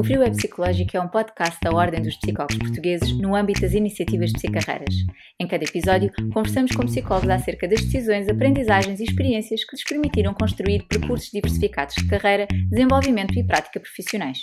O 0.00 0.02
Frio 0.02 0.22
é 0.22 0.30
Psicológico 0.30 0.96
é 0.96 1.00
um 1.02 1.08
podcast 1.08 1.58
da 1.62 1.70
Ordem 1.72 2.00
dos 2.00 2.16
Psicólogos 2.16 2.56
Portugueses 2.56 3.12
no 3.20 3.34
âmbito 3.34 3.60
das 3.60 3.74
iniciativas 3.74 4.30
de 4.30 4.38
psicarreiras. 4.38 4.94
Em 5.38 5.46
cada 5.46 5.62
episódio, 5.62 6.10
conversamos 6.32 6.74
com 6.74 6.86
psicólogos 6.86 7.28
acerca 7.28 7.68
das 7.68 7.82
decisões, 7.82 8.26
aprendizagens 8.26 8.98
e 8.98 9.04
experiências 9.04 9.62
que 9.62 9.76
lhes 9.76 9.84
permitiram 9.84 10.32
construir 10.32 10.86
percursos 10.88 11.28
diversificados 11.30 11.94
de 11.96 12.08
carreira, 12.08 12.48
desenvolvimento 12.70 13.38
e 13.38 13.46
prática 13.46 13.78
profissionais. 13.78 14.38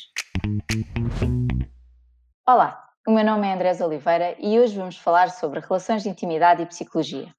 Olá, 2.47 2.79
o 3.07 3.11
meu 3.11 3.25
nome 3.25 3.47
é 3.47 3.53
Andrés 3.55 3.81
Oliveira 3.81 4.35
e 4.39 4.59
hoje 4.59 4.77
vamos 4.77 4.97
falar 4.97 5.31
sobre 5.31 5.59
relações 5.59 6.03
de 6.03 6.09
intimidade 6.09 6.61
e 6.61 6.67
psicologia. 6.67 7.33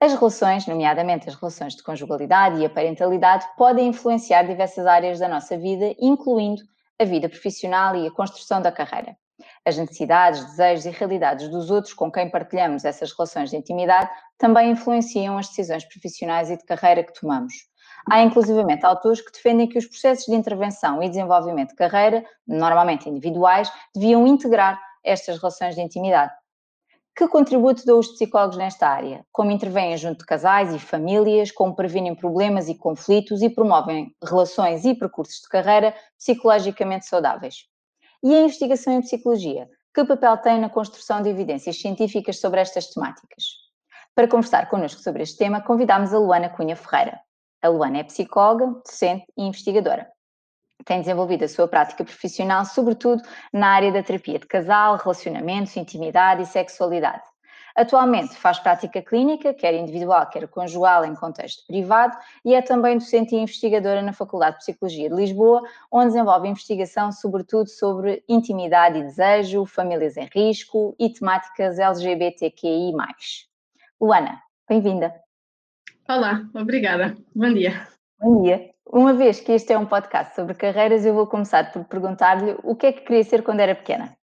As 0.00 0.14
relações, 0.14 0.68
nomeadamente 0.68 1.28
as 1.28 1.34
relações 1.34 1.74
de 1.74 1.82
conjugalidade 1.82 2.60
e 2.60 2.64
a 2.64 2.70
parentalidade, 2.70 3.44
podem 3.56 3.88
influenciar 3.88 4.44
diversas 4.44 4.86
áreas 4.86 5.18
da 5.18 5.26
nossa 5.26 5.58
vida, 5.58 5.92
incluindo 5.98 6.62
a 7.02 7.04
vida 7.04 7.28
profissional 7.28 7.94
e 7.96 8.06
a 8.06 8.10
construção 8.10 8.62
da 8.62 8.72
carreira. 8.72 9.16
As 9.64 9.76
necessidades, 9.76 10.44
desejos 10.44 10.86
e 10.86 10.90
realidades 10.90 11.48
dos 11.48 11.70
outros 11.70 11.92
com 11.92 12.10
quem 12.10 12.30
partilhamos 12.30 12.84
essas 12.84 13.12
relações 13.12 13.50
de 13.50 13.56
intimidade 13.56 14.10
também 14.38 14.70
influenciam 14.70 15.36
as 15.36 15.48
decisões 15.48 15.84
profissionais 15.84 16.50
e 16.50 16.56
de 16.56 16.64
carreira 16.64 17.02
que 17.02 17.12
tomamos. 17.12 17.52
Há 18.10 18.22
inclusivamente 18.22 18.84
autores 18.84 19.20
que 19.20 19.32
defendem 19.32 19.68
que 19.68 19.78
os 19.78 19.86
processos 19.86 20.26
de 20.26 20.34
intervenção 20.34 21.02
e 21.02 21.08
desenvolvimento 21.08 21.70
de 21.70 21.76
carreira, 21.76 22.24
normalmente 22.46 23.08
individuais, 23.08 23.70
deviam 23.94 24.26
integrar 24.26 24.80
estas 25.04 25.38
relações 25.38 25.74
de 25.74 25.80
intimidade. 25.80 26.32
Que 27.14 27.28
contributo 27.28 27.84
dão 27.84 27.98
os 27.98 28.08
psicólogos 28.08 28.56
nesta 28.56 28.88
área? 28.88 29.26
Como 29.30 29.50
intervêm 29.50 29.96
junto 29.98 30.20
de 30.20 30.24
casais 30.24 30.74
e 30.74 30.78
famílias, 30.78 31.50
como 31.50 31.76
previnem 31.76 32.14
problemas 32.14 32.68
e 32.68 32.74
conflitos 32.74 33.42
e 33.42 33.50
promovem 33.50 34.16
relações 34.24 34.86
e 34.86 34.94
percursos 34.94 35.42
de 35.42 35.48
carreira 35.48 35.94
psicologicamente 36.16 37.04
saudáveis? 37.04 37.66
E 38.22 38.34
a 38.34 38.40
investigação 38.40 38.94
em 38.94 39.02
psicologia? 39.02 39.68
Que 39.94 40.06
papel 40.06 40.38
tem 40.38 40.58
na 40.58 40.70
construção 40.70 41.20
de 41.20 41.28
evidências 41.28 41.78
científicas 41.78 42.40
sobre 42.40 42.60
estas 42.60 42.86
temáticas? 42.86 43.44
Para 44.14 44.28
conversar 44.28 44.70
connosco 44.70 45.02
sobre 45.02 45.22
este 45.22 45.36
tema, 45.36 45.60
convidamos 45.60 46.14
a 46.14 46.18
Luana 46.18 46.48
Cunha 46.48 46.76
Ferreira. 46.76 47.20
A 47.60 47.68
Luana 47.68 47.98
é 47.98 48.04
psicóloga, 48.04 48.80
docente 48.86 49.26
e 49.36 49.42
investigadora 49.42 50.10
tem 50.84 51.00
desenvolvido 51.00 51.44
a 51.44 51.48
sua 51.48 51.68
prática 51.68 52.04
profissional, 52.04 52.64
sobretudo 52.64 53.22
na 53.52 53.68
área 53.68 53.92
da 53.92 54.02
terapia 54.02 54.38
de 54.38 54.46
casal, 54.46 54.96
relacionamentos, 54.96 55.76
intimidade 55.76 56.42
e 56.42 56.46
sexualidade. 56.46 57.22
Atualmente 57.74 58.36
faz 58.36 58.58
prática 58.58 59.00
clínica, 59.00 59.54
quer 59.54 59.74
individual, 59.74 60.28
quer 60.28 60.46
conjugal, 60.48 61.04
em 61.04 61.14
contexto 61.14 61.66
privado, 61.66 62.16
e 62.44 62.54
é 62.54 62.60
também 62.60 62.98
docente 62.98 63.34
e 63.34 63.38
investigadora 63.38 64.02
na 64.02 64.12
Faculdade 64.12 64.56
de 64.56 64.62
Psicologia 64.62 65.08
de 65.08 65.14
Lisboa, 65.14 65.62
onde 65.90 66.08
desenvolve 66.08 66.48
investigação 66.48 67.10
sobretudo 67.10 67.68
sobre 67.68 68.22
intimidade 68.28 68.98
e 68.98 69.02
desejo, 69.02 69.64
famílias 69.64 70.16
em 70.16 70.28
risco 70.34 70.94
e 70.98 71.10
temáticas 71.10 71.78
LGBTQI. 71.78 72.92
Luana, 74.00 74.42
bem-vinda. 74.68 75.14
Olá, 76.08 76.42
obrigada. 76.54 77.16
Bom 77.34 77.54
dia. 77.54 77.86
Bom 78.20 78.42
dia. 78.42 78.71
Uma 78.86 79.14
vez 79.14 79.40
que 79.40 79.52
este 79.52 79.72
é 79.72 79.78
um 79.78 79.86
podcast 79.86 80.34
sobre 80.34 80.54
carreiras, 80.54 81.06
eu 81.06 81.14
vou 81.14 81.26
começar 81.26 81.72
por 81.72 81.84
perguntar-lhe 81.84 82.56
o 82.62 82.74
que 82.74 82.86
é 82.86 82.92
que 82.92 83.02
queria 83.02 83.24
ser 83.24 83.42
quando 83.42 83.60
era 83.60 83.74
pequena. 83.74 84.14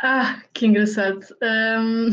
Ah, 0.00 0.42
que 0.52 0.66
engraçado. 0.66 1.24
Um, 1.42 2.10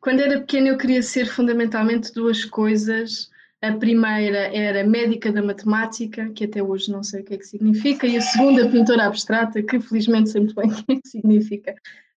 quando 0.00 0.20
era 0.20 0.38
pequena, 0.38 0.68
eu 0.68 0.78
queria 0.78 1.02
ser 1.02 1.26
fundamentalmente 1.26 2.12
duas 2.12 2.44
coisas. 2.44 3.30
A 3.60 3.72
primeira 3.72 4.56
era 4.56 4.84
médica 4.84 5.32
da 5.32 5.42
matemática, 5.42 6.30
que 6.30 6.44
até 6.44 6.62
hoje 6.62 6.90
não 6.90 7.02
sei 7.02 7.22
o 7.22 7.24
que 7.24 7.34
é 7.34 7.38
que 7.38 7.46
significa, 7.46 8.06
e 8.06 8.16
a 8.16 8.22
segunda, 8.22 8.68
pintora 8.70 9.06
abstrata, 9.06 9.62
que 9.62 9.80
felizmente 9.80 10.30
sei 10.30 10.42
muito 10.42 10.54
bem 10.54 10.70
o 10.70 10.84
que 10.84 10.92
é 10.92 10.96
que 10.96 11.08
significa. 11.08 11.74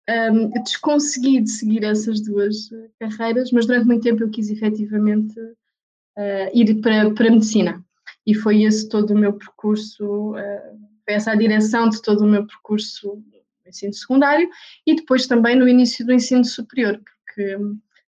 Um, 0.09 0.49
desconsegui 0.63 1.41
de 1.41 1.49
seguir 1.49 1.83
essas 1.83 2.21
duas 2.21 2.69
carreiras, 2.99 3.51
mas 3.51 3.65
durante 3.65 3.87
muito 3.87 4.03
tempo 4.03 4.23
eu 4.23 4.29
quis 4.29 4.49
efetivamente 4.49 5.37
uh, 5.39 6.49
ir 6.53 6.75
para, 6.81 7.09
para 7.11 7.27
a 7.27 7.31
medicina 7.31 7.83
e 8.25 8.33
foi 8.33 8.63
esse 8.63 8.87
todo 8.87 9.11
o 9.11 9.17
meu 9.17 9.33
percurso, 9.33 10.35
eh, 10.37 10.73
foi 11.05 11.13
essa 11.15 11.31
a 11.31 11.35
direção 11.35 11.89
de 11.89 12.01
todo 12.01 12.21
o 12.21 12.27
meu 12.27 12.45
percurso 12.45 13.15
no 13.15 13.69
ensino 13.69 13.93
secundário 13.93 14.49
e 14.85 14.95
depois 14.95 15.27
também 15.27 15.55
no 15.55 15.67
início 15.67 16.05
do 16.05 16.13
ensino 16.13 16.45
superior, 16.45 16.99
porque 16.99 17.57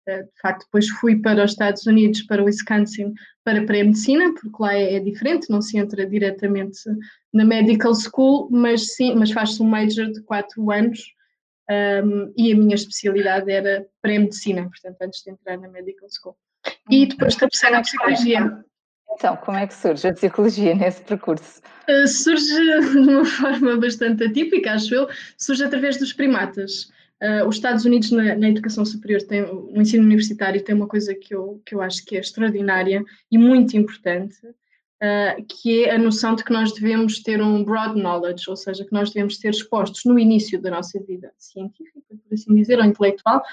eh, 0.08 0.24
de 0.24 0.42
facto 0.42 0.66
depois 0.66 0.90
fui 0.90 1.22
para 1.22 1.44
os 1.44 1.52
Estados 1.52 1.86
Unidos, 1.86 2.24
para 2.24 2.42
o 2.42 2.46
Wisconsin, 2.46 3.14
para 3.44 3.66
pré-medicina, 3.66 4.34
porque 4.34 4.58
lá 4.60 4.74
é, 4.74 4.96
é, 4.96 5.00
diferente, 5.00 5.50
não 5.50 5.62
se 5.62 5.78
entra 5.78 6.06
diretamente 6.06 6.80
na 7.34 7.46
medical 7.46 7.94
school, 7.96 8.50
mas 8.52 8.96
sim, 8.96 9.16
mas 9.16 9.32
faz-se 9.32 9.62
um 9.62 9.68
major 9.68 10.12
de 10.12 10.22
quatro 10.24 10.70
anos 10.72 11.00
um, 11.70 11.74
ehm, 11.74 12.34
e 12.36 12.52
a 12.52 12.56
minha 12.56 12.76
especialidade 12.76 13.50
era 13.50 13.88
pré-medicina, 14.02 14.64
portanto 14.64 15.02
antes 15.02 15.24
de 15.24 15.32
entrar 15.32 15.58
na 15.58 15.70
medical 15.70 16.10
school. 16.10 16.36
E 16.90 17.06
depois 17.06 17.36
comecei 17.38 17.70
na 17.70 17.82
psicologia. 17.82 18.64
Então, 19.14 19.36
como 19.38 19.58
é 19.58 19.68
que 19.68 19.74
surge 19.74 20.08
a 20.08 20.14
psicologia 20.14 20.76
nesse 20.76 21.02
percurso? 21.02 21.62
Uh, 21.90 22.08
surge 22.08 22.46
de 22.92 22.98
uma 22.98 23.26
forma 23.26 23.78
bastante 23.78 24.24
atípica, 24.24 24.74
acho 24.74 24.94
eu, 24.94 25.08
surge 25.38 25.64
através 25.64 25.98
dos 25.98 26.14
primatas. 26.14 26.92
Uh, 27.22 27.48
os 27.48 27.58
Estados 27.58 27.86
Unidos 27.86 28.10
na, 28.12 28.36
na, 28.36 28.50
educação 28.50 28.84
superior, 28.84 29.22
tem, 29.22 29.42
no 29.42 29.82
ensino 29.82 30.04
universitário, 30.04 30.64
tem 30.64 30.74
uma 30.74 30.88
coisa 30.88 31.14
que 31.14 31.36
eu, 31.36 31.62
que 31.64 31.76
eu 31.76 31.82
acho 31.82 32.04
que 32.04 32.18
é 32.18 32.20
extraordinária 32.20 33.04
e 33.30 33.38
muito 33.38 33.78
importante, 33.78 34.40
uh, 34.48 35.46
que 35.48 35.86
é 35.86 35.94
a 35.94 36.00
noção 36.00 36.34
de 36.34 36.44
que 36.44 36.52
nós 36.52 36.74
devemos 36.74 37.22
ter 37.22 37.40
um 37.40 37.64
broad 37.64 38.00
knowledge, 38.00 38.50
ou 38.50 38.56
seja, 38.56 38.84
que 38.84 38.92
nós 38.92 39.12
devemos 39.12 39.38
ser 39.38 39.50
expostos 39.50 40.04
no 40.04 40.18
início 40.18 40.60
da 40.60 40.72
nossa 40.72 41.00
vida 41.00 41.32
científica, 41.38 42.00
por 42.10 42.34
assim 42.34 42.56
dizer, 42.56 42.80
ou 42.80 42.86
intelectual, 42.86 43.44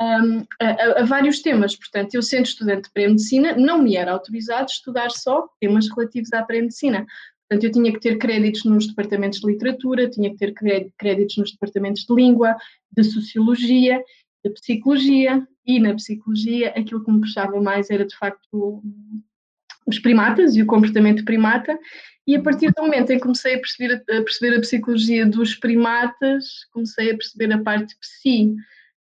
um, 0.00 0.44
a, 0.60 1.00
a, 1.00 1.04
vários 1.04 1.40
temas. 1.40 1.76
Portanto, 1.76 2.14
eu 2.14 2.22
sendo 2.22 2.46
estudante 2.46 2.84
de 2.84 2.92
pré-medicina, 2.92 3.56
não 3.56 3.82
me 3.82 3.96
era 3.96 4.12
autorizado 4.12 4.70
estudar 4.70 5.10
só 5.10 5.48
temas 5.60 5.88
relativos 5.88 6.32
à 6.32 6.42
pré-medicina. 6.42 7.06
Portanto, 7.48 7.64
eu 7.64 7.72
tinha 7.72 7.92
que 7.92 8.00
ter 8.00 8.18
créditos 8.18 8.64
nos 8.64 8.86
departamentos 8.86 9.40
de 9.40 9.46
literatura, 9.46 10.10
tinha 10.10 10.30
que 10.30 10.36
ter 10.36 10.52
créditos 10.98 11.36
nos 11.36 11.52
departamentos 11.52 12.04
de 12.04 12.14
língua, 12.14 12.56
de 12.90 13.04
sociologia, 13.04 14.02
de 14.44 14.50
psicologia, 14.52 15.46
e 15.66 15.80
na 15.80 15.94
psicologia 15.94 16.70
aquilo 16.70 17.04
que 17.04 17.10
me 17.10 17.20
puxava 17.20 17.60
mais 17.60 17.90
era 17.90 18.04
de 18.04 18.16
facto 18.16 18.82
os 19.86 19.98
primatas 19.98 20.56
e 20.56 20.62
o 20.62 20.66
comportamento 20.66 21.24
primata, 21.24 21.78
e 22.26 22.34
a 22.34 22.42
partir 22.42 22.72
do 22.72 22.82
momento 22.82 23.10
em 23.10 23.16
que 23.16 23.22
comecei 23.22 23.54
a 23.54 23.58
perceber 23.58 24.02
a, 24.10 24.22
perceber 24.22 24.56
a 24.56 24.60
psicologia 24.60 25.24
dos 25.24 25.54
primatas, 25.54 26.64
comecei 26.72 27.12
a 27.12 27.16
perceber 27.16 27.52
a 27.52 27.62
parte 27.62 27.96
psi, 28.00 28.56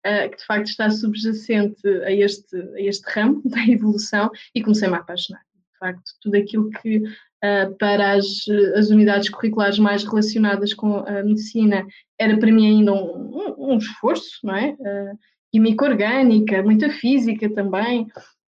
uh, 0.06 0.30
que 0.30 0.36
de 0.36 0.44
facto 0.46 0.66
está 0.66 0.90
subjacente 0.90 1.86
a 2.04 2.12
este, 2.12 2.56
a 2.56 2.80
este 2.80 3.04
ramo 3.10 3.42
da 3.48 3.66
evolução 3.66 4.30
e 4.54 4.62
comecei-me 4.62 4.94
a 4.94 4.98
apaixonar. 4.98 5.42
De 5.72 5.78
facto, 5.78 6.02
tudo 6.22 6.36
aquilo 6.36 6.70
que 6.70 6.98
uh, 6.98 7.76
para 7.78 8.12
as, 8.12 8.26
as 8.76 8.90
unidades 8.90 9.28
curriculares 9.28 9.78
mais 9.78 10.04
relacionadas 10.04 10.72
com 10.72 10.98
a 10.98 11.22
medicina 11.22 11.86
era 12.18 12.38
para 12.38 12.52
mim 12.52 12.66
ainda 12.66 12.92
um, 12.92 13.56
um, 13.58 13.72
um 13.72 13.78
esforço, 13.78 14.38
não 14.44 14.54
é? 14.54 14.72
Uh, 14.72 15.18
química 15.52 15.84
orgânica, 15.84 16.62
muita 16.64 16.90
física 16.90 17.48
também, 17.48 18.08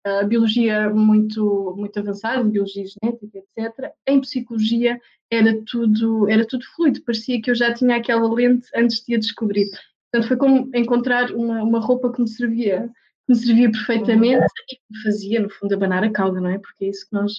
a 0.05 0.23
biologia 0.23 0.89
muito, 0.89 1.75
muito 1.77 1.99
avançada, 1.99 2.43
biologia 2.43 2.85
genética, 2.85 3.37
etc. 3.37 3.91
Em 4.07 4.21
psicologia 4.21 4.99
era 5.31 5.61
tudo, 5.65 6.29
era 6.29 6.45
tudo 6.45 6.65
fluido, 6.75 7.01
parecia 7.03 7.41
que 7.41 7.51
eu 7.51 7.55
já 7.55 7.73
tinha 7.73 7.97
aquela 7.97 8.33
lente 8.33 8.67
antes 8.75 9.03
de 9.05 9.15
a 9.15 9.19
descobrir. 9.19 9.69
Portanto, 10.11 10.27
foi 10.27 10.37
como 10.37 10.69
encontrar 10.75 11.31
uma, 11.31 11.63
uma 11.63 11.79
roupa 11.79 12.11
que 12.11 12.21
me 12.21 12.27
servia, 12.27 12.89
que 13.27 13.33
me 13.33 13.35
servia 13.35 13.71
perfeitamente 13.71 14.45
e 14.71 14.75
que 14.75 14.81
me 14.89 15.03
fazia, 15.03 15.39
no 15.39 15.49
fundo, 15.49 15.73
abanar 15.73 16.03
a 16.03 16.11
cauda, 16.11 16.41
não 16.41 16.49
é? 16.49 16.57
Porque 16.57 16.85
é 16.85 16.89
isso 16.89 17.07
que 17.07 17.13
nós 17.13 17.33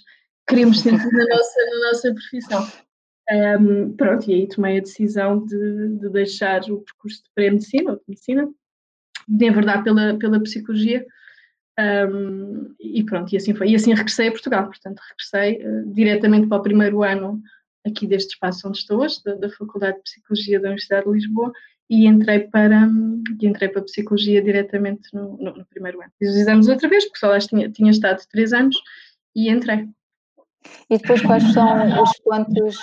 queremos 0.49 0.81
sentir 0.81 1.13
na 1.13 1.25
nossa, 1.25 1.61
na 1.71 1.89
nossa 1.89 2.15
profissão. 2.15 2.67
Um, 3.33 3.93
pronto, 3.97 4.29
e 4.29 4.35
aí 4.35 4.49
tomei 4.49 4.79
a 4.79 4.83
decisão 4.83 5.45
de, 5.45 5.99
de 5.99 6.09
deixar 6.11 6.63
o 6.63 6.81
percurso 6.81 7.23
de 7.23 7.31
pré-medicina, 7.35 7.93
ou 7.93 7.97
de 7.97 8.03
medicina, 8.09 8.49
de 9.29 9.47
enverdar 9.47 9.85
pela, 9.85 10.19
pela 10.19 10.41
psicologia, 10.41 11.07
um, 11.79 12.75
e 12.79 13.03
pronto, 13.05 13.33
e 13.33 13.37
assim 13.37 13.55
foi. 13.55 13.71
E 13.71 13.75
assim 13.75 13.95
regressei 13.95 14.29
a 14.29 14.33
Portugal, 14.33 14.67
portanto, 14.67 15.01
regressei 15.09 15.65
uh, 15.65 15.93
diretamente 15.93 16.49
para 16.49 16.59
o 16.59 16.63
primeiro 16.63 17.03
ano 17.03 17.41
aqui 17.87 18.07
deste 18.07 18.35
espaço 18.35 18.69
onde 18.69 18.79
estou 18.79 19.01
hoje, 19.01 19.23
da, 19.25 19.35
da 19.35 19.51
Faculdade 19.51 19.97
de 19.99 20.03
Psicologia 20.03 20.61
da 20.61 20.69
Universidade 20.69 21.07
de 21.07 21.13
Lisboa, 21.13 21.53
e 21.91 22.07
entrei 22.07 22.39
para, 22.39 22.89
e 23.41 23.47
entrei 23.47 23.69
para 23.69 23.81
a 23.81 23.85
psicologia 23.85 24.41
diretamente 24.41 25.13
no, 25.13 25.37
no, 25.37 25.57
no 25.57 25.67
primeiro 25.67 26.01
ano. 26.01 26.13
Fiz 26.17 26.31
os 26.31 26.37
exames 26.37 26.69
outra 26.69 26.89
vez, 26.89 27.05
porque 27.05 27.19
só 27.19 27.27
lá 27.27 27.39
tinha, 27.41 27.69
tinha 27.69 27.91
estado 27.91 28.23
três 28.31 28.53
anos 28.53 28.77
e 29.35 29.51
entrei. 29.51 29.89
E 30.89 30.99
depois 30.99 31.23
quais 31.23 31.43
são 31.53 32.03
os 32.03 32.13
pontos, 32.21 32.77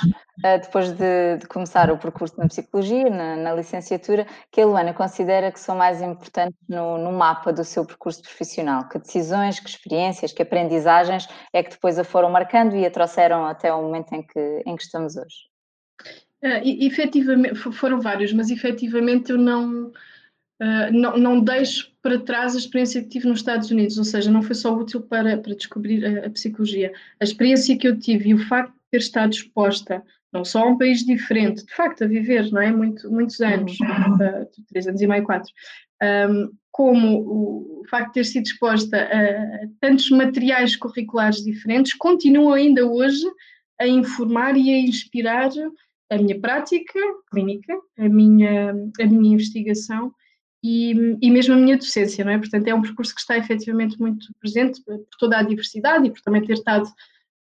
eh, 0.44 0.58
depois 0.58 0.92
de, 0.92 1.38
de 1.38 1.48
começar 1.48 1.92
o 1.92 1.98
percurso 1.98 2.38
na 2.38 2.48
psicologia, 2.48 3.10
na, 3.10 3.36
na, 3.36 3.54
licenciatura, 3.54 4.26
que 4.52 4.60
a 4.60 4.66
Luana 4.66 4.94
considera 4.94 5.52
que 5.52 5.60
são 5.60 5.78
mais 5.78 6.02
importantes 6.02 6.58
no, 6.68 6.98
no, 6.98 7.12
mapa 7.12 7.54
do 7.54 7.64
seu 7.64 7.86
percurso 7.86 8.22
profissional? 8.24 8.90
Que 8.90 8.98
decisões, 8.98 9.60
que 9.60 9.70
experiências, 9.70 10.34
que 10.34 10.42
aprendizagens 10.42 11.30
é 11.54 11.62
que 11.62 11.70
depois 11.70 12.00
a 12.00 12.04
foram 12.04 12.32
marcando 12.32 12.76
e 12.76 12.86
a 12.86 12.92
trouxeram 12.92 13.46
até 13.46 13.72
o 13.72 13.82
momento 13.82 14.12
em 14.14 14.24
que, 14.24 14.64
em 14.66 14.76
que 14.76 14.84
estamos 14.84 15.16
hoje? 15.16 15.36
Uh, 16.44 16.62
efetivamente, 16.64 17.56
foram 17.56 18.00
vários, 18.00 18.32
mas 18.32 18.52
efetivamente 18.52 19.32
eu 19.32 19.38
não, 19.38 19.88
uh, 19.88 20.92
não, 20.92 21.18
não 21.18 21.40
deixo 21.40 21.92
para 22.02 22.20
trás 22.20 22.56
a 22.56 22.60
experiência 22.60 23.02
que 23.02 23.10
tive 23.10 23.28
nos 23.28 23.40
Estados 23.40 23.72
Unidos, 23.72 23.98
ou 23.98 24.04
seja, 24.04 24.30
não 24.30 24.44
foi 24.44 24.56
só 24.56 24.76
útil 24.76 25.02
para, 25.02 25.38
para 25.38 25.56
descobrir 25.56 26.06
a, 26.06 26.28
a 26.28 26.30
psicologia. 26.30 26.94
A 27.20 27.24
experiência 27.24 27.78
que 27.78 27.88
eu 27.88 27.98
tive 27.98 28.30
e 28.30 28.34
o 28.34 28.48
facto 28.48 28.72
de 28.72 28.80
ter 28.92 28.98
estado 28.98 29.34
exposta 29.34 30.04
não 30.32 30.44
só 30.44 30.64
a 30.64 30.68
um 30.68 30.78
país 30.78 31.04
diferente, 31.06 31.66
de 31.66 31.74
facto, 31.74 32.04
a 32.04 32.08
viver, 32.08 32.52
não 32.52 32.62
é? 32.62 32.72
Muito, 32.72 33.10
muitos 33.10 33.40
anos, 33.42 33.74
uh, 33.80 34.64
três 34.68 34.88
anos 34.88 35.02
e 35.02 35.08
meio, 35.08 35.24
quatro, 35.24 35.52
um, 36.30 36.52
como 36.72 37.82
o 37.82 37.84
facto 37.90 38.08
de 38.08 38.14
ter 38.14 38.26
sido 38.26 38.46
exposta 38.46 38.98
a 38.98 39.68
tantos 39.80 40.12
materiais 40.12 40.76
curriculares 40.76 41.44
diferentes, 41.44 41.94
continua 41.94 42.58
ainda 42.58 42.86
hoje 42.86 43.26
a 43.80 43.88
informar 43.88 44.56
e 44.56 44.72
a 44.72 44.80
inspirar 44.80 45.50
a 46.10 46.18
minha 46.18 46.40
prática 46.40 47.00
clínica, 47.30 47.74
a 47.98 48.08
minha, 48.08 48.72
a 48.72 49.06
minha 49.06 49.34
investigação 49.34 50.12
e, 50.64 51.18
e 51.22 51.30
mesmo 51.30 51.54
a 51.54 51.58
minha 51.58 51.78
docência, 51.78 52.24
não 52.26 52.32
é? 52.32 52.38
Portanto, 52.38 52.68
é 52.68 52.74
um 52.74 52.82
percurso 52.82 53.14
que 53.14 53.22
está 53.22 53.38
efetivamente 53.38 54.00
muito 54.00 54.28
presente 54.40 54.82
por 54.84 55.00
toda 55.20 55.38
a 55.38 55.44
diversidade 55.44 56.08
e 56.08 56.12
por 56.12 56.22
também 56.22 56.44
ter 56.44 56.54
estado 56.54 56.86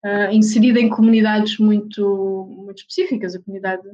uh, 0.05 0.33
inserida 0.33 0.81
em 0.81 0.89
comunidades 0.89 1.59
muito, 1.59 2.47
muito 2.51 2.79
específicas, 2.79 3.35
a 3.35 3.43
comunidade 3.43 3.87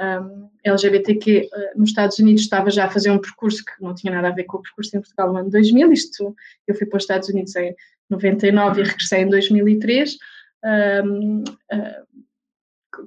um, 0.00 0.50
LGBTQ 0.62 1.48
uh, 1.50 1.78
nos 1.78 1.90
Estados 1.90 2.18
Unidos 2.18 2.42
estava 2.42 2.70
já 2.70 2.84
a 2.84 2.90
fazer 2.90 3.10
um 3.10 3.18
percurso 3.18 3.64
que 3.64 3.82
não 3.82 3.94
tinha 3.94 4.12
nada 4.12 4.28
a 4.28 4.32
ver 4.32 4.44
com 4.44 4.58
o 4.58 4.62
percurso 4.62 4.96
em 4.96 5.00
Portugal 5.00 5.32
no 5.32 5.38
ano 5.38 5.50
2000, 5.50 5.92
isto 5.92 6.36
eu 6.66 6.74
fui 6.74 6.86
para 6.86 6.98
os 6.98 7.02
Estados 7.02 7.28
Unidos 7.28 7.56
em 7.56 7.74
99 8.10 8.80
e 8.80 8.84
regressei 8.84 9.22
em 9.22 9.28
2003. 9.28 10.16
Um, 10.64 11.42
uh, 11.42 12.05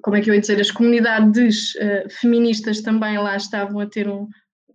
como 0.02 0.16
é 0.16 0.22
que 0.22 0.30
eu 0.30 0.34
ia 0.34 0.42
dizer, 0.42 0.60
as 0.60 0.72
comunidades 0.72 1.76
uh, 1.76 2.10
feministas 2.10 2.82
também 2.82 3.18
lá 3.18 3.36
estavam 3.36 3.80
a 3.80 3.86
ter 3.86 4.08
um, 4.08 4.28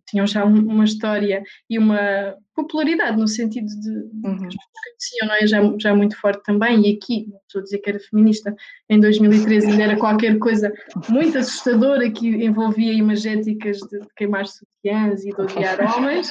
tinham 0.09 0.27
já 0.27 0.45
um, 0.45 0.67
uma 0.67 0.85
história 0.85 1.43
e 1.69 1.79
uma 1.79 2.37
popularidade 2.55 3.19
no 3.19 3.27
sentido 3.27 3.67
de, 3.67 3.91
uhum. 3.91 4.39
que 4.39 4.47
as 4.47 4.55
pessoas 4.55 4.85
conheciam, 4.85 5.27
não 5.27 5.35
é? 5.35 5.47
Já, 5.47 5.79
já 5.79 5.95
muito 5.95 6.17
forte 6.21 6.43
também, 6.45 6.87
e 6.87 6.97
aqui, 6.97 7.27
estou 7.47 7.61
a 7.61 7.65
dizer 7.65 7.79
que 7.79 7.91
era 7.91 7.99
feminista, 7.99 8.55
em 8.89 9.01
2013 9.01 9.67
ainda 9.67 9.83
era 9.83 9.97
qualquer 9.97 10.39
coisa 10.39 10.73
muito 11.09 11.39
assustadora 11.39 12.11
que 12.11 12.29
envolvia 12.29 12.93
imagéticas 12.93 13.79
de, 13.79 14.01
de 14.01 14.09
queimar 14.17 14.47
sutiãs 14.47 15.25
e 15.25 15.31
de 15.31 15.41
odiar 15.41 15.81
homens. 15.97 16.31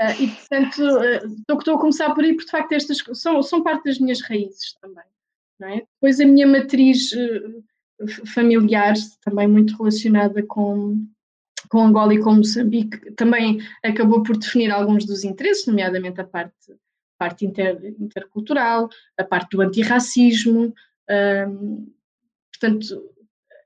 Uh, 0.00 0.22
e 0.22 0.28
portanto, 0.28 0.82
uh, 0.82 1.52
estou 1.58 1.76
a 1.76 1.80
começar 1.80 2.14
por 2.14 2.22
aí, 2.22 2.34
porque 2.34 2.44
de 2.44 2.50
facto 2.50 2.72
estas 2.72 2.98
são, 3.14 3.42
são 3.42 3.62
parte 3.62 3.84
das 3.84 3.98
minhas 3.98 4.20
raízes 4.20 4.74
também. 4.80 5.04
Não 5.58 5.68
é? 5.68 5.82
Depois 5.94 6.20
a 6.20 6.26
minha 6.26 6.46
matriz 6.46 7.12
uh, 7.12 7.64
familiar, 8.26 8.94
também 9.24 9.48
muito 9.48 9.76
relacionada 9.76 10.42
com, 10.42 11.06
com 11.68 11.84
Angola 11.84 12.14
e 12.14 12.20
com 12.20 12.34
Moçambique, 12.34 13.12
também 13.12 13.60
acabou 13.82 14.22
por 14.22 14.36
definir 14.36 14.70
alguns 14.70 15.04
dos 15.04 15.24
interesses, 15.24 15.66
nomeadamente 15.66 16.20
a 16.20 16.24
parte, 16.24 16.54
parte 17.18 17.46
inter, 17.46 17.94
intercultural, 17.98 18.88
a 19.18 19.24
parte 19.24 19.56
do 19.56 19.62
antirracismo. 19.62 20.74
Um, 21.48 21.86
portanto, 22.52 23.02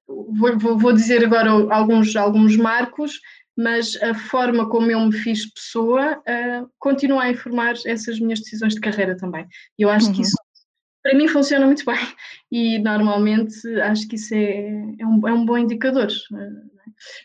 vou, 0.07 0.59
vou, 0.59 0.79
vou, 0.79 0.93
dizer 0.93 1.25
agora 1.25 1.51
alguns, 1.51 2.15
alguns 2.15 2.57
marcos, 2.57 3.21
mas 3.57 4.01
a 4.03 4.15
forma 4.15 4.69
como 4.69 4.91
eu 4.91 5.01
me 5.01 5.13
fiz 5.13 5.53
pessoa 5.53 6.19
uh, 6.19 6.71
continua 6.79 7.25
a 7.25 7.31
informar 7.31 7.75
essas 7.85 8.19
minhas 8.19 8.41
decisões 8.41 8.75
de 8.75 8.81
carreira 8.81 9.17
também. 9.17 9.47
Eu 9.79 9.91
acho 9.91 10.07
uhum. 10.07 10.13
que 10.15 10.23
isso 10.23 10.37
para 11.03 11.17
mim 11.17 11.29
funciona 11.29 11.67
muito 11.67 11.85
bem 11.85 11.99
e 12.51 12.79
normalmente 12.79 13.67
acho 13.81 14.07
que 14.09 14.17
isso 14.17 14.35
é, 14.35 14.95
é, 14.99 15.07
um, 15.07 15.27
é 15.27 15.33
um 15.33 15.45
bom 15.45 15.57
indicador. 15.57 16.09
É? 16.09 16.51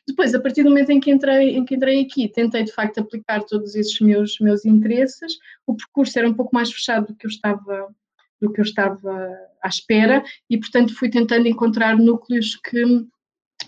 Depois, 0.08 0.34
a 0.34 0.40
partir 0.40 0.64
do 0.64 0.70
momento 0.70 0.92
em 0.92 1.00
que, 1.00 1.12
entrei, 1.12 1.56
em 1.56 1.66
que 1.66 1.76
entrei 1.76 2.02
aqui, 2.02 2.30
tentei 2.30 2.64
de 2.64 2.72
facto 2.72 3.00
aplicar 3.00 3.44
todos 3.44 3.76
esses 3.76 4.00
meus, 4.00 4.40
meus 4.40 4.66
interesses. 4.66 5.34
O 5.68 5.76
percurso 5.76 6.18
era 6.18 6.30
um 6.30 6.34
pouco 6.34 6.56
mais 6.56 6.72
fechado 6.72 7.08
do 7.08 7.16
que 7.16 7.26
eu 7.26 7.30
estava 7.30 7.94
do 8.42 8.52
que 8.52 8.60
eu 8.60 8.66
estava 8.66 9.30
à 9.64 9.68
espera 9.68 10.22
e 10.50 10.58
portanto 10.58 10.94
fui 10.94 11.10
tentando 11.10 11.48
encontrar 11.48 11.98
núcleos 11.98 12.58
que 12.58 12.84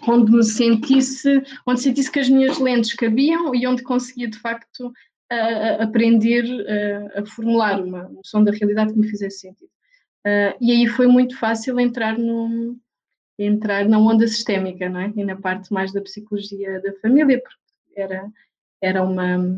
onde 0.05 0.29
me 0.29 0.43
sentisse 0.43 1.41
onde 1.65 1.79
sentisse 1.79 2.11
que 2.11 2.19
as 2.19 2.27
minhas 2.27 2.59
lentes 2.59 2.93
cabiam 2.93 3.55
e 3.55 3.65
onde 3.65 3.81
conseguia 3.81 4.29
de 4.29 4.37
facto 4.37 4.87
uh, 4.87 5.81
aprender 5.81 6.43
uh, 6.43 7.19
a 7.19 7.25
formular 7.25 7.81
uma 7.81 8.09
noção 8.09 8.43
da 8.43 8.51
realidade 8.51 8.91
que 8.91 8.99
me 8.99 9.07
fizesse 9.07 9.39
sentido. 9.39 9.71
Uh, 10.27 10.51
e 10.59 10.71
aí 10.71 10.87
foi 10.87 11.07
muito 11.07 11.39
fácil 11.39 11.79
entrar, 11.79 12.17
no, 12.17 12.77
entrar 13.39 13.87
na 13.87 13.97
onda 13.97 14.27
sistémica, 14.27 14.89
não 14.89 14.99
é? 14.99 15.13
E 15.15 15.23
na 15.23 15.37
parte 15.37 15.71
mais 15.71 15.93
da 15.93 16.01
psicologia 16.01 16.81
da 16.81 16.91
família, 16.99 17.41
porque 17.41 18.01
era, 18.01 18.29
era 18.81 19.03
uma. 19.03 19.57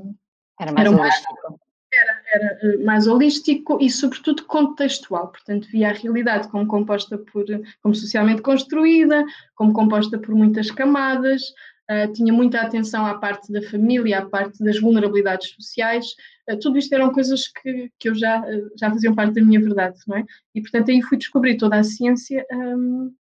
Era 0.60 0.72
mais 0.72 0.88
era 0.88 1.02
holístico. 1.02 1.60
Era, 1.92 2.22
era 2.36 2.60
eh, 2.62 2.78
mais 2.84 3.08
holístico 3.08 3.80
e, 3.82 3.90
sobretudo, 3.90 4.46
contextual. 4.46 5.30
Portanto, 5.30 5.68
via 5.72 5.90
a 5.90 5.94
realidade 5.94 6.48
como 6.50 6.68
composta 6.68 7.18
por. 7.18 7.46
como 7.82 7.96
socialmente 7.96 8.44
construída, 8.44 9.26
como 9.56 9.74
composta 9.74 10.20
por 10.20 10.36
muitas 10.36 10.70
camadas, 10.70 11.42
uh, 11.90 12.12
tinha 12.14 12.32
muita 12.32 12.62
atenção 12.62 13.06
à 13.06 13.18
parte 13.18 13.52
da 13.52 13.62
família, 13.64 14.20
à 14.20 14.26
parte 14.26 14.64
das 14.64 14.80
vulnerabilidades 14.80 15.50
sociais, 15.50 16.06
uh, 16.50 16.58
tudo 16.60 16.78
isto 16.78 16.94
eram 16.94 17.12
coisas 17.12 17.48
que, 17.48 17.92
que 17.98 18.10
eu 18.10 18.16
já, 18.16 18.40
uh, 18.42 18.72
já 18.78 18.90
faziam 18.90 19.16
parte 19.16 19.34
da 19.34 19.42
minha 19.42 19.60
verdade, 19.60 19.98
não 20.08 20.18
é? 20.18 20.26
E 20.54 20.62
portanto 20.62 20.92
aí 20.92 21.02
fui 21.02 21.18
descobrir 21.18 21.58
toda 21.58 21.78
a 21.78 21.84
ciência 21.84 22.46
um, 22.52 23.12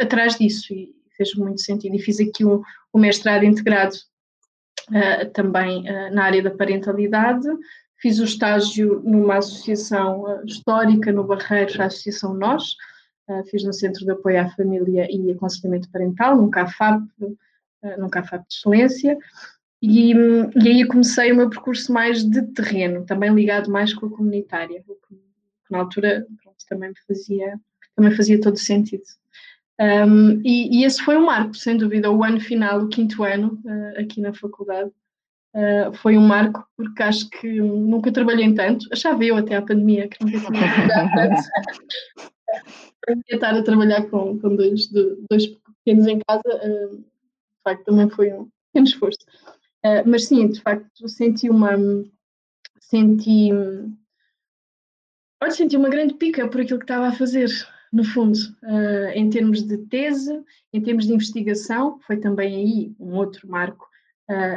atrás 0.00 0.36
disso. 0.36 0.72
E 0.72 0.94
fez 1.16 1.34
muito 1.34 1.60
sentido. 1.62 1.94
E 1.94 1.98
fiz 1.98 2.20
aqui 2.20 2.44
o, 2.44 2.62
o 2.92 2.98
mestrado 2.98 3.44
integrado 3.44 3.96
também 5.32 5.82
na 6.12 6.24
área 6.24 6.42
da 6.42 6.50
parentalidade, 6.50 7.48
fiz 7.96 8.20
o 8.20 8.24
estágio 8.24 9.02
numa 9.02 9.38
associação 9.38 10.42
histórica 10.44 11.10
no 11.10 11.24
Barreiros, 11.24 11.80
a 11.80 11.86
Associação 11.86 12.34
Nós, 12.34 12.76
Uh, 13.28 13.42
fiz 13.50 13.64
no 13.64 13.72
Centro 13.72 14.04
de 14.04 14.12
Apoio 14.12 14.40
à 14.40 14.48
Família 14.50 15.08
e 15.10 15.32
Aconselhamento 15.32 15.90
Parental, 15.90 16.36
num 16.36 16.48
CAFAP, 16.48 17.02
num 17.96 18.08
CAFAP 18.08 18.46
de 18.48 18.54
Excelência, 18.54 19.18
e, 19.82 20.12
e, 20.12 20.68
aí 20.68 20.86
comecei 20.86 21.32
o 21.32 21.36
meu 21.36 21.50
percurso 21.50 21.92
mais 21.92 22.24
de 22.24 22.42
terreno, 22.52 23.04
também 23.04 23.32
ligado 23.32 23.70
mais 23.70 23.92
com 23.92 24.06
a 24.06 24.10
comunitária, 24.10 24.82
que 24.82 25.16
na 25.70 25.78
altura 25.78 26.26
pronto, 26.42 26.56
também 26.68 26.88
me 26.90 26.96
fazia, 27.06 27.60
também 27.94 28.16
fazia 28.16 28.40
todo 28.40 28.56
sentido. 28.56 29.04
Um, 29.78 30.40
e, 30.42 30.80
e, 30.80 30.84
esse 30.84 31.02
foi 31.02 31.16
um 31.16 31.26
marco, 31.26 31.54
sem 31.54 31.76
dúvida, 31.76 32.10
o 32.10 32.24
ano 32.24 32.40
final, 32.40 32.80
o 32.80 32.88
quinto 32.88 33.22
ano, 33.22 33.60
uh, 33.64 34.00
aqui 34.00 34.20
na 34.20 34.32
faculdade, 34.32 34.90
Uh, 35.56 35.90
foi 36.02 36.18
um 36.18 36.26
marco, 36.26 36.68
porque 36.76 37.02
acho 37.02 37.30
que 37.30 37.62
nunca 37.62 38.12
trabalhei 38.12 38.52
tanto, 38.52 38.86
achava 38.92 39.24
eu 39.24 39.36
até 39.36 39.56
a 39.56 39.62
pandemia 39.62 40.06
que 40.06 40.22
nunca 40.22 40.38
tinha 40.38 40.50
trabalhado 40.52 41.10
tanto. 41.14 41.40
estar 43.26 43.54
a 43.54 43.62
trabalhar 43.62 44.02
com, 44.10 44.38
com 44.38 44.54
dois, 44.54 44.86
dois 45.30 45.46
pequenos 45.46 46.06
em 46.08 46.18
casa, 46.28 46.42
uh, 46.46 47.04
facto, 47.66 47.84
também 47.84 48.08
foi 48.08 48.32
um 48.32 48.48
pequeno 48.68 48.86
esforço. 48.86 49.18
Uh, 49.84 50.02
mas 50.06 50.24
sim, 50.24 50.48
de 50.48 50.60
facto, 50.60 51.08
senti 51.08 51.50
uma. 51.50 51.72
Senti. 52.80 53.50
Senti 55.50 55.76
uma 55.76 55.90
grande 55.90 56.14
pica 56.14 56.48
por 56.48 56.60
aquilo 56.60 56.78
que 56.78 56.84
estava 56.84 57.08
a 57.08 57.12
fazer, 57.12 57.48
no 57.92 58.02
fundo, 58.02 58.36
uh, 58.64 59.10
em 59.14 59.28
termos 59.30 59.62
de 59.62 59.78
tese, 59.86 60.42
em 60.72 60.80
termos 60.80 61.06
de 61.06 61.12
investigação, 61.12 62.00
foi 62.06 62.16
também 62.16 62.54
aí 62.56 62.94
um 62.98 63.14
outro 63.14 63.48
marco 63.48 63.88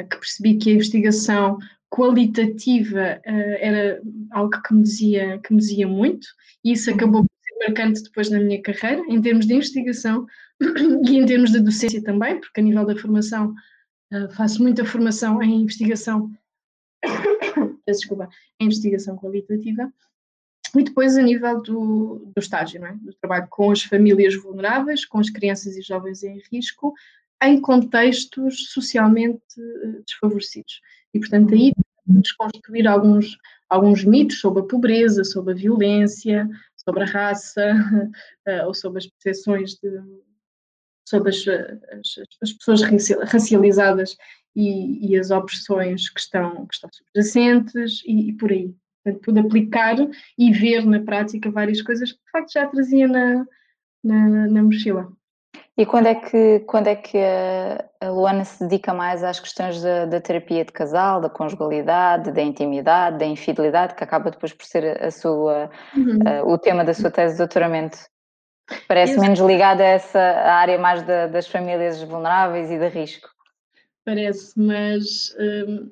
que 0.09 0.17
percebi 0.17 0.57
que 0.57 0.71
a 0.71 0.73
investigação 0.73 1.59
qualitativa 1.91 3.21
era 3.23 4.01
algo 4.31 4.59
que 4.63 4.73
me 4.73 4.81
dizia, 4.81 5.39
que 5.43 5.53
me 5.53 5.59
dizia 5.59 5.87
muito, 5.87 6.25
e 6.63 6.71
isso 6.71 6.89
acabou 6.89 7.23
marcante 7.59 8.01
depois 8.01 8.29
na 8.29 8.39
minha 8.39 8.61
carreira, 8.61 9.03
em 9.07 9.21
termos 9.21 9.45
de 9.45 9.53
investigação 9.53 10.25
e 11.07 11.17
em 11.17 11.25
termos 11.25 11.51
de 11.51 11.59
docência 11.59 12.03
também, 12.03 12.39
porque 12.39 12.59
a 12.59 12.63
nível 12.63 12.85
da 12.85 12.95
formação 12.95 13.53
uh, 14.13 14.29
faço 14.33 14.61
muita 14.61 14.85
formação 14.85 15.41
em 15.41 15.61
investigação, 15.61 16.31
desculpa, 17.87 18.29
em 18.59 18.65
investigação 18.65 19.17
qualitativa, 19.17 19.91
e 20.75 20.83
depois 20.83 21.17
a 21.17 21.21
nível 21.21 21.61
do, 21.61 22.31
do 22.35 22.39
estágio, 22.39 22.85
é? 22.85 22.93
do 22.93 23.13
trabalho 23.15 23.47
com 23.49 23.71
as 23.71 23.81
famílias 23.81 24.35
vulneráveis, 24.35 25.05
com 25.05 25.19
as 25.19 25.29
crianças 25.29 25.75
e 25.75 25.81
jovens 25.81 26.23
em 26.23 26.41
risco, 26.51 26.93
em 27.41 27.59
contextos 27.59 28.71
socialmente 28.71 29.41
uh, 29.57 30.03
desfavorecidos. 30.05 30.81
E, 31.13 31.19
portanto, 31.19 31.53
aí 31.53 31.73
desconstruir 32.05 32.87
alguns, 32.87 33.37
alguns 33.69 34.03
mitos 34.03 34.39
sobre 34.39 34.61
a 34.61 34.65
pobreza, 34.65 35.23
sobre 35.23 35.53
a 35.53 35.55
violência, 35.55 36.47
sobre 36.75 37.03
a 37.03 37.05
raça 37.05 38.11
uh, 38.47 38.65
ou 38.67 38.73
sobre 38.73 38.99
as 38.99 39.07
percepções 39.07 39.75
de 39.75 39.89
sobre 41.09 41.29
as, 41.29 41.45
as, 41.47 42.25
as 42.41 42.53
pessoas 42.53 42.81
racializadas 43.31 44.15
e, 44.55 45.11
e, 45.11 45.17
as 45.17 45.31
opressões 45.31 46.09
que 46.09 46.19
estão, 46.19 46.65
que 46.65 46.73
estão 46.73 46.89
subjacentes 46.91 48.01
e, 48.05 48.29
e, 48.29 48.33
por 48.33 48.51
aí. 48.51 48.73
Portanto, 49.03 49.23
pude 49.23 49.39
aplicar 49.39 49.95
e 50.37 50.51
ver 50.51 50.85
na 50.85 50.99
prática 50.99 51.49
várias 51.51 51.81
coisas 51.81 52.11
que 52.11 52.19
de 52.19 52.31
facto 52.31 52.53
já 52.53 52.67
trazia 52.67 53.07
na, 53.07 53.45
na, 54.03 54.47
na 54.47 54.63
mochila. 54.63 55.11
E 55.77 55.85
quando 55.85 56.07
é 56.07 56.15
que, 56.15 56.59
quando 56.67 56.87
é 56.87 56.95
que 56.95 57.17
a, 57.17 58.09
Luana 58.09 58.43
se 58.43 58.61
dedica 58.61 58.93
mais 58.93 59.23
às 59.23 59.39
questões 59.39 59.81
da, 59.81 60.05
da, 60.05 60.19
terapia 60.19 60.65
de 60.65 60.73
casal, 60.73 61.21
da 61.21 61.29
conjugalidade, 61.29 62.33
da 62.33 62.41
intimidade, 62.41 63.17
da 63.17 63.25
infidelidade, 63.25 63.95
que 63.95 64.03
acaba 64.03 64.29
depois 64.29 64.51
por 64.51 64.65
ser 64.65 65.01
a 65.01 65.09
sua, 65.09 65.69
uhum. 65.95 66.17
uh, 66.17 66.51
o 66.51 66.57
tema 66.57 66.83
da 66.83 66.93
sua 66.93 67.09
tese 67.09 67.35
de 67.35 67.37
doutoramento? 67.37 67.97
Parece 68.87 69.13
Isso. 69.13 69.21
menos 69.21 69.39
ligada 69.39 69.83
a 69.83 69.87
essa 69.87 70.19
a 70.19 70.55
área 70.55 70.77
mais 70.77 71.03
da, 71.03 71.27
das 71.27 71.47
famílias 71.47 72.01
vulneráveis 72.03 72.69
e 72.71 72.77
de 72.77 72.87
risco. 72.87 73.29
Parece, 74.05 74.59
mas 74.59 75.35
um, 75.39 75.91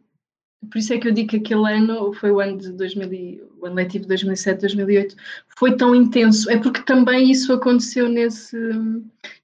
por 0.70 0.78
isso 0.80 0.94
é 0.94 0.98
que 0.98 1.08
eu 1.08 1.12
digo 1.12 1.30
que 1.30 1.38
aquele 1.38 1.72
ano 1.72 2.14
foi 2.14 2.32
o 2.32 2.40
ano 2.40 2.58
de 2.58 2.72
2000, 2.72 3.48
o 3.60 3.66
ano 3.66 3.76
letivo 3.76 4.04
de 4.04 4.10
2007, 4.10 4.62
2008, 4.62 5.16
foi 5.58 5.76
tão 5.76 5.94
intenso. 5.94 6.50
É 6.50 6.58
porque 6.58 6.82
também 6.82 7.30
isso 7.30 7.54
aconteceu 7.54 8.10
nesse, 8.10 8.58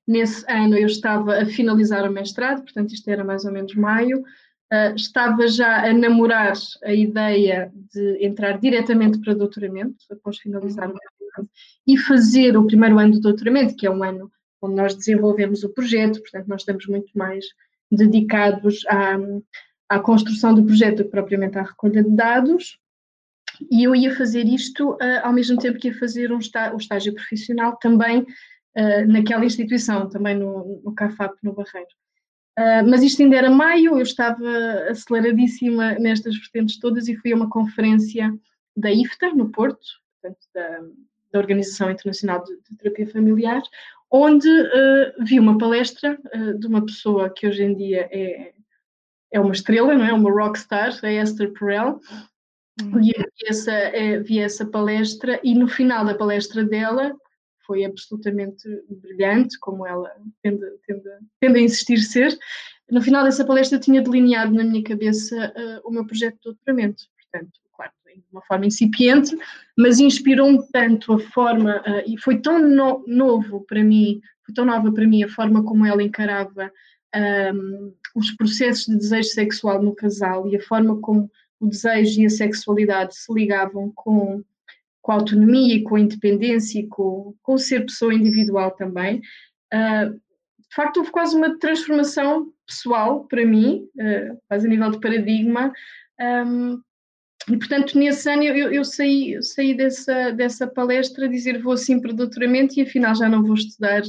nesse 0.08 0.44
ano. 0.52 0.76
Eu 0.76 0.88
estava 0.88 1.42
a 1.42 1.46
finalizar 1.46 2.10
o 2.10 2.12
mestrado, 2.12 2.64
portanto, 2.64 2.94
isto 2.94 3.08
era 3.10 3.24
mais 3.24 3.46
ou 3.46 3.52
menos 3.52 3.76
maio. 3.76 4.24
Uh, 4.72 4.96
estava 4.96 5.48
já 5.48 5.88
a 5.88 5.94
namorar 5.94 6.54
a 6.84 6.94
ideia 6.94 7.72
de 7.94 8.26
entrar 8.26 8.58
diretamente 8.58 9.20
para 9.20 9.36
doutoramento, 9.36 9.98
após 10.12 10.40
finalizar 10.40 10.90
o 10.90 10.96
mestrado, 11.34 11.50
e 11.88 11.98
fazer 11.98 12.58
o 12.58 12.66
primeiro 12.66 13.00
ano 13.00 13.14
do 13.14 13.22
doutoramento, 13.22 13.76
que 13.76 13.88
é 13.88 13.92
um 13.92 14.04
ano 14.04 14.32
onde 14.62 14.76
nós 14.76 14.96
desenvolvemos 14.96 15.64
o 15.64 15.70
projeto, 15.74 16.22
portanto, 16.22 16.48
nós 16.48 16.62
estamos 16.62 16.86
muito 16.88 17.12
mais 17.16 17.46
dedicados 17.92 18.86
à, 18.88 19.18
à 19.90 20.00
construção 20.00 20.54
do 20.54 20.64
projeto 20.64 20.98
do 20.98 21.04
que 21.06 21.12
propriamente 21.12 21.58
à 21.58 21.64
recolha 21.64 22.04
de 22.04 22.10
dados. 22.10 22.78
E 23.70 23.84
eu 23.84 23.94
ia 23.94 24.16
fazer 24.16 24.46
isto 24.46 24.94
uh, 24.94 24.98
ao 25.22 25.34
mesmo 25.34 25.58
tempo 25.58 25.78
que 25.78 25.90
ia 25.90 26.00
fazer 26.00 26.32
um 26.32 26.38
o 26.38 26.78
estágio 26.78 27.14
profissional 27.14 27.78
também 27.78 28.22
uh, 28.22 29.08
naquela 29.08 29.46
instituição, 29.46 30.10
também 30.10 30.36
no, 30.36 30.82
no 30.84 30.96
CAFAP, 30.96 31.36
no 31.44 31.54
Barreiro. 31.54 31.90
Uh, 32.58 32.88
mas 32.88 33.04
isto 33.04 33.22
ainda 33.22 33.36
era 33.36 33.50
maio, 33.50 33.98
eu 33.98 34.04
estava 34.04 34.48
aceleradíssima 34.90 35.96
nestas 35.96 36.36
vertentes 36.38 36.80
todas 36.80 37.08
e 37.08 37.16
fui 37.16 37.34
a 37.34 37.36
uma 37.36 37.50
conferência 37.50 38.34
da 38.76 38.92
IFTA, 38.92 39.34
no 39.34 39.50
Porto, 39.50 39.86
portanto, 40.22 40.48
da, 40.54 40.82
da 41.34 41.40
Organização 41.40 41.90
Internacional 41.90 42.44
de, 42.44 42.56
de 42.70 42.78
Terapia 42.78 43.08
Familiar, 43.08 43.62
onde 44.10 44.48
uh, 44.48 45.26
vi 45.26 45.40
uma 45.40 45.58
palestra 45.58 46.18
uh, 46.34 46.58
de 46.60 46.68
uma 46.68 46.86
pessoa 46.86 47.30
que 47.32 47.48
hoje 47.48 47.64
em 47.64 47.76
dia 47.76 48.08
é, 48.12 48.54
é 49.32 49.40
uma 49.40 49.52
estrela, 49.52 49.96
não 49.96 50.06
é? 50.06 50.14
Uma 50.14 50.32
rockstar, 50.32 50.98
a 51.04 51.12
Esther 51.12 51.52
Perel. 51.52 52.00
Uhum. 52.82 53.00
Vi, 53.02 53.14
essa, 53.48 53.72
é, 53.72 54.20
vi 54.20 54.40
essa 54.40 54.66
palestra 54.66 55.40
e 55.44 55.56
no 55.56 55.68
final 55.68 56.06
da 56.06 56.16
palestra 56.16 56.64
dela, 56.64 57.16
foi 57.66 57.86
absolutamente 57.86 58.68
brilhante, 58.90 59.58
como 59.60 59.88
ela 59.88 60.12
tende, 60.42 60.66
tende, 60.86 61.04
tende 61.40 61.60
a 61.60 61.62
insistir 61.62 62.00
ser, 62.00 62.38
no 62.92 63.02
final 63.02 63.24
dessa 63.24 63.46
palestra 63.46 63.78
eu 63.78 63.82
tinha 63.82 64.02
delineado 64.02 64.54
na 64.54 64.64
minha 64.64 64.84
cabeça 64.84 65.54
uh, 65.56 65.88
o 65.88 65.92
meu 65.92 66.06
projeto 66.06 66.36
de 66.36 66.42
doutoramento. 66.44 67.04
Portanto, 67.18 67.60
de 68.16 68.24
uma 68.32 68.42
forma 68.44 68.66
incipiente, 68.66 69.36
mas 69.78 70.00
inspirou-me 70.00 70.60
tanto 70.72 71.14
a 71.14 71.20
forma, 71.20 71.82
uh, 71.82 72.04
e 72.12 72.18
foi 72.18 72.40
tão 72.40 72.60
no, 72.60 73.04
novo 73.08 73.66
para 73.68 73.84
mim, 73.84 74.22
foi 74.46 74.54
tão 74.54 74.66
nova 74.66 74.92
para 74.92 75.08
mim 75.08 75.24
a 75.24 75.30
forma 75.30 75.64
como 75.64 75.86
ela 75.86 76.04
encarava 76.04 76.72
um, 77.16 77.20
ehm, 77.20 77.94
os 78.16 78.32
processos 78.36 78.86
de 78.86 78.98
desejo 78.98 79.30
sexual 79.30 79.82
no 79.82 79.96
casal 79.96 80.48
e 80.48 80.56
a 80.56 80.62
forma 80.62 81.00
como 81.00 81.30
o 81.60 81.68
desejo 81.68 82.22
e 82.22 82.26
a 82.26 82.30
sexualidade 82.30 83.16
se 83.16 83.34
ligavam 83.34 83.92
com, 83.96 84.44
com 85.02 85.12
a 85.12 85.16
autonomia 85.16 85.76
e 85.76 85.84
com 85.84 85.96
a 85.96 86.00
independência 86.00 86.80
e 86.80 86.88
com, 86.88 87.34
com 87.42 87.54
o 87.54 87.60
ser 87.60 87.86
pessoa 87.86 88.14
individual 88.14 88.72
também. 88.72 89.22
Uh, 89.74 90.14
de 90.14 90.76
facto, 90.76 90.98
houve 90.98 91.12
quase 91.12 91.36
uma 91.36 91.58
transformação 91.60 92.52
pessoal 92.66 93.26
para 93.26 93.46
mim, 93.46 93.88
uh, 93.96 94.38
quase 94.48 94.66
a 94.66 94.70
nível 94.70 94.92
de 94.92 95.00
paradigma, 95.00 95.72
ehm, 96.20 96.78
e, 97.50 97.58
portanto, 97.58 97.98
nesse 97.98 98.30
ano 98.30 98.44
eu, 98.44 98.72
eu 98.72 98.86
saí, 98.86 99.42
saí 99.42 99.76
dessa, 99.76 100.32
dessa 100.32 100.68
palestra 100.68 101.26
a 101.26 101.30
dizer 101.30 101.62
vou 101.62 101.74
assim 101.74 102.00
para 102.00 102.14
doutoramento 102.14 102.80
e 102.80 102.84
afinal 102.84 103.14
já 103.16 103.28
não 103.28 103.44
vou 103.44 103.56
estudar 103.56 104.02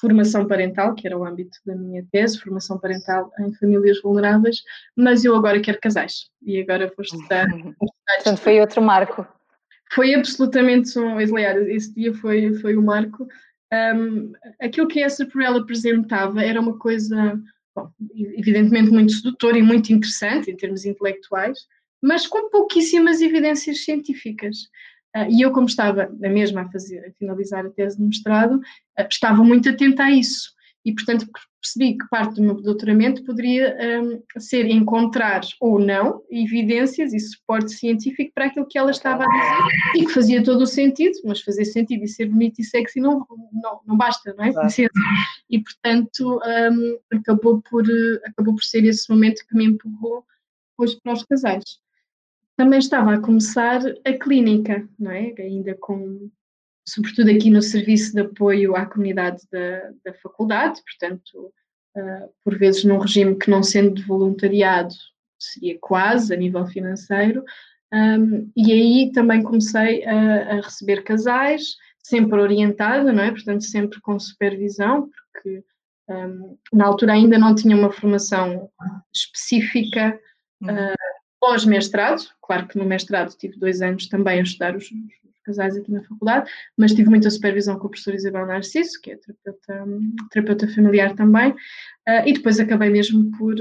formação 0.00 0.46
parental, 0.48 0.94
que 0.94 1.06
era 1.06 1.16
o 1.16 1.24
âmbito 1.24 1.58
da 1.64 1.76
minha 1.76 2.04
tese, 2.10 2.38
formação 2.40 2.76
parental 2.78 3.30
em 3.38 3.54
famílias 3.54 4.02
vulneráveis, 4.02 4.62
mas 4.96 5.24
eu 5.24 5.36
agora 5.36 5.60
quero 5.60 5.80
casais 5.80 6.28
e 6.42 6.60
agora 6.60 6.92
vou 6.96 7.04
estudar. 7.04 7.46
Portanto, 8.16 8.38
foi 8.38 8.60
outro 8.60 8.82
marco. 8.82 9.26
Foi 9.92 10.14
absolutamente 10.14 10.98
um, 10.98 11.18
aliás, 11.18 11.68
esse 11.68 11.94
dia 11.94 12.12
foi, 12.14 12.54
foi 12.54 12.76
o 12.76 12.80
um 12.80 12.84
marco. 12.84 13.28
Um, 13.72 14.32
aquilo 14.60 14.88
que 14.88 15.00
essa 15.00 15.24
por 15.24 15.40
ela 15.40 15.60
apresentava 15.60 16.42
era 16.42 16.60
uma 16.60 16.76
coisa, 16.78 17.40
bom, 17.74 17.88
evidentemente 18.10 18.90
muito 18.90 19.12
sedutora 19.12 19.56
e 19.56 19.62
muito 19.62 19.92
interessante 19.92 20.50
em 20.50 20.56
termos 20.56 20.84
intelectuais, 20.84 21.58
mas 22.02 22.26
com 22.26 22.50
pouquíssimas 22.50 23.20
evidências 23.20 23.84
científicas. 23.84 24.56
Uh, 25.14 25.30
e 25.30 25.42
eu, 25.42 25.52
como 25.52 25.66
estava 25.66 26.10
na 26.18 26.28
mesma 26.28 26.62
a 26.62 26.70
fazer, 26.70 27.06
a 27.06 27.12
finalizar 27.12 27.64
a 27.64 27.70
tese 27.70 27.98
de 27.98 28.02
mestrado, 28.02 28.56
uh, 28.56 29.06
estava 29.08 29.44
muito 29.44 29.68
atenta 29.68 30.04
a 30.04 30.10
isso. 30.10 30.50
E, 30.84 30.92
portanto, 30.92 31.26
percebi 31.60 31.96
que 31.96 32.08
parte 32.10 32.34
do 32.34 32.42
meu 32.42 32.60
doutoramento 32.60 33.22
poderia 33.22 33.76
um, 34.02 34.20
ser 34.40 34.66
encontrar 34.66 35.42
ou 35.60 35.78
não 35.78 36.22
evidências 36.28 37.12
e 37.12 37.20
suporte 37.20 37.70
científico 37.70 38.32
para 38.34 38.46
aquilo 38.46 38.66
que 38.66 38.76
ela 38.76 38.90
estava 38.90 39.24
a 39.24 39.28
dizer 39.28 40.02
e 40.02 40.04
que 40.04 40.12
fazia 40.12 40.42
todo 40.42 40.62
o 40.62 40.66
sentido, 40.66 41.16
mas 41.24 41.40
fazer 41.40 41.66
sentido 41.66 42.02
e 42.02 42.08
ser 42.08 42.26
bonito 42.26 42.58
e 42.58 42.64
sexy 42.64 42.98
não, 42.98 43.24
não, 43.52 43.80
não 43.86 43.96
basta, 43.96 44.34
não 44.36 44.44
é? 44.44 44.52
Claro. 44.52 44.68
E, 45.48 45.60
portanto, 45.60 46.40
um, 46.44 46.98
acabou, 47.16 47.62
por, 47.62 47.84
acabou 48.26 48.54
por 48.54 48.64
ser 48.64 48.84
esse 48.84 49.08
momento 49.08 49.46
que 49.48 49.54
me 49.54 49.66
empurrou 49.66 50.24
depois 50.72 50.96
para 50.96 51.12
os 51.12 51.22
casais 51.22 51.62
também 52.62 52.78
estava 52.78 53.14
a 53.14 53.20
começar 53.20 53.80
a 54.04 54.12
clínica, 54.12 54.88
não 54.96 55.10
é? 55.10 55.34
Ainda 55.36 55.74
com, 55.74 56.30
sobretudo 56.86 57.28
aqui 57.28 57.50
no 57.50 57.60
serviço 57.60 58.12
de 58.12 58.20
apoio 58.20 58.76
à 58.76 58.86
comunidade 58.86 59.42
da, 59.50 59.90
da 60.04 60.14
faculdade, 60.22 60.80
portanto, 60.84 61.52
uh, 61.96 62.32
por 62.44 62.56
vezes 62.56 62.84
num 62.84 62.98
regime 62.98 63.36
que 63.36 63.50
não 63.50 63.64
sendo 63.64 63.96
de 63.96 64.04
voluntariado 64.04 64.94
seria 65.40 65.76
quase 65.80 66.32
a 66.32 66.36
nível 66.36 66.64
financeiro, 66.68 67.44
um, 67.92 68.48
e 68.56 68.72
aí 68.72 69.12
também 69.12 69.42
comecei 69.42 70.04
a, 70.04 70.52
a, 70.52 70.60
receber 70.60 71.02
casais, 71.02 71.74
sempre 71.98 72.38
orientada, 72.38 73.12
não 73.12 73.24
é? 73.24 73.32
Portanto, 73.32 73.64
sempre 73.64 74.00
com 74.00 74.20
supervisão, 74.20 75.10
porque 75.32 75.64
um, 76.08 76.56
na 76.72 76.86
altura 76.86 77.14
ainda 77.14 77.36
não 77.40 77.56
tinha 77.56 77.76
uma 77.76 77.90
formação 77.90 78.70
específica 79.12 80.16
uh, 80.62 81.12
pós-mestrado, 81.42 82.22
claro 82.40 82.68
que 82.68 82.78
no 82.78 82.84
mestrado 82.84 83.36
tive 83.36 83.58
dois 83.58 83.82
anos 83.82 84.06
também 84.06 84.38
a 84.38 84.42
estudar 84.44 84.76
os, 84.76 84.88
casais 85.44 85.76
aqui 85.76 85.90
na 85.90 86.04
faculdade, 86.04 86.48
mas 86.76 86.94
tive 86.94 87.10
muita 87.10 87.28
supervisão 87.28 87.76
com 87.76 87.88
a 87.88 87.90
professora 87.90 88.16
Isabel 88.16 88.46
Narciso, 88.46 89.00
que 89.02 89.10
é 89.10 89.16
terapeuta, 89.16 89.84
terapeuta 90.30 90.68
familiar 90.68 91.16
também, 91.16 91.50
uh, 91.50 92.24
e 92.24 92.32
depois 92.32 92.60
acabei 92.60 92.90
mesmo 92.90 93.28
por 93.36 93.56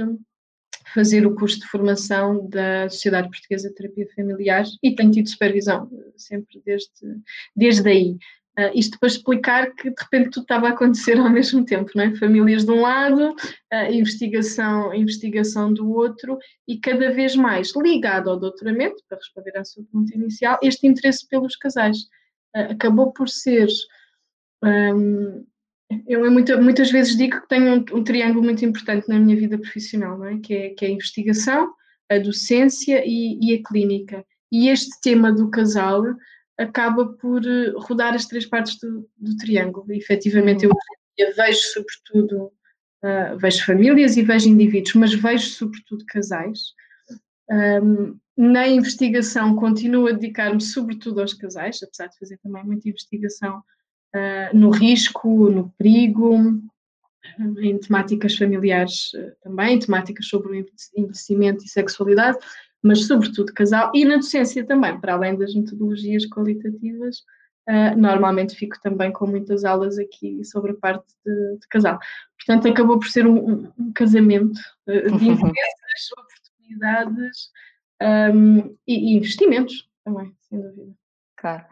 fazer 0.94 1.26
o 1.26 1.34
curso 1.34 1.60
de 1.60 1.66
formação 1.66 2.48
da 2.50 2.88
Sociedade 2.88 3.30
Portuguesa 3.30 3.70
de 3.70 3.74
Terapia 3.74 4.08
Familiar 4.16 4.64
e 4.84 4.94
tenho 4.94 5.10
tido 5.10 5.28
supervisão 5.28 5.90
sempre 6.16 6.62
desde, 6.64 6.92
desde 7.56 7.90
aí. 7.90 8.18
Uh, 8.60 8.70
isto 8.76 9.00
para 9.00 9.08
explicar 9.08 9.74
que 9.76 9.90
de 9.90 9.96
repente 9.98 10.32
tudo 10.32 10.44
estava 10.44 10.68
a 10.68 10.72
acontecer 10.72 11.18
ao 11.18 11.30
mesmo 11.32 11.64
tempo, 11.64 11.90
não 11.96 12.04
é? 12.04 12.16
Famílias 12.16 12.66
de 12.66 12.72
um 12.72 12.82
lado, 12.82 13.30
uh, 13.30 13.92
investigação, 13.92 14.94
investigação 14.94 15.74
do 15.74 15.90
outro 15.90 16.38
e 16.68 16.78
cada 16.78 17.12
vez 17.12 17.34
mais 17.34 17.74
ligado 17.76 18.30
ao 18.30 18.38
doutoramento, 18.38 19.02
para 19.08 19.18
responder 19.18 19.58
à 19.58 19.64
sua 19.64 19.84
pergunta 19.84 20.14
inicial, 20.16 20.60
este 20.62 20.86
interesse 20.86 21.28
pelos 21.30 21.56
casais. 21.56 21.98
Uh, 22.56 22.72
acabou 22.72 23.14
por 23.14 23.30
ser. 23.30 23.68
Um, 24.64 25.46
eu 26.08 26.30
muita, 26.30 26.60
muitas 26.60 26.92
vezes 26.92 27.18
digo 27.18 27.42
que 27.42 27.48
tenho 27.48 27.74
um, 27.74 28.00
um, 28.00 28.04
triângulo 28.04 28.44
muito 28.44 28.64
importante 28.66 29.08
na 29.08 29.18
minha 29.18 29.36
vida 29.36 29.58
profissional, 29.58 30.18
não 30.18 30.26
é? 30.26 30.40
Que 30.40 30.54
é, 30.54 30.70
que 30.72 30.86
é 30.86 30.90
a 30.90 30.92
investigação, 30.92 31.74
a 32.10 32.18
docência 32.18 33.02
e, 33.06 33.40
e 33.42 33.56
a 33.56 33.64
clínica. 33.64 34.26
E 34.52 34.68
este 34.68 35.00
tema 35.02 35.32
do 35.32 35.50
casal 35.50 36.04
acaba 36.62 37.06
por 37.06 37.46
eh, 37.46 37.74
rodar 37.76 38.14
as 38.14 38.26
três 38.26 38.46
partes 38.46 38.78
do, 38.80 39.10
do 39.18 39.36
triângulo. 39.38 39.92
E, 39.92 39.98
efetivamente, 39.98 40.66
eu 40.66 41.36
vejo 41.36 41.60
sobretudo, 41.60 42.52
uh, 43.04 43.38
vejo 43.38 43.66
famílias 43.66 44.18
e 44.18 44.22
vejo 44.22 44.50
indivíduos, 44.50 44.96
mas 44.96 45.14
vejo 45.14 45.50
sobretudo 45.50 46.06
casais. 46.06 46.60
Um, 47.50 48.18
na 48.38 48.68
investigação 48.68 49.56
continuo 49.56 50.08
a 50.08 50.12
dedicar-me 50.12 50.62
sobretudo 50.62 51.20
aos 51.20 51.34
casais, 51.34 51.84
apesar 51.84 52.08
de 52.08 52.18
fazer 52.18 52.38
também 52.38 52.64
muita 52.64 52.88
investigação 52.90 53.60
uh, 54.16 54.58
no 54.58 54.70
risco, 54.70 55.50
no 55.50 55.70
perigo, 55.78 56.62
em 57.60 57.78
temáticas 57.78 58.36
familiares 58.36 59.12
também, 59.44 59.78
temáticas 59.78 60.28
sobre 60.28 60.52
o 60.52 60.56
envelhecimento 60.56 61.64
e 61.64 61.70
sexualidade, 61.70 62.40
mas 62.82 63.06
sobretudo 63.06 63.54
casal, 63.54 63.92
e 63.94 64.06
na 64.06 64.18
docência 64.18 64.66
também, 64.66 65.00
para 65.00 65.14
além 65.14 65.38
das 65.38 65.54
metodologias 65.54 66.26
qualitativas, 66.28 67.24
Uh, 67.70 67.96
normalmente 67.96 68.56
fico 68.56 68.76
também 68.82 69.12
com 69.12 69.28
muitas 69.28 69.64
aulas 69.64 70.00
aqui 70.00 70.44
sobre 70.44 70.72
a 70.72 70.76
parte 70.76 71.06
de, 71.24 71.60
de 71.60 71.68
casal. 71.68 72.00
Portanto, 72.36 72.68
acabou 72.68 72.98
por 72.98 73.08
ser 73.08 73.28
um, 73.28 73.72
um 73.78 73.94
casamento 73.94 74.60
uh, 74.88 75.18
de 75.18 75.30
interesses, 75.30 76.12
oportunidades 76.18 77.52
um, 78.02 78.76
e, 78.88 79.14
e, 79.14 79.16
investimentos 79.16 79.88
também, 80.04 80.36
sem 80.42 80.60
dúvida. 80.60 81.01
Claro. 81.42 81.66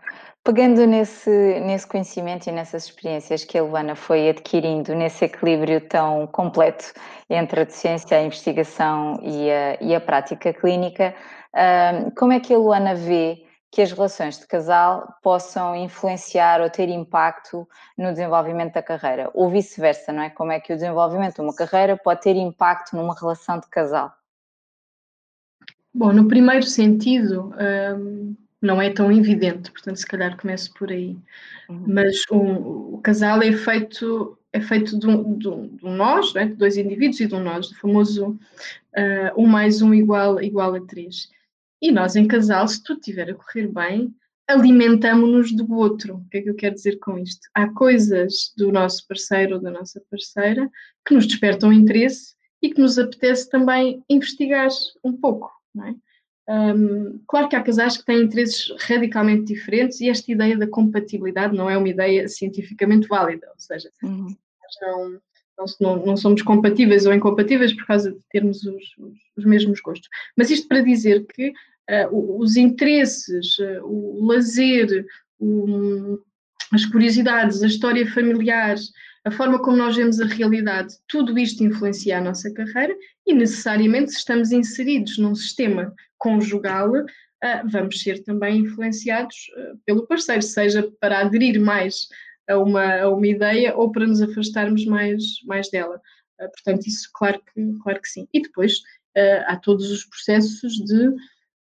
Pegando 0.43 0.87
nesse, 0.87 1.29
nesse 1.59 1.85
conhecimento 1.85 2.47
e 2.47 2.51
nessas 2.51 2.85
experiências 2.85 3.45
que 3.45 3.55
a 3.55 3.61
Luana 3.61 3.95
foi 3.95 4.29
adquirindo, 4.29 4.95
nesse 4.95 5.25
equilíbrio 5.25 5.79
tão 5.87 6.25
completo 6.25 6.91
entre 7.29 7.61
a 7.61 7.69
ciência, 7.69 8.17
a 8.17 8.23
investigação 8.23 9.19
e 9.21 9.51
a, 9.51 9.77
e 9.79 9.93
a 9.93 10.01
prática 10.01 10.51
clínica, 10.51 11.13
como 12.17 12.33
é 12.33 12.39
que 12.39 12.51
a 12.51 12.57
Luana 12.57 12.95
vê 12.95 13.45
que 13.71 13.83
as 13.83 13.91
relações 13.91 14.39
de 14.39 14.47
casal 14.47 15.13
possam 15.21 15.75
influenciar 15.75 16.61
ou 16.61 16.69
ter 16.71 16.89
impacto 16.89 17.67
no 17.95 18.09
desenvolvimento 18.09 18.73
da 18.73 18.81
carreira, 18.81 19.29
ou 19.35 19.51
vice-versa, 19.51 20.11
não 20.11 20.23
é? 20.23 20.31
Como 20.31 20.51
é 20.51 20.59
que 20.59 20.73
o 20.73 20.75
desenvolvimento 20.75 21.35
de 21.35 21.41
uma 21.41 21.55
carreira 21.55 21.95
pode 21.95 22.21
ter 22.21 22.35
impacto 22.35 22.95
numa 22.95 23.13
relação 23.13 23.59
de 23.59 23.69
casal? 23.69 24.11
Bom, 25.93 26.11
no 26.11 26.27
primeiro 26.27 26.65
sentido, 26.65 27.53
um, 27.95 28.35
não 28.61 28.81
é 28.81 28.89
tão 28.89 29.11
evidente, 29.11 29.71
portanto, 29.71 29.97
se 29.97 30.05
calhar 30.05 30.37
começo 30.37 30.73
por 30.73 30.91
aí. 30.91 31.17
Uhum. 31.69 31.85
Mas 31.87 32.23
um, 32.31 32.95
o 32.95 33.01
casal 33.01 33.41
é 33.41 33.51
feito 33.53 34.35
é 34.51 34.59
feito 34.59 34.97
de 34.97 35.07
um, 35.07 35.37
de 35.37 35.47
um, 35.47 35.75
de 35.75 35.85
um 35.85 35.95
nós, 35.95 36.35
é? 36.35 36.45
de 36.45 36.55
dois 36.55 36.75
indivíduos 36.75 37.19
e 37.19 37.27
de 37.27 37.35
um 37.35 37.43
nós, 37.43 37.69
o 37.69 37.75
famoso 37.75 38.29
uh, 38.31 39.41
um 39.41 39.45
mais 39.45 39.81
um 39.81 39.93
igual, 39.93 40.41
igual 40.41 40.73
a 40.73 40.81
três. 40.81 41.29
E 41.81 41.91
nós, 41.91 42.15
em 42.15 42.27
casal, 42.27 42.67
se 42.67 42.83
tudo 42.83 42.99
estiver 42.99 43.29
a 43.29 43.35
correr 43.35 43.67
bem, 43.67 44.13
alimentamos-nos 44.47 45.51
do 45.51 45.71
outro. 45.71 46.15
O 46.15 46.29
que 46.29 46.37
é 46.39 46.41
que 46.41 46.49
eu 46.49 46.55
quero 46.55 46.75
dizer 46.75 46.97
com 46.97 47.17
isto? 47.19 47.47
Há 47.53 47.71
coisas 47.71 48.51
do 48.57 48.71
nosso 48.71 49.07
parceiro 49.07 49.55
ou 49.55 49.61
da 49.61 49.69
nossa 49.69 50.01
parceira 50.09 50.69
que 51.05 51.13
nos 51.13 51.27
despertam 51.27 51.71
interesse 51.71 52.33
e 52.61 52.71
que 52.71 52.81
nos 52.81 52.97
apetece 52.97 53.49
também 53.49 54.03
investigar 54.09 54.67
um 55.03 55.15
pouco, 55.15 55.51
não 55.73 55.85
é? 55.85 55.95
Um, 56.49 57.21
claro 57.27 57.47
que 57.47 57.55
há 57.55 57.61
casais 57.61 57.95
que 57.95 58.05
têm 58.05 58.23
interesses 58.23 58.73
radicalmente 58.79 59.53
diferentes 59.53 60.01
e 60.01 60.09
esta 60.09 60.31
ideia 60.31 60.57
da 60.57 60.65
compatibilidade 60.65 61.55
não 61.55 61.69
é 61.69 61.77
uma 61.77 61.87
ideia 61.87 62.27
cientificamente 62.27 63.07
válida, 63.07 63.47
ou 63.49 63.59
seja, 63.59 63.91
uhum. 64.01 64.35
não, 64.81 65.19
não, 65.79 66.05
não, 66.07 66.17
somos 66.17 66.41
compatíveis 66.41 67.05
ou 67.05 67.13
incompatíveis 67.13 67.71
por 67.73 67.85
causa 67.85 68.11
de 68.11 68.19
termos 68.31 68.63
os, 68.63 68.83
os, 68.97 69.17
os 69.37 69.45
mesmos 69.45 69.79
gostos. 69.79 70.09
Mas 70.35 70.49
isto 70.49 70.67
para 70.67 70.81
dizer 70.81 71.23
que 71.27 71.49
uh, 71.49 72.39
os 72.41 72.57
interesses, 72.57 73.59
uh, 73.59 73.85
o 73.85 74.25
lazer, 74.25 75.05
o, 75.39 76.17
as 76.73 76.83
curiosidades, 76.85 77.61
a 77.61 77.67
história 77.67 78.11
familiar, 78.11 78.75
a 79.25 79.31
forma 79.31 79.59
como 79.59 79.77
nós 79.77 79.95
vemos 79.95 80.19
a 80.19 80.25
realidade, 80.25 80.95
tudo 81.07 81.37
isto 81.37 81.63
influencia 81.63 82.17
a 82.17 82.21
nossa 82.21 82.51
carreira 82.53 82.95
e 83.27 83.33
necessariamente 83.33 84.11
se 84.11 84.17
estamos 84.17 84.51
inseridos 84.51 85.17
num 85.17 85.35
sistema 85.35 85.93
conjugal, 86.17 86.91
uh, 86.91 87.69
vamos 87.69 88.01
ser 88.01 88.23
também 88.23 88.59
influenciados 88.59 89.35
pelo 89.85 90.07
parceiro, 90.07 90.41
seja 90.41 90.89
para 90.99 91.19
aderir 91.19 91.59
mais 91.59 92.07
a 92.49 92.57
uma, 92.57 93.01
a 93.01 93.09
uma 93.09 93.27
ideia 93.27 93.75
ou 93.75 93.91
para 93.91 94.07
nos 94.07 94.21
afastarmos 94.21 94.85
mais, 94.85 95.23
mais 95.45 95.69
dela. 95.69 96.01
Uh, 96.39 96.49
portanto, 96.51 96.87
isso 96.87 97.09
claro 97.13 97.41
que, 97.53 97.79
claro 97.83 98.01
que 98.01 98.09
sim. 98.09 98.27
E 98.33 98.41
depois 98.41 98.81
há 99.47 99.57
todos 99.57 99.91
os 99.91 100.05
processos 100.05 100.73
de, 100.85 101.13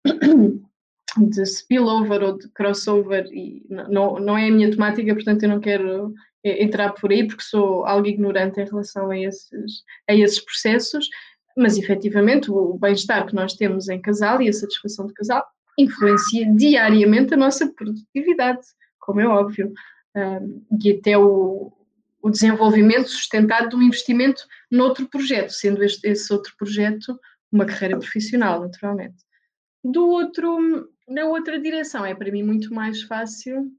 de 1.29 1.43
spillover 1.45 2.23
ou 2.23 2.39
de 2.39 2.49
crossover, 2.51 3.27
e 3.33 3.67
não, 3.69 4.21
não 4.21 4.39
é 4.39 4.47
a 4.47 4.51
minha 4.51 4.71
temática, 4.71 5.13
portanto 5.13 5.43
eu 5.43 5.49
não 5.49 5.59
quero 5.59 6.15
entrar 6.45 6.93
por 6.93 7.11
aí 7.11 7.27
porque 7.27 7.43
sou 7.43 7.85
algo 7.85 8.07
ignorante 8.07 8.61
em 8.61 8.65
relação 8.65 9.11
a 9.11 9.19
esses, 9.19 9.83
a 10.09 10.15
esses 10.15 10.41
processos, 10.41 11.09
mas 11.57 11.77
efetivamente 11.77 12.51
o 12.51 12.79
bem-estar 12.79 13.27
que 13.27 13.35
nós 13.35 13.55
temos 13.55 13.89
em 13.89 14.01
casal 14.01 14.41
e 14.41 14.49
a 14.49 14.53
satisfação 14.53 15.07
de 15.07 15.15
casal 15.15 15.45
influencia 15.79 16.53
diariamente 16.55 17.35
a 17.35 17.37
nossa 17.37 17.73
produtividade, 17.73 18.61
como 18.99 19.21
é 19.21 19.27
óbvio 19.27 19.73
e 20.83 20.93
até 20.93 21.17
o, 21.17 21.73
o, 22.23 22.31
desenvolvimento 22.31 23.09
sustentado 23.09 23.69
de 23.69 23.77
um 23.77 23.83
investimento 23.83 24.43
noutro 24.71 25.09
projeto, 25.09 25.51
sendo 25.51 25.83
este, 25.85 26.09
esse 26.09 26.33
outro 26.33 26.53
projeto 26.59 27.19
uma 27.51 27.65
carreira 27.65 27.99
profissional, 27.99 28.61
naturalmente. 28.61 29.17
Do 29.83 30.07
outro, 30.09 30.89
na 31.09 31.25
outra 31.25 31.59
direção, 31.59 32.05
é 32.05 32.15
para 32.15 32.31
mim 32.31 32.43
muito 32.43 32.75
mais 32.75 33.03
fácil 33.03 33.71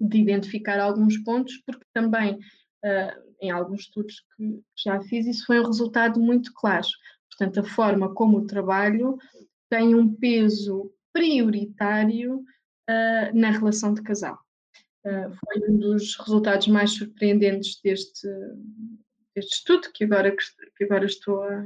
de 0.00 0.18
identificar 0.18 0.78
alguns 0.78 1.16
pontos, 1.18 1.56
porque 1.66 1.84
também 1.92 2.34
uh, 2.34 3.26
em 3.40 3.50
alguns 3.50 3.82
estudos 3.82 4.24
que 4.36 4.62
já 4.76 5.00
fiz, 5.00 5.26
isso 5.26 5.46
foi 5.46 5.60
um 5.60 5.66
resultado 5.66 6.20
muito 6.20 6.52
claro. 6.54 6.86
Portanto, 7.30 7.60
a 7.60 7.64
forma 7.64 8.14
como 8.14 8.38
o 8.38 8.46
trabalho 8.46 9.18
tem 9.68 9.94
um 9.94 10.12
peso 10.14 10.92
prioritário 11.12 12.38
uh, 12.38 13.34
na 13.38 13.50
relação 13.50 13.92
de 13.92 14.02
casal. 14.02 14.38
Uh, 15.04 15.32
foi 15.44 15.70
um 15.70 15.78
dos 15.78 16.16
resultados 16.16 16.66
mais 16.68 16.92
surpreendentes 16.92 17.80
deste, 17.82 18.26
deste 19.34 19.56
estudo, 19.56 19.90
que 19.92 20.04
agora, 20.04 20.34
que 20.76 20.84
agora 20.84 21.06
estou, 21.06 21.42
a, 21.42 21.64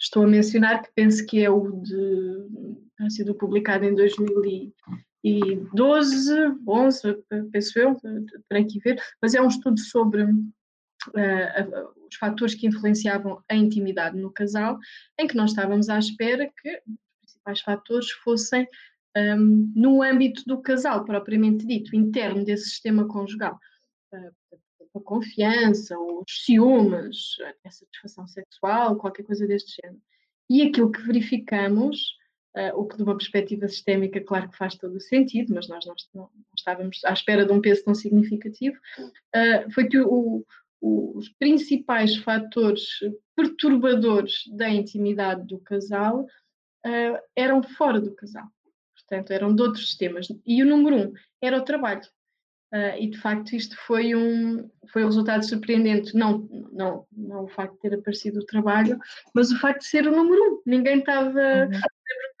estou 0.00 0.24
a 0.24 0.26
mencionar, 0.26 0.82
que 0.82 0.90
penso 0.94 1.24
que 1.26 1.44
é 1.44 1.50
o 1.50 1.70
de. 1.82 3.10
sido 3.10 3.34
publicado 3.34 3.84
em 3.84 3.94
2012, 5.22 6.58
11, 6.66 7.24
penso 7.52 7.78
eu, 7.78 8.00
terei 8.48 8.64
que 8.64 8.80
ver, 8.80 9.00
mas 9.20 9.34
é 9.34 9.40
um 9.40 9.48
estudo 9.48 9.78
sobre. 9.78 10.24
Uh, 10.24 12.02
os 12.12 12.16
fatores 12.16 12.54
que 12.54 12.66
influenciavam 12.66 13.42
a 13.48 13.56
intimidade 13.56 14.16
no 14.16 14.30
casal, 14.30 14.78
em 15.18 15.26
que 15.26 15.34
nós 15.34 15.50
estávamos 15.50 15.88
à 15.88 15.98
espera 15.98 16.46
que 16.60 16.82
os 16.86 17.18
principais 17.20 17.60
fatores 17.60 18.10
fossem 18.10 18.68
um, 19.16 19.72
no 19.74 20.02
âmbito 20.02 20.42
do 20.46 20.60
casal, 20.60 21.04
propriamente 21.04 21.66
dito, 21.66 21.96
interno 21.96 22.44
desse 22.44 22.70
sistema 22.70 23.06
conjugal. 23.06 23.58
Uh, 24.12 24.58
a 24.94 25.00
confiança, 25.00 25.98
os 25.98 26.44
ciúmes, 26.44 27.36
a 27.64 27.70
satisfação 27.70 28.26
sexual, 28.26 28.96
qualquer 28.96 29.22
coisa 29.22 29.46
deste 29.46 29.80
género. 29.82 30.02
E 30.50 30.62
aquilo 30.62 30.92
que 30.92 31.00
verificamos, 31.00 32.14
uh, 32.56 32.78
o 32.78 32.86
que 32.86 32.96
de 32.96 33.02
uma 33.02 33.16
perspectiva 33.16 33.68
sistémica, 33.68 34.20
claro 34.20 34.48
que 34.50 34.56
faz 34.56 34.76
todo 34.76 34.96
o 34.96 35.00
sentido, 35.00 35.54
mas 35.54 35.68
nós 35.68 35.84
não, 35.86 35.94
não 36.14 36.30
estávamos 36.56 37.04
à 37.04 37.12
espera 37.12 37.44
de 37.44 37.52
um 37.52 37.60
peso 37.60 37.84
tão 37.84 37.94
significativo, 37.94 38.76
uh, 38.98 39.70
foi 39.72 39.88
que 39.88 39.98
o, 39.98 40.44
o, 40.80 41.18
os 41.18 41.28
principais 41.30 42.16
fatores 42.16 43.00
perturbadores 43.36 44.44
da 44.52 44.68
intimidade 44.68 45.46
do 45.46 45.58
casal 45.58 46.22
uh, 46.86 47.18
eram 47.36 47.62
fora 47.62 48.00
do 48.00 48.14
casal 48.14 48.46
portanto 49.12 49.30
eram 49.30 49.54
de 49.54 49.62
outros 49.62 49.86
sistemas. 49.86 50.28
E 50.46 50.62
o 50.62 50.66
número 50.66 50.96
um 50.96 51.12
era 51.40 51.58
o 51.58 51.64
trabalho. 51.64 52.02
E 52.98 53.06
de 53.06 53.18
facto 53.18 53.54
isto 53.54 53.76
foi 53.86 54.14
um, 54.14 54.66
foi 54.90 55.02
um 55.02 55.08
resultado 55.08 55.46
surpreendente, 55.46 56.16
não, 56.16 56.48
não, 56.72 57.06
não 57.12 57.44
o 57.44 57.48
facto 57.48 57.74
de 57.74 57.80
ter 57.80 57.94
aparecido 57.94 58.40
o 58.40 58.46
trabalho, 58.46 58.98
mas 59.34 59.52
o 59.52 59.60
facto 59.60 59.80
de 59.80 59.88
ser 59.88 60.08
o 60.08 60.16
número 60.16 60.42
um. 60.42 60.62
Ninguém 60.64 61.00
estava, 61.00 61.38
uhum. 61.38 61.80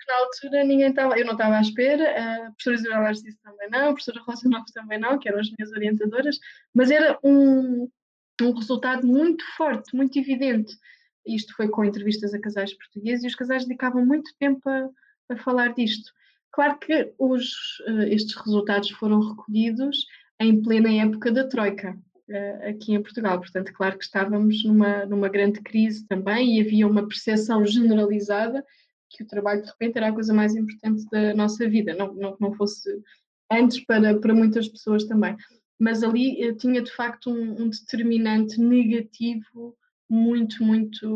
Que 0.02 0.12
na 0.12 0.18
altura 0.18 0.64
ninguém 0.64 0.90
estava, 0.90 1.18
eu 1.18 1.24
não 1.24 1.32
estava 1.32 1.56
à 1.56 1.60
espera, 1.60 2.10
a 2.10 2.50
professora 2.50 2.76
Isabel 2.76 3.12
disse 3.12 3.42
também 3.42 3.70
não, 3.70 3.80
a 3.80 3.92
professora 3.92 4.20
Rosa 4.26 4.48
Novo 4.48 4.64
também 4.74 4.98
não, 4.98 5.18
que 5.18 5.28
eram 5.28 5.38
as 5.38 5.50
minhas 5.50 5.72
orientadoras, 5.72 6.38
mas 6.74 6.90
era 6.90 7.18
um, 7.22 7.88
um 8.40 8.52
resultado 8.52 9.06
muito 9.06 9.44
forte, 9.56 9.94
muito 9.94 10.18
evidente. 10.18 10.76
Isto 11.24 11.54
foi 11.54 11.68
com 11.68 11.84
entrevistas 11.84 12.34
a 12.34 12.40
casais 12.40 12.74
portugueses 12.76 13.24
e 13.24 13.28
os 13.28 13.34
casais 13.36 13.64
dedicavam 13.64 14.04
muito 14.04 14.32
tempo 14.38 14.68
a, 14.68 14.88
a 15.30 15.36
falar 15.36 15.72
disto. 15.72 16.10
Claro 16.50 16.78
que 16.78 17.14
os, 17.18 17.80
eh, 17.86 18.14
estes 18.14 18.34
resultados 18.34 18.90
foram 18.90 19.20
recolhidos 19.20 20.04
em 20.40 20.60
plena 20.60 20.92
época 20.92 21.30
da 21.30 21.46
Troika, 21.46 21.96
eh, 22.28 22.70
aqui 22.70 22.92
em 22.92 23.02
Portugal. 23.02 23.38
Portanto, 23.38 23.72
claro 23.72 23.96
que 23.96 24.04
estávamos 24.04 24.64
numa, 24.64 25.06
numa 25.06 25.28
grande 25.28 25.60
crise 25.60 26.06
também 26.08 26.56
e 26.56 26.60
havia 26.60 26.86
uma 26.86 27.06
percepção 27.06 27.64
generalizada 27.64 28.64
que 29.12 29.22
o 29.22 29.26
trabalho 29.26 29.62
de 29.62 29.68
repente 29.68 29.96
era 29.96 30.08
a 30.08 30.12
coisa 30.12 30.32
mais 30.32 30.54
importante 30.54 31.04
da 31.10 31.34
nossa 31.34 31.68
vida, 31.68 31.94
não, 31.94 32.12
não, 32.14 32.36
não 32.40 32.52
fosse 32.54 32.88
antes 33.50 33.84
para, 33.84 34.18
para 34.18 34.34
muitas 34.34 34.68
pessoas 34.68 35.04
também. 35.04 35.36
Mas 35.78 36.02
ali 36.02 36.42
eh, 36.42 36.54
tinha 36.54 36.82
de 36.82 36.92
facto 36.92 37.30
um, 37.30 37.62
um 37.62 37.68
determinante 37.68 38.60
negativo 38.60 39.76
muito, 40.08 40.62
muito, 40.64 41.08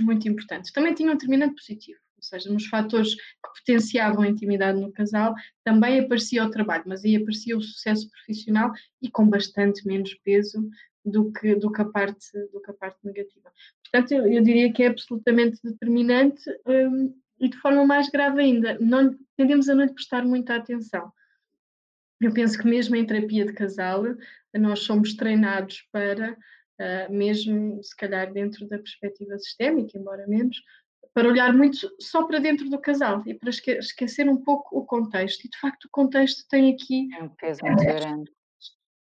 muito 0.00 0.28
importante. 0.28 0.72
Também 0.72 0.94
tinha 0.94 1.10
um 1.10 1.14
determinante 1.14 1.54
positivo 1.54 1.98
ou 2.18 2.22
seja, 2.22 2.52
nos 2.52 2.66
fatores 2.66 3.14
que 3.14 3.60
potenciavam 3.60 4.22
a 4.22 4.28
intimidade 4.28 4.80
no 4.80 4.92
casal, 4.92 5.34
também 5.64 6.00
aparecia 6.00 6.44
o 6.44 6.50
trabalho, 6.50 6.84
mas 6.86 7.04
aí 7.04 7.16
aparecia 7.16 7.56
o 7.56 7.62
sucesso 7.62 8.10
profissional 8.10 8.72
e 9.00 9.08
com 9.08 9.28
bastante 9.28 9.86
menos 9.86 10.12
peso 10.24 10.68
do 11.04 11.32
que, 11.32 11.54
do 11.54 11.70
que, 11.70 11.80
a, 11.80 11.84
parte, 11.84 12.32
do 12.52 12.60
que 12.60 12.70
a 12.70 12.74
parte 12.74 12.98
negativa. 13.04 13.50
Portanto, 13.82 14.12
eu, 14.12 14.30
eu 14.30 14.42
diria 14.42 14.72
que 14.72 14.82
é 14.82 14.88
absolutamente 14.88 15.58
determinante 15.62 16.42
um, 16.66 17.14
e 17.40 17.48
de 17.48 17.56
forma 17.58 17.84
mais 17.86 18.08
grave 18.08 18.40
ainda, 18.40 18.78
não, 18.80 19.16
tendemos 19.36 19.68
a 19.68 19.74
não 19.74 19.84
lhe 19.84 19.94
prestar 19.94 20.24
muita 20.24 20.56
atenção. 20.56 21.12
eu 22.20 22.32
penso 22.32 22.58
que 22.58 22.66
mesmo 22.66 22.96
em 22.96 23.06
terapia 23.06 23.44
de 23.46 23.52
casal, 23.52 24.02
nós 24.54 24.80
somos 24.80 25.14
treinados 25.14 25.86
para, 25.92 26.32
uh, 26.32 27.12
mesmo 27.12 27.82
se 27.82 27.94
calhar 27.96 28.32
dentro 28.32 28.66
da 28.66 28.78
perspectiva 28.78 29.38
sistémica, 29.38 29.96
embora 29.96 30.26
menos, 30.26 30.60
para 31.14 31.28
olhar 31.28 31.52
muito 31.52 31.76
só 32.00 32.24
para 32.24 32.38
dentro 32.38 32.68
do 32.70 32.78
casal 32.80 33.22
e 33.26 33.34
para 33.34 33.50
esque 33.50 33.72
esquecer 33.72 34.28
um 34.28 34.36
pouco 34.36 34.78
o 34.78 34.84
contexto. 34.84 35.44
E 35.44 35.50
de 35.50 35.58
facto 35.58 35.86
o 35.86 35.90
contexto 35.90 36.46
tem 36.48 36.72
aqui 36.72 37.08
é 37.14 37.22
um 37.22 37.28
peso 37.30 37.60
muito 37.64 37.82
grande. 37.82 38.30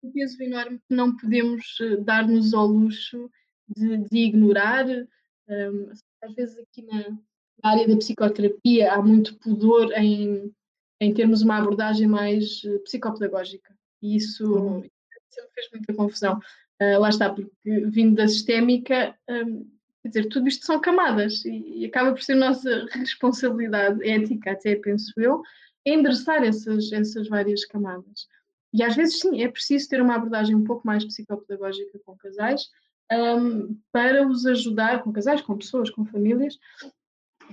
Um 0.03 0.11
peso 0.11 0.41
enorme 0.41 0.77
que 0.77 0.95
não 0.95 1.15
podemos 1.17 1.77
eh, 1.81 1.97
dar-nos 1.97 2.53
ao 2.53 2.67
luxo 2.67 3.29
de, 3.67 3.97
de 3.97 4.17
ignorar. 4.17 4.85
Um, 4.87 5.91
às 6.21 6.33
vezes 6.35 6.57
aqui 6.57 6.83
na, 6.83 7.17
na 7.65 7.71
área 7.71 7.87
da 7.87 7.97
psicoterapia 7.97 8.93
há 8.93 9.01
muito 9.01 9.35
pudor 9.39 9.91
em 9.93 10.53
em 10.99 11.13
termos 11.13 11.41
uma 11.41 11.57
abordagem 11.57 12.07
mais 12.07 12.61
eh, 12.65 12.77
psicopedagógica. 12.79 13.75
E 14.01 14.15
isso 14.15 14.45
uhum. 14.45 14.81
sempre 15.29 15.51
fez 15.53 15.69
muita 15.73 15.93
confusão. 15.93 16.39
Uh, 16.81 16.99
lá 16.99 17.09
está, 17.09 17.29
porque 17.29 17.49
vindo 17.87 18.15
da 18.15 18.27
sistémica, 18.27 19.15
um, 19.29 19.65
quer 20.01 20.07
dizer, 20.09 20.29
tudo 20.29 20.47
isto 20.47 20.65
são 20.65 20.79
camadas 20.79 21.45
e, 21.45 21.79
e, 21.79 21.85
acaba 21.85 22.11
por 22.11 22.21
ser 22.21 22.35
nossa 22.35 22.85
responsabilidade 22.91 24.07
ética, 24.07 24.51
até 24.51 24.75
penso 24.75 25.13
eu, 25.17 25.41
endereçar 25.85 26.43
essas, 26.43 26.91
essas 26.91 27.29
várias 27.29 27.63
camadas. 27.65 28.27
E 28.73 28.83
às 28.83 28.95
vezes, 28.95 29.21
sim, 29.21 29.41
é 29.41 29.47
preciso 29.47 29.87
ter 29.87 30.01
uma 30.01 30.15
abordagem 30.15 30.53
um 30.53 30.65
pouco 30.65 30.85
mais 30.85 31.05
psicopedagógica 31.05 31.97
com 32.05 32.17
casais 32.17 32.69
um, 33.11 33.79
para 33.91 34.27
os 34.27 34.45
ajudar, 34.45 35.01
com 35.01 35.13
casais, 35.13 35.41
com 35.41 35.57
pessoas, 35.57 35.89
com 35.89 36.05
famílias, 36.05 36.57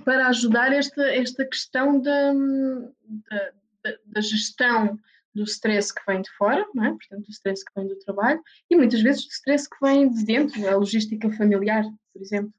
para 0.03 0.27
ajudar 0.27 0.73
esta, 0.73 1.03
esta 1.13 1.45
questão 1.45 1.99
da, 2.01 2.33
da, 2.33 3.97
da 4.05 4.21
gestão 4.21 4.99
do 5.33 5.43
stress 5.43 5.93
que 5.93 6.01
vem 6.05 6.21
de 6.21 6.29
fora, 6.31 6.65
não 6.73 6.85
é? 6.85 6.89
portanto, 6.89 7.25
do 7.25 7.31
stress 7.31 7.63
que 7.65 7.71
vem 7.75 7.87
do 7.87 7.97
trabalho, 7.99 8.41
e 8.69 8.75
muitas 8.75 9.01
vezes 9.01 9.25
do 9.25 9.31
stress 9.31 9.67
que 9.67 9.77
vem 9.81 10.09
de 10.09 10.23
dentro, 10.25 10.67
a 10.67 10.75
logística 10.75 11.29
familiar, 11.31 11.83
por 12.13 12.21
exemplo. 12.21 12.53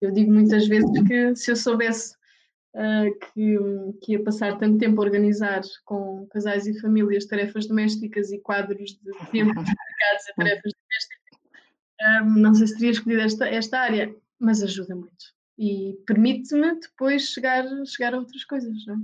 Eu 0.00 0.12
digo 0.12 0.32
muitas 0.32 0.66
vezes 0.66 0.90
que 1.06 1.36
se 1.36 1.50
eu 1.50 1.56
soubesse 1.56 2.14
uh, 2.74 3.18
que, 3.34 3.58
que 4.00 4.12
ia 4.12 4.22
passar 4.22 4.56
tanto 4.58 4.78
tempo 4.78 5.00
a 5.00 5.04
organizar 5.04 5.60
com 5.84 6.26
casais 6.30 6.66
e 6.66 6.80
famílias 6.80 7.26
tarefas 7.26 7.66
domésticas 7.66 8.30
e 8.30 8.38
quadros 8.38 8.92
de 8.92 9.12
tempo 9.30 9.52
dedicados 9.60 10.28
a 10.30 10.34
tarefas 10.36 10.72
domésticas, 10.72 11.20
um, 12.00 12.04
ah, 12.04 12.24
não 12.24 12.54
sei 12.54 12.66
se 12.68 12.74
teria 12.74 12.90
escolhido 12.92 13.22
esta, 13.22 13.46
esta 13.46 13.78
área, 13.80 14.14
mas 14.38 14.62
ajuda 14.62 14.94
muito 14.94 15.39
e 15.60 15.92
permite-me 16.06 16.80
depois 16.80 17.28
chegar, 17.28 17.64
chegar 17.84 18.14
a 18.14 18.16
outras 18.16 18.42
coisas. 18.44 18.86
Não 18.86 18.94
é? 18.94 18.98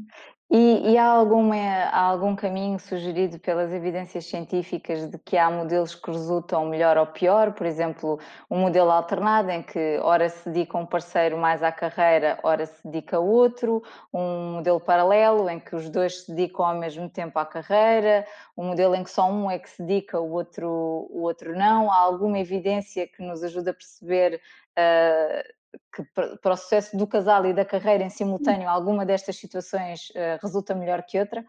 E, 0.49 0.93
e 0.93 0.97
há, 0.97 1.05
alguma, 1.05 1.57
há 1.57 2.01
algum 2.01 2.37
caminho 2.37 2.79
sugerido 2.79 3.37
pelas 3.41 3.73
evidências 3.73 4.27
científicas 4.27 5.11
de 5.11 5.19
que 5.19 5.37
há 5.37 5.51
modelos 5.51 5.95
que 5.97 6.09
resultam 6.09 6.65
melhor 6.67 6.97
ou 6.97 7.07
pior? 7.07 7.53
Por 7.53 7.67
exemplo, 7.67 8.19
um 8.49 8.61
modelo 8.61 8.91
alternado 8.91 9.51
em 9.51 9.61
que 9.61 9.99
ora 10.01 10.29
se 10.29 10.49
dedica 10.49 10.79
um 10.79 10.87
parceiro 10.87 11.37
mais 11.37 11.65
à 11.65 11.73
carreira, 11.73 12.39
ora 12.45 12.65
se 12.65 12.81
dedica 12.85 13.17
a 13.17 13.21
outro, 13.21 13.83
um 14.15 14.53
modelo 14.53 14.81
paralelo 14.81 15.51
em 15.51 15.59
que 15.59 15.75
os 15.75 15.91
dois 15.91 16.23
se 16.23 16.33
dedicam 16.33 16.65
ao 16.65 16.77
mesmo 16.77 17.11
tempo 17.11 17.39
à 17.39 17.45
carreira, 17.45 18.25
um 18.57 18.69
modelo 18.69 18.95
em 18.95 19.03
que 19.03 19.11
só 19.11 19.29
um 19.29 19.51
é 19.51 19.59
que 19.59 19.69
se 19.69 19.83
dedica, 19.83 20.21
o 20.21 20.31
outro, 20.31 20.69
o 21.11 21.23
outro 21.23 21.55
não. 21.55 21.91
Há 21.91 21.99
alguma 21.99 22.39
evidência 22.39 23.07
que 23.07 23.21
nos 23.21 23.43
ajuda 23.43 23.73
a 23.73 23.75
perceber 23.75 24.41
uh, 24.79 25.57
que 25.95 26.03
para 26.43 26.55
o 26.55 26.57
sucesso 26.57 26.97
do 26.97 27.07
casal 27.07 27.47
e 27.47 27.53
da 27.53 27.65
carreira 27.65 28.05
em 28.05 28.11
simultâneo, 28.11 28.69
alguma 28.69 29.05
destas 29.05 29.37
situações 29.37 30.11
uh, 30.11 30.39
resulta 30.43 30.75
melhor 30.75 31.03
que 31.03 31.19
outra? 31.19 31.45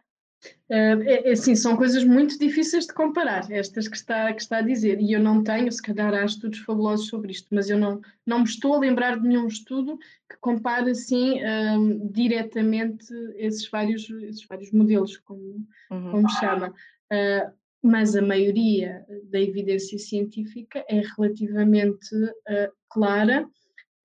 Uh, 0.69 1.01
é, 1.03 1.31
é, 1.31 1.35
sim, 1.35 1.55
são 1.55 1.75
coisas 1.75 2.03
muito 2.03 2.37
difíceis 2.37 2.85
de 2.85 2.93
comparar, 2.93 3.49
estas 3.51 3.87
que 3.87 3.97
está, 3.97 4.31
que 4.33 4.41
está 4.41 4.57
a 4.57 4.61
dizer, 4.61 5.01
e 5.01 5.11
eu 5.11 5.19
não 5.19 5.43
tenho, 5.43 5.71
se 5.71 5.81
calhar 5.81 6.13
há 6.13 6.23
estudos 6.23 6.59
fabulosos 6.59 7.07
sobre 7.07 7.31
isto, 7.31 7.47
mas 7.51 7.69
eu 7.69 7.77
não, 7.77 8.01
não 8.25 8.39
me 8.39 8.45
estou 8.45 8.75
a 8.75 8.79
lembrar 8.79 9.19
de 9.19 9.27
nenhum 9.27 9.47
estudo 9.47 9.97
que 10.29 10.37
compare 10.39 10.91
assim 10.91 11.41
um, 11.43 12.07
diretamente 12.09 13.05
esses 13.35 13.67
vários, 13.69 14.09
esses 14.09 14.45
vários 14.45 14.71
modelos, 14.71 15.17
como, 15.17 15.65
uhum. 15.89 16.11
como 16.11 16.29
chama. 16.29 16.73
Uh, 17.11 17.51
mas 17.81 18.15
a 18.15 18.21
maioria 18.21 19.05
da 19.31 19.39
evidência 19.39 19.97
científica 19.97 20.83
é 20.89 21.01
relativamente 21.15 22.13
uh, 22.15 22.71
clara 22.89 23.49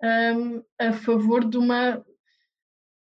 um, 0.02 0.62
a 0.78 0.92
favor 0.92 1.48
de 1.48 1.56
uma, 1.56 2.04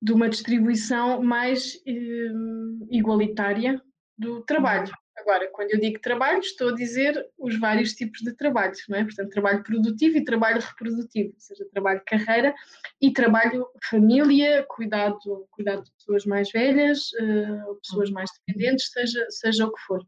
de 0.01 0.13
uma 0.13 0.29
distribuição 0.29 1.21
mais 1.23 1.82
um, 1.88 2.88
igualitária 2.91 3.82
do 4.17 4.41
trabalho. 4.41 4.91
Agora, 5.15 5.47
quando 5.51 5.71
eu 5.71 5.79
digo 5.79 5.99
trabalho, 6.01 6.39
estou 6.39 6.69
a 6.69 6.75
dizer 6.75 7.23
os 7.38 7.60
vários 7.60 7.93
tipos 7.93 8.21
de 8.21 8.36
trabalhos, 8.36 8.84
não 8.89 8.97
é? 8.97 9.03
Portanto, 9.03 9.29
trabalho 9.29 9.63
produtivo 9.63 10.17
e 10.17 10.23
trabalho 10.23 10.60
reprodutivo, 10.60 11.34
ou 11.34 11.39
seja, 11.39 11.65
trabalho 11.71 12.01
carreira 12.06 12.53
e 12.99 13.13
trabalho 13.13 13.67
família, 13.89 14.65
cuidado, 14.67 15.47
cuidado 15.51 15.84
de 15.84 15.91
pessoas 15.91 16.25
mais 16.25 16.51
velhas, 16.51 17.12
uh, 17.13 17.75
pessoas 17.75 18.10
mais 18.10 18.29
dependentes, 18.45 18.91
seja, 18.91 19.25
seja 19.29 19.67
o 19.67 19.71
que 19.71 19.82
for. 19.82 20.01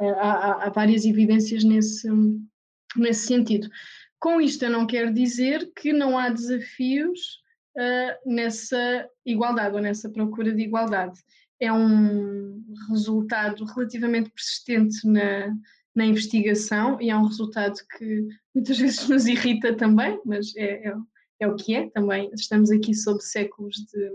Uh, 0.00 0.14
há, 0.16 0.64
há, 0.64 0.70
várias 0.70 1.04
evidências 1.04 1.64
nesse, 1.64 2.08
nesse 2.96 3.26
sentido. 3.26 3.68
Com 4.22 4.40
isto, 4.40 4.64
eu 4.64 4.70
não 4.70 4.86
quero 4.86 5.12
dizer 5.12 5.72
que 5.74 5.92
não 5.92 6.16
há 6.16 6.28
desafios 6.28 7.40
uh, 7.76 8.32
nessa 8.32 9.10
igualdade 9.26 9.74
ou 9.74 9.82
nessa 9.82 10.08
procura 10.08 10.52
de 10.52 10.62
igualdade. 10.62 11.18
É 11.58 11.72
um 11.72 12.62
resultado 12.88 13.64
relativamente 13.64 14.30
persistente 14.30 15.04
na, 15.08 15.52
na 15.92 16.06
investigação 16.06 17.00
e 17.00 17.10
é 17.10 17.16
um 17.16 17.26
resultado 17.26 17.74
que 17.98 18.28
muitas 18.54 18.78
vezes 18.78 19.08
nos 19.08 19.26
irrita 19.26 19.76
também, 19.76 20.16
mas 20.24 20.54
é, 20.54 20.86
é, 20.86 20.94
é 21.40 21.48
o 21.48 21.56
que 21.56 21.74
é 21.74 21.90
também. 21.90 22.30
Estamos 22.32 22.70
aqui 22.70 22.94
sob 22.94 23.20
séculos 23.20 23.74
de, 23.74 24.08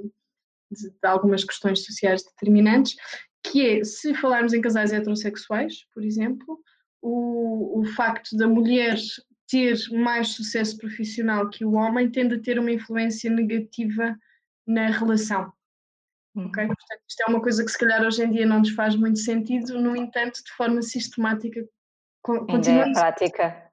de, 0.72 0.90
de, 0.90 1.08
algumas 1.08 1.44
questões 1.44 1.84
sociais 1.84 2.24
determinantes, 2.24 2.96
que 3.44 3.62
é, 3.62 3.84
se 3.84 4.14
falarmos 4.14 4.54
em 4.54 4.62
casais 4.62 4.94
heterossexuais, 4.94 5.86
por 5.94 6.06
exemplo, 6.06 6.62
o, 7.02 7.82
o 7.82 7.86
facto 7.88 8.38
da 8.38 8.48
mulher 8.48 8.98
ter 9.48 9.78
mais 9.92 10.30
sucesso 10.30 10.78
profissional 10.78 11.50
que 11.50 11.64
o 11.64 11.74
homem 11.74 12.10
tende 12.10 12.36
a 12.36 12.42
ter 12.42 12.60
uma 12.60 12.72
influência 12.72 13.30
negativa 13.32 14.18
na 14.66 14.88
relação. 14.88 15.52
Uhum. 16.36 16.48
Okay? 16.48 16.68
Portanto, 16.68 17.02
isto 17.08 17.22
é 17.22 17.30
uma 17.30 17.42
coisa 17.42 17.64
que 17.64 17.72
se 17.72 17.78
calhar 17.78 18.04
hoje 18.04 18.24
em 18.24 18.32
dia 18.32 18.46
não 18.46 18.60
nos 18.60 18.72
faz 18.72 18.96
muito 18.96 19.20
sentido, 19.20 19.82
no 19.82 19.96
entanto, 19.96 20.44
de 20.44 20.52
forma 20.52 20.82
sistemática 20.82 21.66
ainda 22.50 22.72
é 22.72 22.94
prática. 22.94 23.64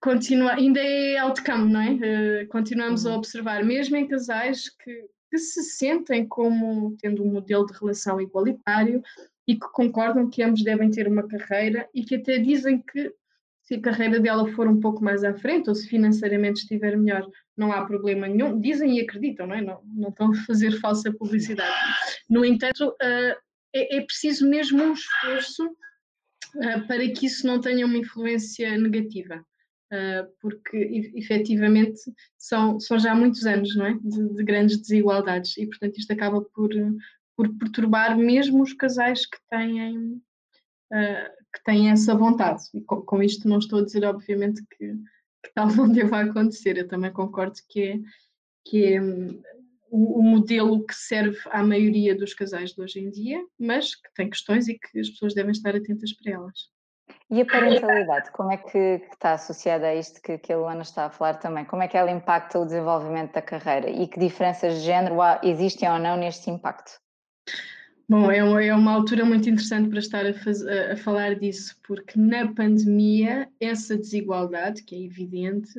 Continua, 0.00 0.52
ainda 0.52 0.80
é 0.80 1.18
outcome, 1.18 1.72
não 1.72 1.80
é? 1.80 2.42
Uh, 2.42 2.48
continuamos 2.48 3.04
uhum. 3.04 3.12
a 3.12 3.16
observar, 3.16 3.64
mesmo 3.64 3.96
em 3.96 4.06
casais 4.06 4.68
que, 4.68 5.08
que 5.30 5.38
se 5.38 5.62
sentem 5.62 6.26
como 6.26 6.96
tendo 7.00 7.24
um 7.24 7.32
modelo 7.32 7.66
de 7.66 7.72
relação 7.78 8.20
igualitário 8.20 9.02
e 9.48 9.54
que 9.54 9.66
concordam 9.72 10.28
que 10.28 10.42
ambos 10.42 10.62
devem 10.62 10.90
ter 10.90 11.08
uma 11.08 11.26
carreira 11.26 11.88
e 11.94 12.04
que 12.04 12.16
até 12.16 12.38
dizem 12.38 12.80
que 12.80 13.12
se 13.64 13.74
a 13.74 13.80
carreira 13.80 14.20
dela 14.20 14.46
for 14.52 14.68
um 14.68 14.78
pouco 14.78 15.02
mais 15.02 15.24
à 15.24 15.34
frente 15.34 15.68
ou 15.68 15.74
se 15.74 15.88
financeiramente 15.88 16.60
estiver 16.60 16.96
melhor, 16.98 17.26
não 17.56 17.72
há 17.72 17.84
problema 17.86 18.28
nenhum. 18.28 18.60
Dizem 18.60 18.98
e 18.98 19.00
acreditam, 19.00 19.46
não 19.46 19.54
é? 19.54 19.62
Não, 19.62 19.80
não 19.86 20.10
estão 20.10 20.30
a 20.30 20.34
fazer 20.44 20.78
falsa 20.80 21.12
publicidade. 21.12 21.74
No 22.28 22.44
entanto, 22.44 22.88
uh, 22.88 23.36
é, 23.74 23.96
é, 23.96 24.00
preciso 24.02 24.48
mesmo 24.48 24.82
um 24.82 24.92
esforço 24.92 25.64
uh, 25.66 26.86
para 26.86 27.08
que 27.10 27.24
isso 27.24 27.46
não 27.46 27.58
tenha 27.58 27.86
uma 27.86 27.96
influência 27.96 28.76
negativa. 28.76 29.42
Uh, 29.92 30.28
porque 30.40 31.12
efetivamente 31.14 32.00
são, 32.36 32.80
são 32.80 32.98
já 32.98 33.14
muitos 33.14 33.46
anos 33.46 33.76
não 33.76 33.86
é? 33.86 33.94
de, 34.02 34.34
de 34.34 34.42
grandes 34.42 34.78
desigualdades 34.78 35.56
e 35.56 35.66
portanto 35.66 35.98
isto 35.98 36.10
acaba 36.10 36.40
por, 36.40 36.70
por 37.36 37.54
perturbar 37.58 38.16
mesmo 38.16 38.62
os 38.62 38.72
casais 38.72 39.24
que 39.26 39.36
têm 39.48 40.20
que 41.54 41.62
têm 41.62 41.90
essa 41.90 42.14
vontade. 42.16 42.64
E 42.74 42.80
com, 42.80 43.00
com, 43.02 43.22
isto 43.22 43.48
não 43.48 43.58
estou 43.58 43.78
a 43.78 43.84
dizer, 43.84 44.04
obviamente, 44.04 44.62
que, 44.76 44.94
que 45.42 45.54
tal 45.54 45.68
não 45.68 45.88
deva 45.88 46.20
acontecer. 46.20 46.76
Eu 46.76 46.88
também 46.88 47.12
concordo 47.12 47.56
que 47.68 47.82
é, 47.82 47.98
que 48.66 48.94
é 48.94 49.00
um, 49.00 49.40
o, 49.88 50.18
o, 50.18 50.22
modelo 50.22 50.84
que 50.84 50.94
serve 50.94 51.38
à 51.46 51.62
maioria 51.62 52.14
dos 52.14 52.34
casais 52.34 52.72
de 52.72 52.82
hoje 52.82 52.98
em 52.98 53.10
dia, 53.10 53.40
mas 53.58 53.94
que 53.94 54.12
tem 54.14 54.28
questões 54.28 54.66
e 54.66 54.76
que 54.76 54.98
as 54.98 55.08
pessoas 55.08 55.34
devem 55.34 55.52
estar 55.52 55.74
atentas 55.76 56.12
para 56.12 56.32
elas. 56.32 56.74
E 57.30 57.40
a 57.40 57.46
parentalidade, 57.46 58.30
como 58.32 58.50
é 58.50 58.56
que, 58.56 58.98
que 58.98 59.12
está 59.12 59.34
associada 59.34 59.86
a 59.86 59.94
isto 59.94 60.20
que, 60.22 60.38
que 60.38 60.52
a 60.52 60.56
Luana 60.56 60.82
está 60.82 61.06
a 61.06 61.10
falar 61.10 61.34
também? 61.34 61.64
Como 61.64 61.82
é 61.82 61.88
que 61.88 61.96
ela 61.96 62.10
impacta 62.10 62.58
o 62.58 62.64
desenvolvimento 62.64 63.32
da 63.32 63.42
carreira 63.42 63.90
e 63.90 64.08
que 64.08 64.18
diferenças 64.18 64.74
de 64.74 64.80
género 64.80 65.20
há, 65.20 65.40
existem 65.42 65.88
ou 65.88 65.98
não 65.98 66.16
neste 66.16 66.50
impacto? 66.50 66.92
Bom, 68.08 68.30
é 68.30 68.44
uma, 68.44 68.62
é 68.62 68.74
uma 68.74 68.92
altura 68.92 69.24
muito 69.24 69.48
interessante 69.48 69.88
para 69.88 69.98
estar 69.98 70.26
a, 70.26 70.34
faz, 70.34 70.66
a, 70.66 70.92
a, 70.92 70.96
falar 70.96 71.36
disso, 71.36 71.74
porque 71.86 72.18
na 72.18 72.52
pandemia 72.52 73.48
essa 73.58 73.96
desigualdade, 73.96 74.82
que 74.82 74.94
é 74.94 75.02
evidente, 75.02 75.72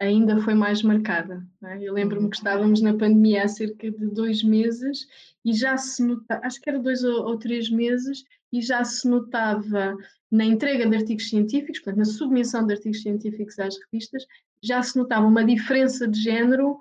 ainda 0.00 0.40
foi 0.40 0.54
mais 0.54 0.82
marcada. 0.82 1.44
É? 1.64 1.82
Eu 1.82 1.92
lembro-me 1.92 2.30
que 2.30 2.36
estávamos 2.36 2.80
na 2.80 2.94
pandemia 2.94 3.44
há 3.44 3.48
cerca 3.48 3.90
de 3.90 4.06
dois 4.06 4.42
meses 4.42 5.06
e 5.44 5.52
já 5.52 5.76
se 5.76 6.04
notava, 6.04 6.46
acho 6.46 6.60
que 6.60 6.70
era 6.70 6.78
dois 6.78 7.02
ou, 7.02 7.26
ou 7.26 7.38
três 7.38 7.68
meses, 7.70 8.24
e 8.52 8.62
já 8.62 8.84
se 8.84 9.08
notava 9.08 9.96
na 10.30 10.44
entrega 10.44 10.88
de 10.88 10.96
artigos 10.96 11.28
científicos, 11.28 11.80
portanto, 11.80 11.98
na 11.98 12.04
submissão 12.04 12.64
de 12.64 12.74
artigos 12.74 13.02
científicos 13.02 13.58
às 13.58 13.76
revistas, 13.78 14.24
já 14.62 14.80
se 14.82 14.96
notava 14.96 15.26
uma 15.26 15.44
diferença 15.44 16.06
de 16.06 16.20
género 16.22 16.78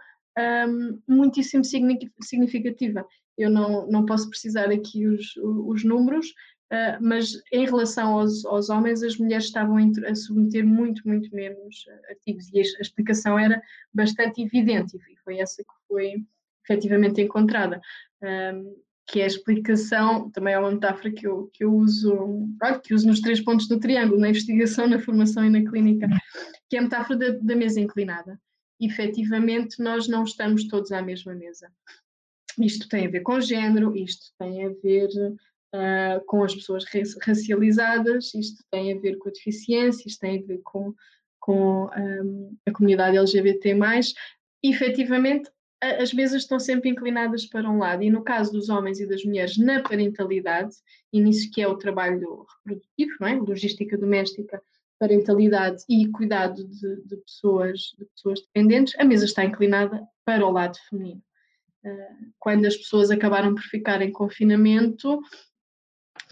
um, 0.68 1.00
muitíssimo 1.08 1.64
significativa. 1.64 3.06
Eu 3.38 3.50
não, 3.50 3.88
não 3.88 4.06
posso 4.06 4.30
precisar 4.30 4.70
aqui 4.72 5.08
os, 5.08 5.36
os 5.38 5.84
números, 5.84 6.28
uh, 6.72 7.02
mas 7.02 7.34
em 7.52 7.66
relação 7.66 8.20
aos, 8.20 8.46
aos 8.46 8.70
homens, 8.70 9.02
as 9.04 9.18
mulheres 9.18 9.46
estavam 9.46 9.78
a 9.78 10.16
submeter 10.16 10.66
muito, 10.66 11.08
muito 11.08 11.34
menos 11.36 11.86
artigos 12.10 12.50
e 12.54 12.60
a 12.60 12.62
explicação 12.62 13.38
era 13.38 13.62
bastante 13.94 14.42
evidente 14.42 14.98
e 14.98 15.18
foi 15.24 15.40
essa 15.40 15.64
que 15.64 15.74
foi 15.88 16.24
efetivamente 16.64 17.22
encontrada. 17.22 17.82
Um, 18.22 18.84
que 19.06 19.20
é 19.20 19.26
a 19.26 19.28
explicação, 19.28 20.30
também 20.32 20.54
é 20.54 20.60
uma 20.60 20.72
metáfora 20.72 21.12
que 21.12 21.28
eu, 21.28 21.50
que 21.54 21.64
eu 21.64 21.74
uso, 21.74 22.48
que 22.84 22.94
uso 22.94 23.08
nos 23.08 23.20
três 23.20 23.42
pontos 23.42 23.68
do 23.68 23.80
triângulo, 23.80 24.20
na 24.20 24.30
investigação, 24.30 24.88
na 24.88 25.00
formação 25.00 25.46
e 25.46 25.50
na 25.50 25.70
clínica, 25.70 26.08
que 26.70 26.78
é 26.78 26.80
a 26.80 26.84
metáfora 26.84 27.20
da, 27.20 27.30
da 27.40 27.56
mesa 27.56 27.80
inclinada. 27.80 28.40
E, 28.80 28.88
efetivamente, 28.88 29.82
nós 29.82 30.08
não 30.08 30.24
estamos 30.24 30.68
todos 30.68 30.92
à 30.92 31.02
mesma 31.02 31.34
mesa. 31.34 31.70
Isto 32.60 32.88
tem 32.88 33.08
a 33.08 33.10
ver 33.10 33.22
com 33.22 33.40
género, 33.42 33.96
isto 33.96 34.32
tem 34.38 34.66
a 34.66 34.70
ver 34.70 35.10
uh, 35.74 36.26
com 36.26 36.44
as 36.44 36.54
pessoas 36.54 36.86
racializadas, 37.22 38.34
isto 38.34 38.64
tem 38.72 38.94
a 38.94 39.00
ver 39.00 39.18
com 39.18 39.30
a 39.30 39.32
deficiência, 39.32 40.08
isto 40.08 40.20
tem 40.20 40.40
a 40.40 40.46
ver 40.46 40.62
com, 40.64 40.94
com 41.40 41.86
um, 41.86 42.58
a 42.66 42.72
comunidade 42.72 43.18
LGBT+. 43.18 43.76
Efetivamente, 44.64 45.50
as 46.00 46.14
mesas 46.14 46.44
estão 46.44 46.60
sempre 46.60 46.90
inclinadas 46.90 47.46
para 47.46 47.70
um 47.70 47.80
lado, 47.80 48.04
e 48.04 48.10
no 48.10 48.24
caso 48.24 48.54
dos 48.54 48.70
homens 48.70 49.00
e 49.00 49.08
das 49.08 49.24
mulheres, 49.26 49.58
na 49.58 49.82
parentalidade, 49.82 50.76
e 51.12 51.20
nisso 51.20 51.52
que 51.52 51.62
é 51.62 51.68
o 51.68 51.78
trabalho 51.78 52.46
reprodutivo, 52.66 53.18
não 53.20 53.28
é? 53.28 53.36
logística 53.36 53.98
doméstica, 53.98 54.62
parentalidade 54.98 55.84
e 55.90 56.08
cuidado 56.10 56.66
de, 56.66 57.02
de, 57.04 57.18
pessoas, 57.18 57.94
de 58.00 58.06
pessoas 58.16 58.40
dependentes, 58.42 58.98
a 58.98 59.04
mesa 59.04 59.26
está 59.26 59.44
inclinada 59.44 60.02
para 60.24 60.46
o 60.46 60.52
lado 60.52 60.78
feminino. 60.90 61.22
Ah, 61.86 62.16
quando 62.40 62.66
as 62.66 62.76
pessoas 62.76 63.12
acabaram 63.12 63.54
por 63.54 63.64
ficar 63.64 64.02
em 64.02 64.12
confinamento, 64.12 65.20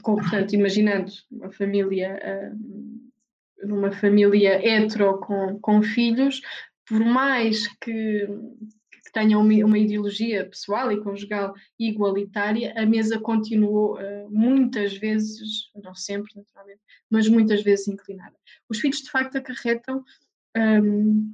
com, 0.01 0.15
portanto, 0.15 0.53
imaginando 0.53 1.11
uma 1.29 1.51
família, 1.51 2.19
ah, 2.23 2.51
uma 3.63 3.91
família 3.91 4.65
hetero 4.65 5.19
com, 5.19 5.59
com 5.59 5.83
filhos, 5.83 6.41
por 6.87 6.99
mais 6.99 7.67
que, 7.79 8.27
que 9.03 9.11
tenham 9.13 9.41
uma, 9.41 9.53
uma, 9.65 9.77
ideologia 9.77 10.49
pessoal 10.49 10.91
e 10.91 11.01
conjugal 11.01 11.53
igualitária, 11.79 12.73
a 12.75 12.85
mesa 12.85 13.19
continuou 13.19 13.97
uh, 13.97 14.29
muitas 14.29 14.97
vezes, 14.97 15.69
não 15.75 15.93
sempre 15.93 16.31
naturalmente, 16.35 16.81
mas 17.09 17.27
muitas 17.27 17.61
vezes 17.61 17.87
inclinada. 17.87 18.35
Os 18.67 18.79
filhos 18.79 19.01
de 19.01 19.11
facto 19.11 19.37
acarretam 19.37 20.03
um, 20.57 21.33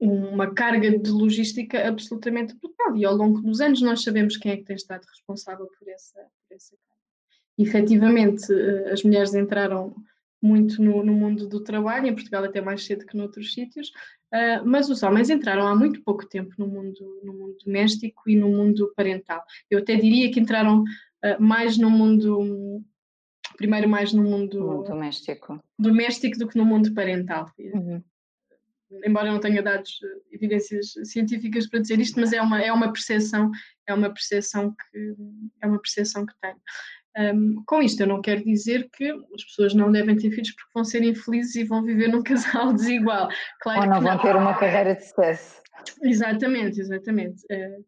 uma 0.00 0.52
carga 0.54 0.98
de 0.98 1.10
logística 1.10 1.86
absolutamente 1.86 2.54
brutal 2.56 2.96
e 2.96 3.04
ao 3.04 3.14
longo 3.14 3.42
dos 3.42 3.60
anos 3.60 3.82
nós 3.82 4.02
sabemos 4.02 4.36
quem 4.36 4.52
é 4.52 4.56
que 4.56 4.64
tem 4.64 4.76
estado 4.76 5.04
responsável 5.04 5.66
por 5.78 5.88
essa, 5.88 6.20
por 6.20 6.54
essa 6.54 6.74
carga. 6.76 7.00
E, 7.58 7.62
efetivamente, 7.62 8.50
uh, 8.50 8.92
as 8.92 9.02
mulheres 9.02 9.34
entraram 9.34 9.94
muito 10.42 10.82
no, 10.82 11.04
no, 11.04 11.12
mundo 11.12 11.46
do 11.46 11.62
trabalho, 11.62 12.06
em 12.06 12.14
Portugal 12.14 12.44
até 12.44 12.62
mais 12.62 12.86
cedo 12.86 13.04
que 13.04 13.14
noutros 13.14 13.52
sítios, 13.52 13.88
uh, 14.32 14.64
mas 14.64 14.88
os 14.88 15.02
homens 15.02 15.28
entraram 15.28 15.66
há 15.66 15.76
muito 15.76 16.02
pouco 16.02 16.26
tempo 16.26 16.54
no 16.56 16.66
mundo, 16.66 17.20
no 17.22 17.34
mundo 17.34 17.56
doméstico 17.62 18.22
e 18.26 18.36
no 18.36 18.48
mundo 18.48 18.90
parental. 18.96 19.44
Eu 19.70 19.80
até 19.80 19.96
diria 19.96 20.32
que 20.32 20.40
entraram 20.40 20.80
uh, 20.80 21.42
mais 21.42 21.76
no 21.76 21.90
mundo, 21.90 22.82
primeiro 23.58 23.86
mais 23.86 24.14
no 24.14 24.22
mundo 24.22 24.82
doméstico. 24.84 25.62
doméstico 25.78 26.38
do 26.38 26.48
que 26.48 26.56
no 26.56 26.64
mundo 26.64 26.94
parental. 26.94 27.52
Uhum. 27.58 28.02
Embora 29.04 29.30
não 29.30 29.38
tenha 29.38 29.62
dados, 29.62 29.98
evidências 30.32 30.94
científicas 31.04 31.68
para 31.68 31.80
dizer 31.80 32.00
isto, 32.00 32.18
mas 32.18 32.32
é 32.32 32.42
uma, 32.42 32.60
é 32.60 32.72
uma 32.72 32.92
percepção, 32.92 33.50
é 33.86 33.94
uma 33.94 34.12
percepção 34.12 34.70
que 34.74 35.14
é 35.60 35.66
uma 35.66 35.80
percepção 35.80 36.26
que 36.26 36.34
tenho. 36.40 36.56
Um, 37.18 37.62
com 37.66 37.82
isto, 37.82 38.00
eu 38.00 38.06
não 38.06 38.22
quero 38.22 38.44
dizer 38.44 38.88
que 38.92 39.10
as 39.10 39.44
pessoas 39.44 39.74
não 39.74 39.90
devem 39.90 40.16
ter 40.16 40.30
filhos 40.30 40.52
porque 40.52 40.70
vão 40.72 40.84
ser 40.84 41.02
infelizes 41.02 41.56
e 41.56 41.64
vão 41.64 41.82
viver 41.82 42.08
num 42.08 42.22
casal 42.24 42.72
desigual. 42.72 43.28
Claro 43.60 43.80
Ou 43.80 43.86
não 43.86 44.00
vão 44.00 44.14
não. 44.14 44.22
ter 44.22 44.36
uma 44.36 44.56
carreira 44.56 44.94
de 44.94 45.04
sucesso. 45.04 45.60
Exatamente, 46.02 46.80
exatamente. 46.80 47.42
Uh, 47.50 47.84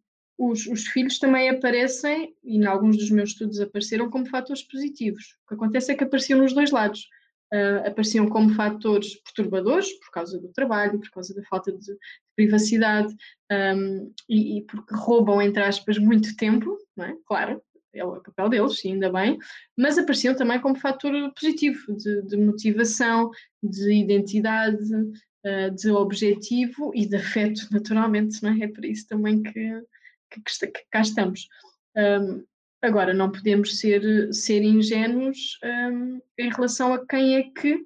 os, 0.50 0.66
os, 0.66 0.86
filhos 0.88 1.18
também 1.18 1.48
aparecem, 1.50 2.34
e 2.42 2.56
em 2.56 2.64
alguns 2.64 2.96
dos 2.96 3.10
meus 3.10 3.30
estudos 3.30 3.60
apareceram, 3.60 4.10
como 4.10 4.26
fatores 4.26 4.62
positivos. 4.62 5.36
O 5.44 5.48
que 5.48 5.54
acontece 5.54 5.92
é 5.92 5.94
que 5.94 6.04
apareciam 6.04 6.40
nos 6.40 6.52
dois 6.52 6.70
lados. 6.70 7.06
Uh, 7.52 7.86
apareciam 7.86 8.26
como 8.30 8.54
fatores 8.54 9.14
perturbadores, 9.16 9.92
por 10.00 10.10
causa 10.10 10.38
do 10.38 10.48
trabalho, 10.48 10.98
por 10.98 11.10
causa 11.10 11.34
da 11.34 11.42
falta 11.42 11.70
de, 11.70 11.80
de 11.80 11.98
privacidade, 12.34 13.14
um, 13.50 14.10
e, 14.26 14.58
e, 14.58 14.62
porque 14.62 14.94
roubam, 14.94 15.42
entre 15.42 15.62
aspas, 15.62 15.98
muito 15.98 16.34
tempo, 16.36 16.78
não 16.96 17.04
é? 17.04 17.14
Claro, 17.26 17.62
é 17.94 18.04
o 18.04 18.20
papel 18.20 18.48
deles, 18.48 18.80
ainda 18.86 19.12
bem, 19.12 19.38
mas 19.76 19.98
apareciam 19.98 20.34
também 20.34 20.60
como 20.60 20.78
fator 20.78 21.12
positivo 21.34 21.94
de, 21.94 22.22
de 22.22 22.36
motivação, 22.38 23.30
de 23.62 23.92
identidade, 23.92 24.90
uh, 24.92 25.70
de 25.74 25.90
objetivo 25.90 26.90
e 26.94 27.06
de 27.06 27.16
afeto, 27.16 27.68
naturalmente, 27.70 28.42
não 28.42 28.50
é? 28.50 28.64
É 28.64 28.68
por 28.68 28.84
isso 28.84 29.06
também 29.06 29.42
que, 29.42 29.82
que, 30.30 30.40
que 30.40 30.84
cá 30.90 31.02
estamos. 31.02 31.48
Um, 31.94 32.44
agora, 32.82 33.14
não 33.14 33.30
podemos 33.30 33.78
ser, 33.78 34.32
ser 34.34 34.62
ingênuos 34.62 35.58
um, 35.64 36.20
em 36.38 36.50
relação 36.50 36.92
a 36.92 37.06
quem 37.06 37.36
é 37.36 37.42
que 37.44 37.80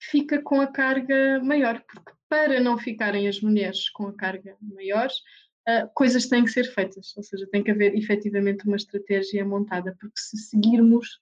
fica 0.00 0.42
com 0.42 0.60
a 0.60 0.66
carga 0.66 1.40
maior, 1.42 1.80
porque 1.86 2.12
para 2.28 2.58
não 2.58 2.76
ficarem 2.76 3.28
as 3.28 3.40
mulheres 3.40 3.88
com 3.90 4.08
a 4.08 4.12
carga 4.12 4.56
maior, 4.60 5.08
uh, 5.68 5.88
coisas 5.94 6.26
têm 6.26 6.44
que 6.44 6.50
ser 6.50 6.64
feitas, 6.64 7.16
ou 7.16 7.22
seja, 7.22 7.46
tem 7.52 7.62
que 7.62 7.70
haver 7.70 7.94
efetivamente 7.94 8.66
uma 8.66 8.76
estratégia 8.76 9.44
montada, 9.44 9.96
porque 10.00 10.18
se 10.18 10.36
seguirmos 10.36 11.20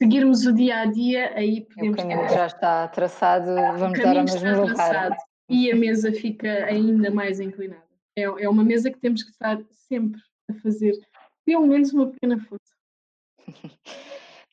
seguirmos 0.00 0.46
o 0.46 0.52
dia 0.52 0.80
a 0.80 0.84
dia, 0.86 1.32
aí 1.34 1.62
podemos. 1.62 1.94
O 1.94 1.96
caminho 1.96 2.28
já 2.28 2.46
está 2.46 2.88
traçado, 2.88 3.52
vamos 3.76 3.98
dar 3.98 4.16
ao 4.16 4.24
mesmo 4.24 4.66
lugar. 4.68 5.16
E 5.50 5.72
a 5.72 5.76
mesa 5.76 6.12
fica 6.12 6.66
ainda 6.66 7.10
mais 7.10 7.40
inclinada. 7.40 7.82
É, 8.16 8.22
é 8.22 8.48
uma 8.48 8.62
mesa 8.62 8.90
que 8.90 8.98
temos 9.00 9.22
que 9.22 9.30
estar 9.30 9.58
sempre 9.88 10.20
a 10.48 10.54
fazer 10.54 10.92
pelo 11.48 11.66
menos 11.66 11.94
uma 11.94 12.10
pequena 12.10 12.38
força. 12.40 12.74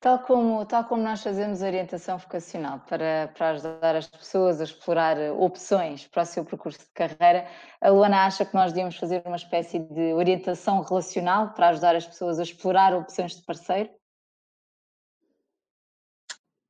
Tal 0.01 0.19
como, 0.19 0.63
tal 0.67 0.83
como 0.83 1.01
nós 1.01 1.23
fazemos 1.23 1.63
orientação 1.63 2.19
vocacional 2.19 2.79
para, 2.87 3.33
para 3.35 3.49
ajudar 3.51 3.95
as 3.95 4.07
pessoas 4.07 4.61
a 4.61 4.63
explorar 4.63 5.17
opções 5.31 6.05
para 6.05 6.21
o 6.21 6.25
seu 6.27 6.45
percurso 6.45 6.77
de 6.77 6.93
carreira, 6.93 7.47
a 7.81 7.89
Luana 7.89 8.23
acha 8.23 8.45
que 8.45 8.53
nós 8.53 8.71
devíamos 8.71 8.97
fazer 8.97 9.23
uma 9.25 9.35
espécie 9.35 9.79
de 9.79 10.13
orientação 10.13 10.79
relacional 10.83 11.55
para 11.55 11.69
ajudar 11.69 11.95
as 11.95 12.05
pessoas 12.05 12.37
a 12.37 12.43
explorar 12.43 12.93
opções 12.93 13.35
de 13.35 13.41
parceiro? 13.45 13.89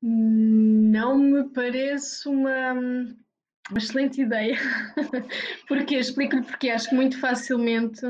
Não 0.02 1.18
me 1.18 1.50
parece 1.50 2.30
uma, 2.30 2.72
uma 2.72 3.78
excelente 3.78 4.22
ideia. 4.22 4.56
porque 5.68 5.96
Explico-lhe 5.96 6.44
porque 6.44 6.70
acho 6.70 6.88
que 6.88 6.96
muito 6.96 7.20
facilmente 7.20 8.06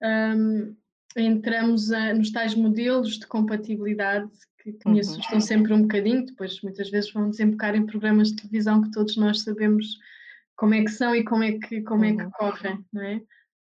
um, 0.00 0.76
entramos 1.16 1.90
a, 1.92 2.14
nos 2.14 2.30
tais 2.30 2.54
modelos 2.54 3.18
de 3.18 3.26
compatibilidade 3.26 4.30
que 4.58 4.88
me 4.88 4.94
uhum. 4.94 5.00
assustam 5.00 5.40
sempre 5.40 5.72
um 5.72 5.82
bocadinho, 5.82 6.26
depois 6.26 6.60
muitas 6.62 6.90
vezes 6.90 7.12
vão 7.12 7.30
desembocar 7.30 7.74
em 7.74 7.86
programas 7.86 8.28
de 8.28 8.36
televisão 8.36 8.82
que 8.82 8.90
todos 8.90 9.16
nós 9.16 9.42
sabemos 9.42 9.98
como 10.56 10.74
é 10.74 10.82
que 10.82 10.90
são 10.90 11.14
e 11.14 11.24
como 11.24 11.44
é 11.44 11.52
que, 11.52 11.80
como 11.82 12.04
é 12.04 12.14
que 12.14 12.22
uhum. 12.22 12.30
correm, 12.32 12.84
não 12.92 13.02
é? 13.02 13.22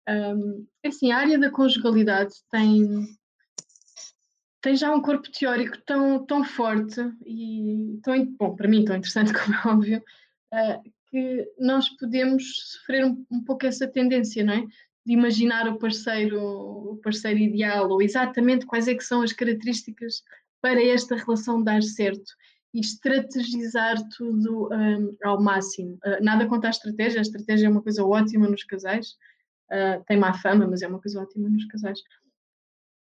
Um, 0.07 0.67
é 0.83 0.87
assim, 0.87 1.11
a 1.11 1.17
área 1.17 1.39
da 1.39 1.49
conjugalidade 1.49 2.33
tem, 2.51 3.07
tem 4.61 4.75
já 4.75 4.93
um 4.93 5.01
corpo 5.01 5.31
teórico 5.31 5.77
tão, 5.85 6.23
tão 6.25 6.43
forte 6.43 7.01
e 7.25 7.99
tão, 8.03 8.23
bom, 8.37 8.55
para 8.55 8.67
mim 8.67 8.85
tão 8.85 8.95
interessante 8.95 9.33
como 9.33 9.55
é 9.55 9.67
óbvio, 9.67 10.03
uh, 10.53 10.91
que 11.09 11.51
nós 11.57 11.89
podemos 11.89 12.73
sofrer 12.73 13.05
um, 13.05 13.25
um 13.31 13.43
pouco 13.43 13.65
essa 13.65 13.87
tendência, 13.87 14.43
não 14.43 14.53
é? 14.53 14.63
De 15.05 15.13
imaginar 15.13 15.67
o 15.67 15.77
parceiro, 15.77 16.41
o 16.41 16.99
parceiro 17.03 17.39
ideal 17.39 17.89
ou 17.89 18.01
exatamente 18.01 18.65
quais 18.65 18.87
é 18.87 18.95
que 18.95 19.03
são 19.03 19.21
as 19.21 19.31
características 19.31 20.23
para 20.61 20.83
esta 20.83 21.15
relação 21.15 21.63
dar 21.63 21.83
certo 21.83 22.33
e 22.73 22.79
estrategizar 22.79 23.97
tudo 24.17 24.69
um, 24.73 25.15
ao 25.23 25.41
máximo. 25.41 25.97
Uh, 26.05 26.21
nada 26.21 26.47
contra 26.47 26.69
a 26.69 26.71
estratégia, 26.71 27.19
a 27.19 27.21
estratégia 27.21 27.67
é 27.67 27.69
uma 27.69 27.81
coisa 27.81 28.03
ótima 28.03 28.47
nos 28.47 28.63
casais, 28.63 29.11
uh, 29.71 30.03
tem 30.05 30.17
má 30.17 30.33
fama, 30.33 30.67
mas 30.67 30.81
é 30.81 30.87
uma 30.87 30.99
coisa 30.99 31.21
ótima 31.21 31.47
nos 31.47 31.65
casais. 31.65 31.99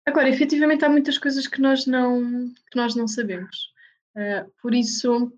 Agora, 0.04 0.28
efetivamente 0.28 0.84
há 0.84 0.88
muitas 0.88 1.16
coisas 1.16 1.46
que 1.46 1.60
nós 1.60 1.86
não, 1.86 2.52
que 2.70 2.76
nós 2.76 2.96
não 2.96 3.06
sabemos. 3.06 3.72
Uh, 4.16 4.50
por 4.60 4.74
isso, 4.74 5.32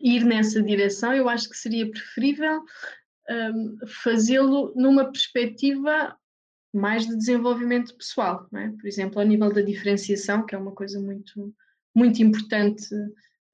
ir 0.00 0.24
nessa 0.24 0.62
direção 0.62 1.12
eu 1.12 1.28
acho 1.28 1.48
que 1.48 1.56
seria 1.56 1.88
preferível 1.88 2.64
um, 3.30 3.78
fazê-lo 4.02 4.72
numa 4.74 5.10
perspectiva 5.10 6.16
mais 6.72 7.06
de 7.06 7.16
desenvolvimento 7.16 7.96
pessoal, 7.96 8.46
é? 8.54 8.68
por 8.68 8.86
exemplo, 8.86 9.20
ao 9.20 9.26
nível 9.26 9.52
da 9.52 9.60
diferenciação, 9.60 10.44
que 10.46 10.54
é 10.54 10.58
uma 10.58 10.72
coisa 10.72 11.00
muito, 11.00 11.54
muito 11.94 12.22
importante 12.22 12.88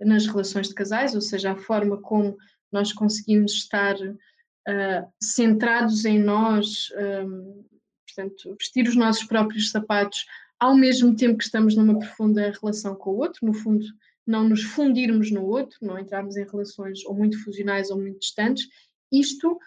nas 0.01 0.27
relações 0.27 0.69
de 0.69 0.75
casais, 0.75 1.15
ou 1.15 1.21
seja, 1.21 1.53
a 1.53 1.57
forma 1.57 1.97
como 2.01 2.37
nós 2.71 2.93
conseguimos 2.93 3.53
estar 3.53 3.97
uh, 3.97 5.13
centrados 5.23 6.05
em 6.05 6.19
nós, 6.19 6.89
um, 7.25 7.65
portanto, 8.07 8.57
vestir 8.59 8.87
os 8.87 8.97
nossos 8.97 9.25
próprios 9.25 9.71
sapatos, 9.71 10.27
ao 10.59 10.77
mesmo 10.77 11.15
tempo 11.15 11.39
que 11.39 11.45
estamos 11.45 11.75
numa 11.75 11.99
profunda 11.99 12.53
relação 12.61 12.95
com 12.95 13.11
o 13.11 13.19
outro, 13.19 13.47
no 13.47 13.55
fundo, 13.55 13.85
não 14.27 14.49
nos 14.49 14.63
fundirmos 14.63 15.31
no 15.31 15.45
outro, 15.45 15.79
não 15.81 15.99
entrarmos 15.99 16.37
em 16.37 16.45
relações 16.45 17.05
ou 17.05 17.15
muito 17.15 17.43
fusionais 17.45 17.91
ou 17.91 18.01
muito 18.01 18.19
distantes. 18.19 18.67
Isto, 19.13 19.59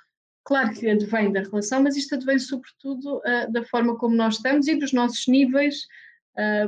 claro 0.43 0.73
que 0.73 0.89
advém 0.89 1.31
da 1.31 1.41
relação, 1.41 1.81
mas 1.83 1.95
isto 1.95 2.15
advém 2.15 2.39
sobretudo 2.39 3.17
uh, 3.17 3.51
da 3.51 3.63
forma 3.63 3.97
como 3.97 4.15
nós 4.15 4.35
estamos 4.35 4.67
e 4.67 4.75
dos 4.75 4.93
nossos 4.93 5.27
níveis 5.27 5.85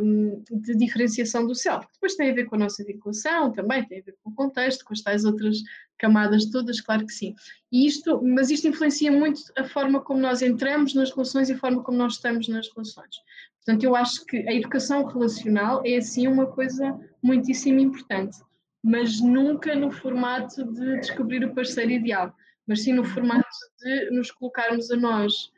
um, 0.01 0.43
de 0.51 0.75
diferenciação 0.75 1.47
do 1.47 1.55
self. 1.55 1.87
Depois 1.93 2.15
tem 2.15 2.29
a 2.29 2.33
ver 2.33 2.45
com 2.45 2.55
a 2.55 2.59
nossa 2.59 2.83
vinculação, 2.83 3.51
também 3.51 3.85
tem 3.85 3.99
a 3.99 4.03
ver 4.03 4.15
com 4.23 4.29
o 4.29 4.35
contexto, 4.35 4.83
com 4.83 4.93
as 4.93 5.01
tais 5.01 5.23
outras 5.23 5.57
camadas 5.97 6.45
todas, 6.45 6.81
claro 6.81 7.05
que 7.05 7.13
sim. 7.13 7.35
E 7.71 7.87
isto, 7.87 8.21
mas 8.23 8.49
isto 8.49 8.67
influencia 8.67 9.11
muito 9.11 9.41
a 9.57 9.63
forma 9.63 10.01
como 10.01 10.19
nós 10.19 10.41
entramos 10.41 10.93
nas 10.93 11.11
relações 11.11 11.49
e 11.49 11.53
a 11.53 11.57
forma 11.57 11.83
como 11.83 11.97
nós 11.97 12.13
estamos 12.13 12.47
nas 12.47 12.67
relações. 12.73 13.15
Portanto, 13.63 13.83
eu 13.83 13.95
acho 13.95 14.25
que 14.25 14.37
a 14.37 14.53
educação 14.53 15.05
relacional 15.05 15.81
é 15.85 15.97
assim 15.97 16.27
uma 16.27 16.47
coisa 16.47 16.99
muitíssimo 17.21 17.79
importante, 17.79 18.37
mas 18.83 19.21
nunca 19.21 19.75
no 19.75 19.91
formato 19.91 20.63
de 20.73 20.99
descobrir 20.99 21.45
o 21.45 21.53
parceiro 21.53 21.91
ideal, 21.91 22.35
mas 22.71 22.83
sim 22.83 22.93
no 22.93 23.03
formato 23.03 23.49
de 23.81 24.11
nos 24.11 24.31
colocarmos 24.31 24.89
a 24.91 24.95
nós 24.95 25.51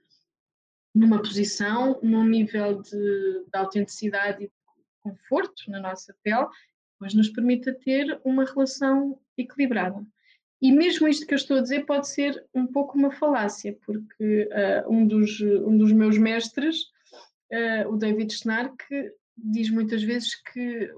numa 0.95 1.21
posição, 1.21 1.99
num 2.02 2.26
nível 2.26 2.82
de, 2.82 2.89
de 2.89 3.54
autenticidade 3.54 4.45
e 4.45 4.47
de 4.47 4.54
conforto 4.99 5.69
na 5.69 5.80
nossa 5.80 6.15
pele, 6.23 6.47
pois 6.97 7.13
nos 7.13 7.30
permita 7.30 7.71
ter 7.71 8.19
uma 8.26 8.45
relação 8.45 9.19
equilibrada. 9.38 10.04
E 10.60 10.71
mesmo 10.71 11.08
isto 11.08 11.28
que 11.28 11.36
eu 11.36 11.38
estou 11.38 11.58
a 11.58 11.62
dizer 11.62 11.86
pode 11.86 12.08
ser 12.08 12.43
um 12.52 12.65
pouco 12.65 12.97
uma 12.97 13.12
falácia, 13.12 13.78
porque 13.86 14.49
uh, 14.52 14.91
um, 14.91 15.06
dos, 15.06 15.39
um 15.39 15.78
dos 15.78 15.91
meus 15.91 16.17
mestres, 16.17 16.86
uh, 17.52 17.89
o 17.89 17.95
David 17.95 18.34
Snark, 18.34 18.84
diz 19.38 19.69
muitas 19.69 20.02
vezes 20.02 20.34
que 20.34 20.91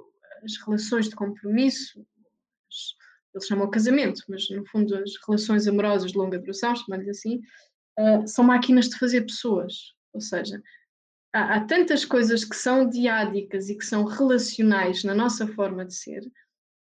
as 0.45 0.55
relações 0.65 1.09
de 1.09 1.15
compromisso, 1.15 1.99
ele 1.99 3.04
chama 3.41 3.65
o 3.65 3.71
casamento, 3.71 4.21
mas 4.27 4.49
no 4.49 4.65
fundo 4.67 4.95
as 4.95 5.11
relações 5.27 5.67
amorosas 5.67 6.11
de 6.11 6.17
longa 6.17 6.39
duração, 6.39 6.75
chamando-lhe 6.75 7.09
assim, 7.09 7.41
uh, 7.99 8.27
são 8.27 8.43
máquinas 8.43 8.89
de 8.89 8.97
fazer 8.97 9.21
pessoas. 9.21 9.93
Ou 10.13 10.21
seja, 10.21 10.61
há, 11.33 11.55
há, 11.55 11.65
tantas 11.65 12.05
coisas 12.05 12.45
que 12.45 12.55
são 12.55 12.87
diádicas 12.87 13.69
e 13.69 13.77
que 13.77 13.85
são 13.85 14.03
relacionais 14.05 15.03
na 15.03 15.13
nossa 15.13 15.47
forma 15.47 15.85
de 15.85 15.93
ser 15.93 16.21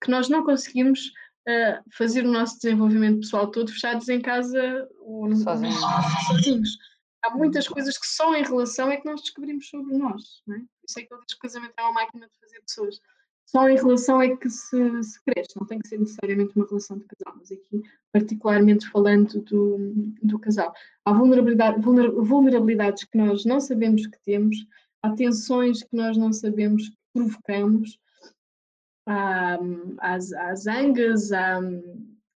que 0.02 0.10
nós 0.10 0.28
não 0.28 0.44
conseguimos 0.44 1.08
uh, 1.48 1.82
fazer 1.96 2.26
o 2.26 2.30
nosso 2.30 2.56
desenvolvimento 2.60 3.20
pessoal 3.20 3.50
todo 3.50 3.72
fechados 3.72 4.08
em 4.08 4.20
casa 4.20 4.88
ou 5.00 5.34
sozinhos. 5.36 5.80
sozinhos. 6.26 6.78
Há 7.24 7.30
muitas 7.30 7.66
coisas 7.66 7.96
que 7.96 8.06
só 8.06 8.34
em 8.36 8.42
relação 8.42 8.90
é 8.90 8.98
que 8.98 9.06
nós 9.06 9.22
descobrimos 9.22 9.66
sobre 9.68 9.96
nós. 9.96 10.42
Não 10.46 10.56
é? 10.56 10.58
Por 10.58 10.86
isso 10.86 11.00
é 11.00 11.02
que 11.02 11.14
ele 11.14 11.22
diz 11.26 11.34
que 11.34 11.38
o 11.38 11.48
casamento 11.48 11.72
é 11.78 11.82
uma 11.82 11.92
máquina 11.92 12.28
de 12.28 12.38
fazer 12.38 12.60
pessoas 12.60 13.00
só 13.46 13.68
em 13.68 13.76
relação 13.76 14.20
é 14.20 14.36
que 14.36 14.48
se, 14.50 15.02
se 15.02 15.22
cresce, 15.24 15.56
não 15.56 15.66
tem 15.66 15.78
que 15.78 15.88
ser 15.88 15.98
necessariamente 15.98 16.56
uma 16.56 16.66
relação 16.66 16.98
de 16.98 17.04
casal, 17.04 17.36
mas 17.38 17.52
aqui 17.52 17.82
particularmente 18.12 18.88
falando 18.88 19.40
do, 19.42 19.76
do 20.22 20.38
casal. 20.38 20.72
Há 21.04 21.12
vulnerabilidade, 21.12 21.80
vulnerabilidades 21.80 23.04
que 23.04 23.18
nós 23.18 23.44
não 23.44 23.60
sabemos 23.60 24.06
que 24.06 24.18
temos, 24.24 24.56
há 25.02 25.10
tensões 25.10 25.82
que 25.82 25.96
nós 25.96 26.16
não 26.16 26.32
sabemos 26.32 26.88
que 26.88 26.96
provocamos, 27.12 27.98
há, 29.06 29.58
há, 29.98 30.14
há 30.14 30.54
zangas, 30.54 31.32
há, 31.32 31.58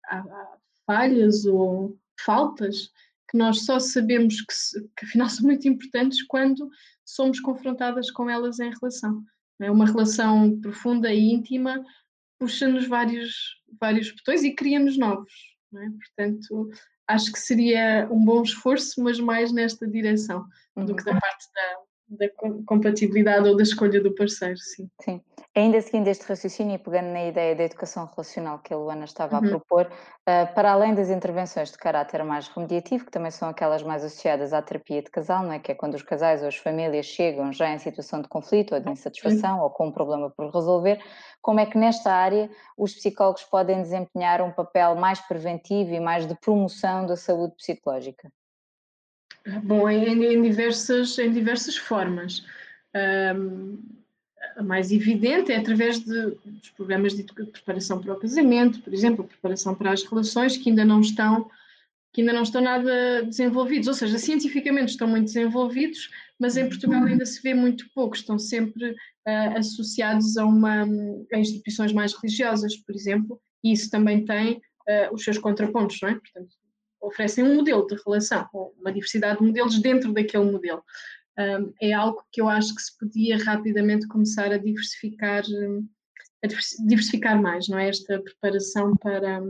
há, 0.06 0.18
há 0.18 0.58
falhas 0.86 1.44
ou 1.46 1.96
faltas 2.24 2.90
que 3.30 3.36
nós 3.36 3.64
só 3.64 3.78
sabemos 3.78 4.40
que, 4.40 4.80
que 4.96 5.04
afinal 5.06 5.28
são 5.30 5.44
muito 5.46 5.68
importantes 5.68 6.22
quando 6.24 6.68
somos 7.04 7.40
confrontadas 7.40 8.10
com 8.10 8.28
elas 8.28 8.58
em 8.58 8.70
relação. 8.70 9.24
É 9.60 9.70
uma 9.70 9.86
relação 9.86 10.60
profunda 10.60 11.12
e 11.12 11.32
íntima 11.32 11.84
puxa-nos 12.38 12.86
vários, 12.86 13.56
vários 13.80 14.12
botões 14.12 14.42
e 14.44 14.54
cria-nos 14.54 14.96
novos. 14.96 15.32
É? 15.74 15.90
Portanto, 15.90 16.70
acho 17.06 17.32
que 17.32 17.38
seria 17.38 18.08
um 18.10 18.24
bom 18.24 18.42
esforço, 18.42 19.02
mas 19.02 19.18
mais 19.18 19.52
nesta 19.52 19.86
direção 19.86 20.46
do 20.76 20.94
que 20.94 21.04
da 21.04 21.12
uhum. 21.12 21.18
parte 21.18 21.46
da, 21.52 21.87
da 22.08 22.26
compatibilidade 22.66 23.48
ou 23.48 23.56
da 23.56 23.62
escolha 23.62 24.02
do 24.02 24.14
parceiro, 24.14 24.56
sim. 24.56 24.88
Sim. 25.02 25.20
Ainda 25.54 25.80
seguindo 25.80 26.08
este 26.08 26.24
raciocínio 26.24 26.76
e 26.76 26.78
pegando 26.78 27.08
na 27.08 27.26
ideia 27.26 27.54
da 27.54 27.64
educação 27.64 28.06
relacional 28.06 28.60
que 28.60 28.72
a 28.72 28.76
Luana 28.76 29.04
estava 29.04 29.38
uhum. 29.38 29.46
a 29.46 29.48
propor, 29.48 29.86
uh, 29.86 30.54
para 30.54 30.72
além 30.72 30.94
das 30.94 31.10
intervenções 31.10 31.70
de 31.72 31.78
caráter 31.78 32.22
mais 32.24 32.48
remediativo, 32.48 33.04
que 33.04 33.10
também 33.10 33.30
são 33.30 33.48
aquelas 33.48 33.82
mais 33.82 34.04
associadas 34.04 34.52
à 34.52 34.62
terapia 34.62 35.02
de 35.02 35.10
casal, 35.10 35.42
não 35.42 35.52
é? 35.52 35.58
que 35.58 35.72
é 35.72 35.74
quando 35.74 35.94
os 35.94 36.02
casais 36.02 36.42
ou 36.42 36.48
as 36.48 36.56
famílias 36.56 37.06
chegam 37.06 37.52
já 37.52 37.70
em 37.70 37.78
situação 37.78 38.22
de 38.22 38.28
conflito 38.28 38.74
ou 38.74 38.80
de 38.80 38.90
insatisfação 38.90 39.58
uhum. 39.58 39.64
ou 39.64 39.70
com 39.70 39.88
um 39.88 39.92
problema 39.92 40.30
por 40.30 40.50
resolver, 40.50 41.02
como 41.42 41.60
é 41.60 41.66
que 41.66 41.76
nesta 41.76 42.12
área 42.12 42.48
os 42.76 42.94
psicólogos 42.94 43.44
podem 43.44 43.82
desempenhar 43.82 44.40
um 44.40 44.52
papel 44.52 44.94
mais 44.94 45.20
preventivo 45.20 45.92
e 45.92 46.00
mais 46.00 46.26
de 46.26 46.34
promoção 46.36 47.04
da 47.04 47.16
saúde 47.16 47.54
psicológica? 47.56 48.30
Bom, 49.62 49.88
em, 49.88 50.24
em 50.24 50.42
diversas, 50.42 51.18
em 51.18 51.32
diversas 51.32 51.76
formas. 51.76 52.44
Um 52.94 53.78
a 54.58 54.62
mais 54.62 54.90
evidente 54.90 55.52
é 55.52 55.56
através 55.56 56.00
de, 56.00 56.30
dos 56.44 56.70
programas 56.70 57.14
de 57.14 57.22
preparação 57.22 58.00
para 58.00 58.12
o 58.12 58.18
casamento, 58.18 58.80
por 58.80 58.92
exemplo, 58.92 59.24
preparação 59.24 59.72
para 59.72 59.92
as 59.92 60.02
relações 60.02 60.56
que 60.56 60.68
ainda 60.68 60.84
não 60.84 61.00
estão 61.00 61.48
que 62.12 62.22
ainda 62.22 62.32
não 62.32 62.42
estão 62.42 62.60
nada 62.62 63.22
desenvolvidos, 63.22 63.86
ou 63.86 63.94
seja, 63.94 64.18
cientificamente 64.18 64.92
estão 64.92 65.06
muito 65.06 65.26
desenvolvidos, 65.26 66.10
mas 66.40 66.56
em 66.56 66.66
Portugal 66.66 67.04
ainda 67.04 67.24
se 67.24 67.40
vê 67.40 67.52
muito 67.54 67.88
pouco, 67.94 68.16
estão 68.16 68.38
sempre 68.38 68.90
uh, 68.90 69.58
associados 69.58 70.36
a, 70.38 70.44
uma, 70.44 70.84
a 71.32 71.38
instituições 71.38 71.92
mais 71.92 72.14
religiosas, 72.14 72.76
por 72.78 72.94
exemplo, 72.94 73.40
e 73.62 73.72
isso 73.72 73.90
também 73.90 74.24
tem 74.24 74.54
uh, 74.54 75.12
os 75.14 75.22
seus 75.22 75.36
contrapontos, 75.38 76.00
não 76.00 76.08
é? 76.08 76.14
Portanto, 76.14 76.56
oferecem 77.00 77.44
um 77.44 77.56
modelo 77.56 77.86
de 77.86 77.96
relação, 78.04 78.48
ou 78.52 78.74
uma 78.80 78.92
diversidade 78.92 79.38
de 79.38 79.46
modelos 79.46 79.78
dentro 79.80 80.12
daquele 80.12 80.50
modelo 80.50 80.82
um, 81.38 81.72
é 81.80 81.92
algo 81.92 82.24
que 82.32 82.40
eu 82.40 82.48
acho 82.48 82.74
que 82.74 82.82
se 82.82 82.98
podia 82.98 83.38
rapidamente 83.38 84.08
começar 84.08 84.52
a 84.52 84.58
diversificar, 84.58 85.44
a 86.44 86.46
diversificar 86.84 87.40
mais, 87.40 87.68
não 87.68 87.78
é? 87.78 87.88
Esta 87.88 88.20
preparação 88.20 88.96
para, 88.96 89.40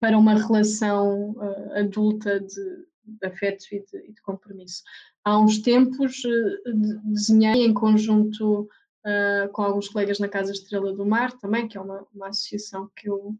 para 0.00 0.16
uma 0.16 0.34
relação 0.34 1.32
uh, 1.32 1.72
adulta 1.74 2.38
de, 2.38 2.86
de 3.04 3.26
afeto 3.26 3.64
e 3.72 3.80
de, 3.80 3.98
e 4.08 4.12
de, 4.12 4.22
compromisso. 4.22 4.82
Há 5.24 5.40
uns 5.40 5.58
tempos 5.58 6.22
uh, 6.24 7.10
desenhei 7.12 7.64
em 7.64 7.74
conjunto 7.74 8.68
uh, 9.04 9.50
com 9.52 9.62
alguns 9.62 9.88
colegas 9.88 10.20
na 10.20 10.28
Casa 10.28 10.52
Estrela 10.52 10.92
do 10.92 11.04
Mar 11.04 11.32
também, 11.38 11.66
que 11.66 11.76
é 11.76 11.80
uma, 11.80 12.06
uma 12.14 12.28
associação 12.28 12.88
que 12.94 13.08
eu 13.08 13.36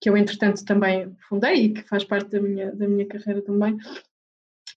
que 0.00 0.08
eu 0.08 0.16
entretanto 0.16 0.64
também 0.64 1.14
fundei 1.28 1.66
e 1.66 1.72
que 1.74 1.82
faz 1.82 2.04
parte 2.04 2.30
da 2.30 2.40
minha, 2.40 2.74
da 2.74 2.88
minha 2.88 3.06
carreira 3.06 3.42
também, 3.42 3.76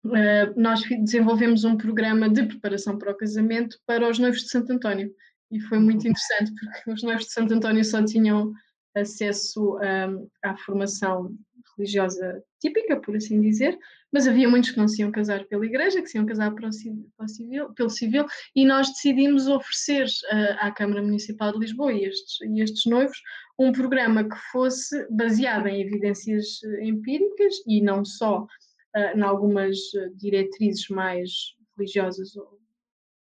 Uh, 0.05 0.51
nós 0.57 0.81
desenvolvemos 0.81 1.63
um 1.63 1.77
programa 1.77 2.29
de 2.29 2.45
preparação 2.45 2.97
para 2.97 3.12
o 3.12 3.15
casamento 3.15 3.79
para 3.86 4.09
os 4.09 4.19
noivos 4.19 4.41
de 4.41 4.49
Santo 4.49 4.73
António. 4.73 5.13
E 5.49 5.62
foi 5.62 5.79
muito 5.79 6.05
interessante 6.05 6.51
porque 6.53 6.91
os 6.91 7.03
noivos 7.03 7.25
de 7.25 7.31
Santo 7.31 7.53
António 7.53 7.86
só 7.86 8.03
tinham 8.03 8.51
acesso 8.95 9.77
um, 9.77 10.27
à 10.43 10.57
formação 10.57 11.33
religiosa 11.77 12.43
típica, 12.59 12.99
por 12.99 13.15
assim 13.15 13.41
dizer, 13.41 13.77
mas 14.12 14.27
havia 14.27 14.49
muitos 14.49 14.71
que 14.71 14.77
não 14.77 14.88
se 14.88 15.01
iam 15.01 15.12
casar 15.12 15.45
pela 15.45 15.65
igreja, 15.65 16.01
que 16.01 16.07
se 16.07 16.17
iam 16.17 16.25
casar 16.25 16.53
para 16.53 16.67
o 16.67 16.71
civil, 16.71 17.73
pelo 17.73 17.89
civil, 17.89 18.25
e 18.55 18.65
nós 18.65 18.89
decidimos 18.89 19.47
oferecer 19.47 20.05
uh, 20.05 20.57
à 20.59 20.71
Câmara 20.71 21.01
Municipal 21.01 21.51
de 21.51 21.59
Lisboa 21.59 21.91
e 21.91 22.05
estes, 22.05 22.41
e 22.41 22.61
estes 22.61 22.86
noivos 22.86 23.17
um 23.57 23.71
programa 23.71 24.24
que 24.24 24.38
fosse 24.51 25.07
baseado 25.11 25.67
em 25.67 25.82
evidências 25.82 26.63
eh, 26.63 26.86
empíricas 26.86 27.53
e 27.67 27.82
não 27.82 28.03
só 28.03 28.41
uh, 28.41 29.17
em 29.17 29.21
algumas 29.21 29.78
diretrizes 30.15 30.88
mais 30.89 31.30
religiosas 31.78 32.36
ou 32.36 32.59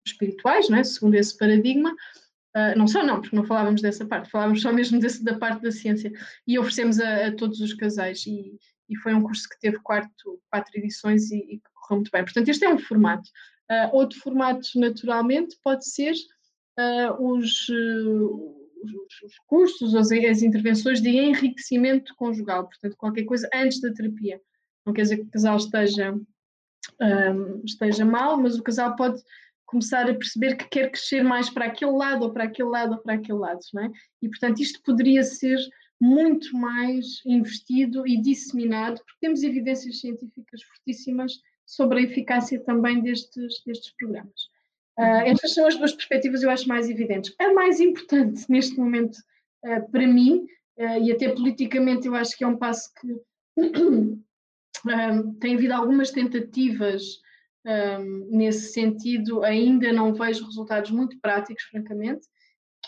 espirituais, 0.05 0.69
não 0.69 0.77
é? 0.77 0.83
segundo 0.83 1.15
esse 1.15 1.37
paradigma. 1.37 1.93
Uh, 2.57 2.75
não 2.75 2.87
só 2.87 3.03
não, 3.03 3.21
porque 3.21 3.35
não 3.35 3.43
falávamos 3.43 3.83
dessa 3.83 4.03
parte, 4.03 4.31
falávamos 4.31 4.63
só 4.63 4.73
mesmo 4.73 4.99
desse, 4.99 5.23
da 5.23 5.37
parte 5.37 5.61
da 5.61 5.71
ciência 5.71 6.11
e 6.47 6.57
oferecemos 6.57 6.99
a, 6.99 7.27
a 7.27 7.31
todos 7.31 7.59
os 7.59 7.71
casais 7.75 8.25
e, 8.25 8.57
e, 8.89 8.95
foi 8.97 9.13
um 9.13 9.21
curso 9.21 9.47
que 9.47 9.59
teve 9.59 9.77
quatro, 9.83 10.41
quatro 10.49 10.71
edições 10.75 11.29
e, 11.29 11.37
e 11.37 11.61
correu 11.75 11.97
muito 11.97 12.09
bem. 12.09 12.23
Portanto, 12.23 12.49
este 12.49 12.65
é 12.65 12.69
um 12.69 12.79
formato. 12.79 13.29
Uh, 13.69 13.95
outro 13.95 14.19
formato, 14.21 14.67
naturalmente, 14.75 15.55
pode 15.63 15.87
ser 15.87 16.15
uh, 16.79 17.31
os, 17.31 17.69
os, 17.69 19.21
os, 19.23 19.39
cursos, 19.45 19.93
as, 19.93 20.11
as 20.11 20.41
intervenções 20.41 20.99
de 20.99 21.09
enriquecimento 21.09 22.15
conjugal, 22.15 22.65
portanto, 22.65 22.97
qualquer 22.97 23.25
coisa 23.25 23.47
antes 23.53 23.79
da 23.81 23.93
terapia 23.93 24.41
Não 24.83 24.93
quer 24.93 25.03
dizer 25.03 25.17
que 25.17 25.23
o 25.23 25.31
casal 25.31 25.57
esteja, 25.57 26.11
um, 26.11 27.61
esteja 27.63 28.03
mal, 28.03 28.35
mas 28.35 28.57
o 28.57 28.63
casal 28.63 28.95
pode 28.95 29.21
começar 29.67 30.09
a 30.09 30.13
perceber 30.15 30.55
que 30.55 30.67
quer 30.69 30.89
crescer 30.89 31.23
mais 31.23 31.49
para 31.49 31.65
aquele 31.65 31.91
lado 31.91 32.23
ou 32.23 32.33
para 32.33 32.45
aquele 32.45 32.69
lado 32.69 32.93
ou 32.93 32.97
para 32.99 33.15
aquele 33.15 33.37
lado, 33.37 33.59
não 33.73 33.83
é? 33.83 33.91
E 34.21 34.29
portanto 34.29 34.61
isto 34.61 34.81
poderia 34.81 35.23
ser 35.23 35.59
muito 35.99 36.55
mais 36.55 37.21
investido 37.25 38.07
e 38.07 38.21
disseminado, 38.21 38.97
porque 38.97 39.19
temos 39.19 39.43
evidências 39.43 39.99
científicas 39.99 40.63
fortíssimas 40.63 41.33
sobre 41.65 41.99
a 41.99 42.03
eficácia 42.03 42.59
também 42.63 43.01
destes, 43.01 43.61
destes 43.65 43.93
programas. 43.97 44.41
Uh, 44.97 45.27
estas 45.27 45.53
são 45.53 45.67
as 45.67 45.75
duas 45.75 45.93
perspectivas 45.93 46.41
eu 46.41 46.49
acho 46.49 46.67
mais 46.67 46.89
evidentes. 46.89 47.35
A 47.39 47.53
mais 47.53 47.79
importante 47.79 48.45
neste 48.49 48.77
momento 48.77 49.17
uh, 49.65 49.91
para 49.91 50.07
mim, 50.07 50.47
uh, 50.77 51.03
e 51.03 51.11
até 51.11 51.29
politicamente 51.29 52.07
eu 52.07 52.15
acho 52.15 52.37
que 52.37 52.43
é 52.43 52.47
um 52.47 52.57
passo 52.57 52.89
que 52.95 53.07
tem 55.41 55.55
havido 55.55 55.73
algumas 55.73 56.11
tentativas 56.11 57.19
um, 57.65 58.27
nesse 58.31 58.71
sentido, 58.71 59.43
ainda 59.43 59.91
não 59.91 60.13
vejo 60.13 60.45
resultados 60.45 60.91
muito 60.91 61.19
práticos, 61.19 61.63
francamente, 61.63 62.25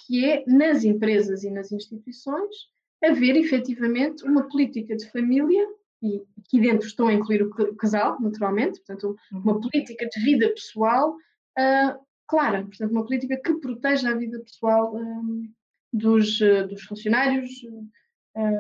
que 0.06 0.26
é 0.26 0.44
nas 0.48 0.84
empresas 0.84 1.44
e 1.44 1.50
nas 1.50 1.72
instituições 1.72 2.56
haver 3.04 3.36
efetivamente 3.36 4.24
uma 4.24 4.48
política 4.48 4.96
de 4.96 5.10
família, 5.12 5.66
e 6.02 6.22
aqui 6.38 6.60
dentro 6.60 6.88
estou 6.88 7.08
a 7.08 7.14
incluir 7.14 7.44
o 7.44 7.76
casal, 7.76 8.20
naturalmente, 8.22 8.80
portanto, 8.80 9.16
uma 9.32 9.54
uhum. 9.54 9.62
política 9.62 10.08
de 10.08 10.22
vida 10.22 10.50
pessoal 10.50 11.12
uh, 11.12 12.00
clara, 12.28 12.64
portanto, 12.64 12.92
uma 12.92 13.06
política 13.06 13.38
que 13.38 13.54
proteja 13.56 14.10
a 14.10 14.18
vida 14.18 14.40
pessoal 14.40 14.96
um, 14.96 15.50
dos, 15.92 16.40
uh, 16.42 16.68
dos 16.68 16.84
funcionários, 16.84 17.50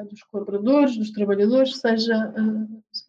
dos 0.09 0.23
colaboradores, 0.23 0.97
dos 0.97 1.11
trabalhadores, 1.11 1.77
seja, 1.77 2.33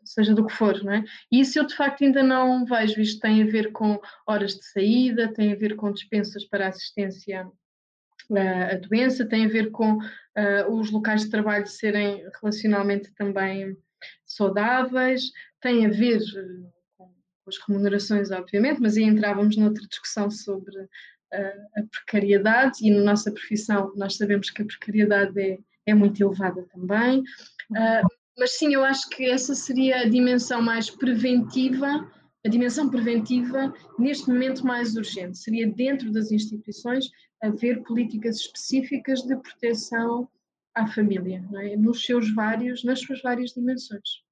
seja 0.04 0.34
do 0.34 0.46
que 0.46 0.52
for, 0.52 0.82
não 0.84 0.92
é? 0.92 1.04
E 1.32 1.40
isso 1.40 1.58
eu 1.58 1.66
de 1.66 1.74
facto 1.74 2.04
ainda 2.04 2.22
não 2.22 2.64
vejo, 2.64 3.00
isto 3.00 3.20
tem 3.20 3.42
a 3.42 3.46
ver 3.46 3.72
com 3.72 4.00
horas 4.26 4.54
de 4.54 4.64
saída, 4.64 5.32
tem 5.32 5.52
a 5.52 5.56
ver 5.56 5.74
com 5.74 5.90
dispensas 5.90 6.44
para 6.44 6.68
assistência 6.68 7.50
a 8.36 8.76
doença, 8.76 9.26
tem 9.26 9.44
a 9.44 9.48
ver 9.48 9.70
com 9.70 9.96
uh, 9.96 10.72
os 10.72 10.90
locais 10.90 11.22
de 11.22 11.30
trabalho 11.30 11.66
serem 11.66 12.24
relacionalmente 12.40 13.12
também 13.14 13.76
saudáveis, 14.24 15.32
tem 15.60 15.86
a 15.86 15.90
ver 15.90 16.20
com 16.96 17.10
as 17.46 17.58
remunerações, 17.66 18.30
obviamente, 18.30 18.80
mas 18.80 18.96
aí 18.96 19.04
entrávamos 19.04 19.56
noutra 19.56 19.86
discussão 19.86 20.30
sobre 20.30 20.76
uh, 20.78 20.88
a 21.76 21.82
precariedade 21.90 22.78
e 22.82 22.90
na 22.90 23.02
nossa 23.02 23.32
profissão 23.32 23.92
nós 23.96 24.16
sabemos 24.16 24.50
que 24.50 24.62
a 24.62 24.66
precariedade 24.66 25.40
é, 25.40 25.58
é 25.90 25.94
muito 25.94 26.22
elevada 26.22 26.66
também. 26.72 27.22
mas 28.38 28.52
sim, 28.52 28.72
eu 28.74 28.84
acho 28.84 29.08
que 29.10 29.28
essa 29.28 29.54
seria 29.54 30.00
a 30.00 30.08
dimensão 30.08 30.62
mais 30.62 30.90
preventiva 30.90 32.08
a 32.44 32.48
dimensão 32.48 32.88
preventiva, 32.88 33.72
neste 33.98 34.28
momento, 34.28 34.66
mais 34.66 34.96
urgente. 34.96 35.38
Seria 35.38 35.70
dentro 35.70 36.10
das 36.12 36.30
instituições 36.30 37.10
haver 37.42 37.82
políticas 37.82 38.36
específicas 38.36 39.22
de 39.22 39.36
proteção 39.36 40.28
à 40.74 40.86
família, 40.86 41.44
é? 41.56 41.76
nos 41.76 42.04
seus 42.04 42.34
vários, 42.34 42.84
nas 42.84 43.00
suas 43.00 43.20
várias 43.22 43.50
dimensões. 43.50 44.22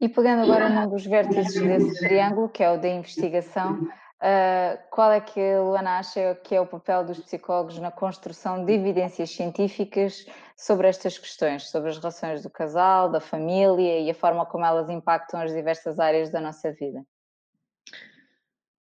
E 0.00 0.08
pegando 0.08 0.42
agora 0.42 0.68
num 0.68 0.88
dos 0.88 1.04
vértices 1.04 1.60
desse 1.60 1.98
triângulo, 1.98 2.48
que 2.48 2.62
é 2.62 2.70
o 2.70 2.80
da 2.80 2.88
investigação, 2.88 3.88
uh, 4.22 4.78
qual 4.90 5.12
é 5.12 5.20
que 5.20 5.40
a 5.40 5.62
Luana 5.62 5.98
acha 5.98 6.34
que 6.42 6.54
é 6.54 6.60
o 6.60 6.66
papel 6.66 7.04
dos 7.04 7.18
psicólogos 7.20 7.78
na 7.78 7.90
construção 7.90 8.64
de 8.64 8.72
evidências 8.72 9.30
científicas 9.30 10.26
sobre 10.56 10.88
estas 10.88 11.18
questões, 11.18 11.70
sobre 11.70 11.90
as 11.90 11.98
relações 11.98 12.42
do 12.42 12.50
casal, 12.50 13.10
da 13.10 13.20
família 13.20 14.00
e 14.00 14.10
a 14.10 14.14
forma 14.14 14.44
como 14.46 14.64
elas 14.64 14.90
impactam 14.90 15.40
as 15.40 15.52
diversas 15.52 15.98
áreas 15.98 16.30
da 16.30 16.40
nossa 16.40 16.72
vida? 16.72 17.04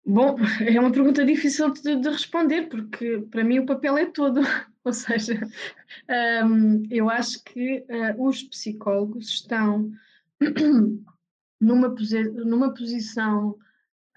Bom, 0.05 0.37
é 0.65 0.79
uma 0.79 0.91
pergunta 0.91 1.25
difícil 1.25 1.71
de, 1.71 1.97
de, 1.97 2.09
responder, 2.09 2.67
porque 2.69 3.19
para 3.29 3.43
mim 3.43 3.59
o 3.59 3.65
papel 3.65 3.97
é 3.97 4.05
todo. 4.05 4.41
Ou 4.83 4.93
seja, 4.93 5.39
um, 6.45 6.83
eu 6.89 7.09
acho 7.09 7.43
que 7.43 7.85
uh, 7.89 8.25
os 8.25 8.41
psicólogos 8.41 9.27
estão 9.27 9.91
numa, 11.59 11.93
posi 11.93 12.23
numa 12.23 12.73
posição 12.73 13.55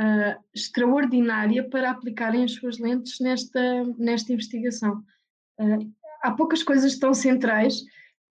uh, 0.00 0.42
extraordinária 0.54 1.68
para 1.68 1.90
aplicarem 1.90 2.44
as 2.44 2.52
suas 2.52 2.78
lentes 2.78 3.18
nesta, 3.20 3.84
nesta 3.98 4.32
investigação. 4.32 5.04
Uh, 5.60 5.92
há 6.22 6.30
poucas 6.32 6.62
coisas 6.62 6.98
tão 6.98 7.12
centrais, 7.14 7.82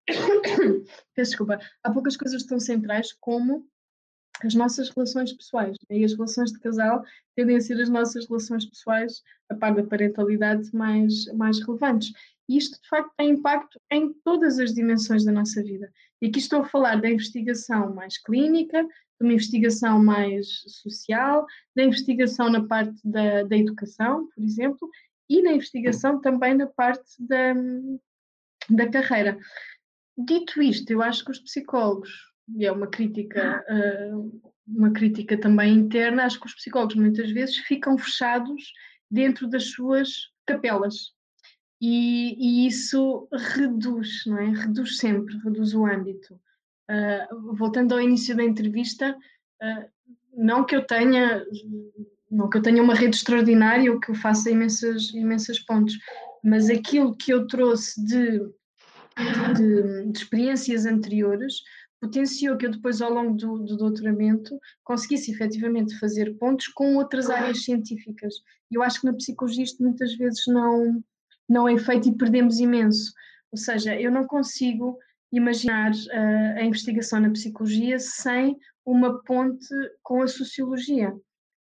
desculpa, 1.15 1.59
há 1.83 1.91
poucas 1.91 2.17
coisas 2.17 2.43
tão 2.43 2.59
centrais 2.59 3.13
como 3.13 3.67
as 4.43 4.55
nossas 4.55 4.89
relações 4.89 5.33
pessoais. 5.33 5.77
Né? 5.89 5.99
E 5.99 6.05
as 6.05 6.13
relações 6.13 6.51
de 6.51 6.59
casal 6.59 7.03
tendem 7.35 7.57
a 7.57 7.61
ser 7.61 7.79
as 7.79 7.89
nossas 7.89 8.27
relações 8.27 8.65
pessoais, 8.65 9.21
a 9.49 9.55
par 9.55 9.73
da 9.75 9.83
parentalidade, 9.83 10.69
mais, 10.73 11.25
mais 11.33 11.59
relevantes. 11.59 12.11
E 12.49 12.57
isto, 12.57 12.81
de 12.81 12.87
facto, 12.89 13.11
tem 13.17 13.31
impacto 13.31 13.79
em 13.91 14.13
todas 14.25 14.59
as 14.59 14.73
dimensões 14.73 15.23
da 15.23 15.31
nossa 15.31 15.63
vida. 15.63 15.91
E 16.21 16.27
aqui 16.27 16.39
estou 16.39 16.61
a 16.61 16.65
falar 16.65 16.99
da 16.99 17.09
investigação 17.09 17.93
mais 17.93 18.17
clínica, 18.17 18.85
de 19.21 19.27
uma 19.27 19.33
investigação 19.33 20.03
mais 20.03 20.47
social, 20.81 21.45
da 21.75 21.83
investigação 21.83 22.49
na 22.49 22.65
parte 22.65 22.99
da, 23.03 23.43
da 23.43 23.57
educação, 23.57 24.27
por 24.33 24.43
exemplo, 24.43 24.89
e 25.29 25.41
na 25.41 25.53
investigação 25.53 26.19
também 26.19 26.55
na 26.55 26.67
parte 26.67 27.15
da, 27.19 27.53
da 28.69 28.89
carreira. 28.89 29.37
Dito 30.17 30.61
isto, 30.61 30.91
eu 30.91 31.01
acho 31.01 31.23
que 31.23 31.31
os 31.31 31.39
psicólogos 31.39 32.31
e 32.55 32.65
é 32.65 32.71
uma 32.71 32.87
crítica, 32.87 33.63
uh, 33.69 34.41
uma 34.67 34.91
crítica 34.91 35.37
também 35.37 35.73
interna, 35.73 36.25
acho 36.25 36.39
que 36.39 36.47
os 36.47 36.55
psicólogos 36.55 36.95
muitas 36.95 37.31
vezes 37.31 37.57
ficam 37.57 37.97
fechados 37.97 38.73
dentro 39.09 39.47
das 39.47 39.71
suas 39.71 40.29
capelas. 40.45 41.13
E, 41.79 42.35
e 42.37 42.67
isso 42.67 43.27
reduz, 43.33 44.23
não 44.25 44.37
é? 44.37 44.49
Reduz 44.51 44.97
sempre, 44.97 45.37
reduz 45.39 45.73
o 45.73 45.85
âmbito. 45.85 46.39
Uh, 46.91 47.55
voltando 47.55 47.93
ao 47.93 48.01
início 48.01 48.35
da 48.35 48.43
entrevista, 48.43 49.15
uh, 49.61 49.89
não 50.35 50.65
que 50.65 50.75
eu 50.75 50.85
tenha 50.85 51.45
não 52.29 52.49
que 52.49 52.57
eu 52.57 52.61
tenha 52.61 52.81
uma 52.81 52.95
rede 52.95 53.17
extraordinária 53.17 53.91
ou 53.91 53.99
que 53.99 54.09
eu 54.09 54.15
faça 54.15 54.49
imensas, 54.49 55.13
imensas 55.13 55.59
pontes, 55.59 55.97
mas 56.41 56.69
aquilo 56.69 57.15
que 57.15 57.31
eu 57.31 57.45
trouxe 57.45 58.03
de, 58.05 58.39
de, 59.57 60.11
de 60.11 60.17
experiências 60.17 60.85
anteriores 60.85 61.61
potenciou 61.99 62.57
que 62.57 62.65
eu 62.65 62.71
depois, 62.71 63.01
ao 63.01 63.13
longo 63.13 63.35
do, 63.35 63.59
do 63.59 63.77
doutoramento, 63.77 64.57
conseguisse 64.83 65.31
efetivamente 65.31 65.99
fazer 65.99 66.35
pontos 66.37 66.67
com 66.69 66.95
outras 66.95 67.29
áreas 67.29 67.63
científicas. 67.63 68.33
E 68.71 68.75
eu 68.75 68.81
acho 68.81 69.01
que 69.01 69.05
na 69.05 69.13
psicologia 69.13 69.63
isto 69.63 69.83
muitas 69.83 70.15
vezes 70.15 70.47
não, 70.47 71.03
não 71.47 71.67
é 71.67 71.77
feito 71.77 72.09
e 72.09 72.17
perdemos 72.17 72.59
imenso. 72.59 73.13
Ou 73.51 73.57
seja, 73.57 73.99
eu 73.99 74.09
não 74.09 74.25
consigo 74.25 74.97
imaginar 75.31 75.91
uh, 75.91 76.59
a 76.59 76.63
investigação 76.63 77.19
na 77.19 77.29
psicologia 77.29 77.99
sem 77.99 78.57
uma 78.85 79.23
ponte 79.23 79.67
com 80.03 80.21
a 80.21 80.27
sociologia. 80.27 81.15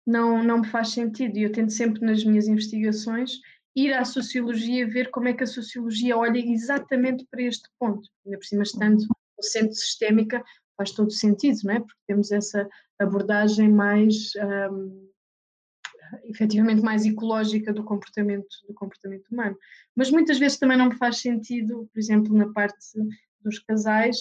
Não, 0.06 0.44
não 0.44 0.60
me 0.60 0.68
faz 0.68 0.90
sentido. 0.90 1.38
E 1.38 1.44
eu 1.44 1.52
tento 1.52 1.72
sempre 1.72 2.06
nas 2.06 2.24
minhas 2.24 2.48
investigações 2.48 3.40
ir 3.76 3.94
à 3.94 4.04
sociologia 4.06 4.88
ver 4.88 5.12
como 5.12 5.28
é 5.28 5.34
que 5.34 5.44
a 5.44 5.48
sociologia 5.48 6.18
olha 6.18 6.40
exatamente 6.40 7.26
para 7.30 7.44
este 7.44 7.70
ponto. 7.80 8.10
Ainda 8.26 8.38
por 8.38 8.46
cima, 8.46 8.64
estando 8.64 9.02
no 9.02 9.44
centro 9.44 9.74
sistémica, 9.74 10.44
faz 10.76 10.92
todo 10.92 11.12
sentido, 11.12 11.60
não 11.64 11.74
é? 11.74 11.80
Porque 11.80 12.00
temos 12.08 12.32
essa 12.32 12.68
abordagem 13.00 13.70
mais, 13.70 14.32
um, 14.72 15.10
efetivamente, 16.24 16.82
mais 16.82 17.06
ecológica 17.06 17.72
do 17.72 17.84
comportamento, 17.84 18.48
do 18.68 18.74
comportamento 18.74 19.28
humano. 19.32 19.56
Mas 19.96 20.10
muitas 20.10 20.40
vezes 20.40 20.58
também 20.58 20.78
não 20.78 20.90
me 20.90 20.98
faz 20.98 21.18
sentido, 21.18 21.88
por 21.94 22.00
exemplo, 22.00 22.36
na 22.36 22.52
parte 22.54 22.98
dos 23.48 23.60
casais, 23.60 24.18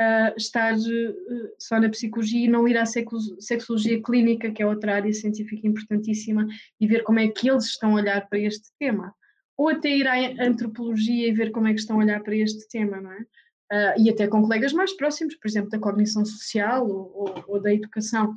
uh, 0.00 0.34
estar 0.36 0.74
uh, 0.74 1.54
só 1.58 1.80
na 1.80 1.88
psicologia 1.88 2.46
e 2.46 2.48
não 2.48 2.66
ir 2.68 2.76
à 2.76 2.84
sexologia 2.86 4.02
clínica, 4.02 4.50
que 4.50 4.62
é 4.62 4.66
outra 4.66 4.94
área 4.94 5.12
científica 5.12 5.66
importantíssima, 5.66 6.46
e 6.80 6.86
ver 6.86 7.02
como 7.02 7.18
é 7.18 7.28
que 7.28 7.50
eles 7.50 7.64
estão 7.64 7.92
a 7.92 8.00
olhar 8.00 8.28
para 8.28 8.38
este 8.38 8.68
tema. 8.78 9.14
Ou 9.56 9.70
até 9.70 9.90
ir 9.90 10.06
à 10.06 10.14
antropologia 10.46 11.28
e 11.28 11.32
ver 11.32 11.50
como 11.50 11.66
é 11.66 11.74
que 11.74 11.80
estão 11.80 11.96
a 11.96 12.04
olhar 12.04 12.22
para 12.22 12.36
este 12.36 12.68
tema, 12.68 13.00
não 13.00 13.12
é? 13.12 13.24
uh, 13.72 14.00
e 14.00 14.10
até 14.10 14.26
com 14.26 14.42
colegas 14.42 14.72
mais 14.72 14.92
próximos, 14.94 15.34
por 15.36 15.48
exemplo, 15.48 15.70
da 15.70 15.78
cognição 15.78 16.24
social 16.24 16.86
ou, 16.86 17.12
ou, 17.14 17.44
ou 17.48 17.60
da 17.60 17.72
educação. 17.72 18.32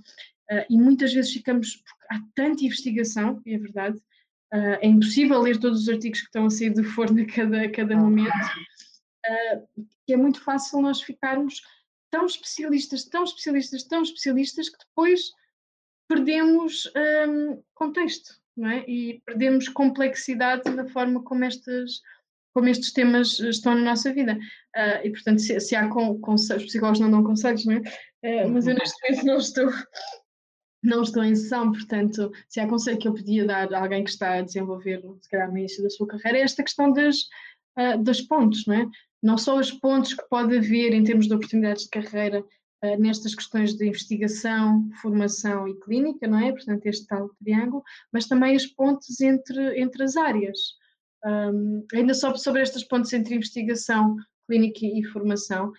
Uh, 0.51 0.65
e 0.69 0.77
muitas 0.77 1.13
vezes 1.13 1.31
ficamos, 1.31 1.81
há 2.09 2.19
tanta 2.35 2.65
investigação, 2.65 3.41
e 3.45 3.53
é 3.53 3.57
verdade, 3.57 3.97
uh, 4.53 4.77
é 4.81 4.87
impossível 4.87 5.41
ler 5.41 5.57
todos 5.57 5.81
os 5.81 5.89
artigos 5.89 6.19
que 6.19 6.27
estão 6.27 6.45
a 6.45 6.49
sair 6.49 6.71
do 6.71 6.83
forno 6.83 7.21
a 7.21 7.25
cada, 7.25 7.61
a 7.61 7.71
cada 7.71 7.95
momento, 7.95 8.31
que 10.05 10.13
é 10.13 10.17
muito 10.17 10.41
fácil 10.41 10.81
nós 10.81 11.01
ficarmos 11.01 11.61
tão 12.09 12.25
especialistas, 12.25 13.05
tão 13.05 13.23
especialistas, 13.23 13.83
tão 13.83 14.01
especialistas, 14.03 14.69
que 14.69 14.77
depois 14.77 15.31
perdemos 16.07 16.91
um, 17.27 17.63
contexto, 17.73 18.35
não 18.55 18.69
é? 18.69 18.83
E 18.87 19.21
perdemos 19.25 19.69
complexidade 19.69 20.69
na 20.69 20.85
forma 20.89 21.23
como 21.23 21.45
estas 21.45 22.01
como 22.53 22.67
estes 22.67 22.91
temas 22.91 23.39
estão 23.39 23.75
na 23.75 23.81
nossa 23.81 24.13
vida. 24.13 24.37
Uh, 24.75 25.05
e, 25.05 25.09
portanto, 25.11 25.39
se, 25.39 25.57
se 25.59 25.73
há 25.73 25.87
com, 25.87 26.19
conselhos, 26.19 26.63
os 26.63 26.67
psicólogos 26.69 26.99
não 26.99 27.09
dão 27.09 27.23
conselhos, 27.23 27.65
não 27.65 27.75
é? 27.75 28.43
uh, 28.45 28.49
mas 28.49 28.67
eu 28.67 28.75
neste 28.75 29.01
momento 29.01 29.25
não 29.25 29.37
estou, 29.37 29.69
não 30.83 31.01
estou 31.01 31.23
em 31.23 31.35
sessão, 31.35 31.71
portanto, 31.71 32.31
se 32.49 32.59
há 32.59 32.67
conselho 32.67 32.97
que 32.97 33.07
eu 33.07 33.13
podia 33.13 33.45
dar 33.45 33.73
a 33.73 33.81
alguém 33.81 34.03
que 34.03 34.09
está 34.09 34.33
a 34.33 34.41
desenvolver, 34.41 35.01
se 35.21 35.29
calhar 35.29 35.49
no 35.49 35.57
início 35.57 35.81
da 35.81 35.89
sua 35.89 36.07
carreira, 36.07 36.39
é 36.39 36.41
esta 36.41 36.63
questão 36.63 36.91
das, 36.91 37.21
uh, 37.77 38.03
das 38.03 38.21
pontes, 38.21 38.65
não 38.65 38.75
é? 38.75 38.85
Não 39.21 39.37
só 39.37 39.59
as 39.59 39.71
pontes 39.71 40.13
que 40.13 40.27
pode 40.29 40.57
haver 40.57 40.93
em 40.93 41.03
termos 41.03 41.27
de 41.27 41.33
oportunidades 41.33 41.83
de 41.83 41.89
carreira 41.89 42.41
uh, 42.41 42.99
nestas 42.99 43.35
questões 43.35 43.73
de 43.75 43.87
investigação, 43.87 44.89
formação 45.01 45.67
e 45.67 45.79
clínica, 45.79 46.27
não 46.27 46.39
é? 46.39 46.51
Portanto, 46.51 46.85
este 46.85 47.05
tal 47.07 47.29
triângulo, 47.43 47.83
mas 48.11 48.27
também 48.27 48.55
as 48.55 48.65
pontes 48.65 49.19
entre, 49.21 49.79
entre 49.79 50.03
as 50.03 50.15
áreas. 50.17 50.57
Um, 51.23 51.85
ainda 51.93 52.13
só 52.13 52.35
sobre 52.35 52.61
estas 52.61 52.83
pontes 52.83 53.13
entre 53.13 53.35
investigação, 53.35 54.15
clínica 54.47 54.79
e 54.85 55.03
formação, 55.03 55.71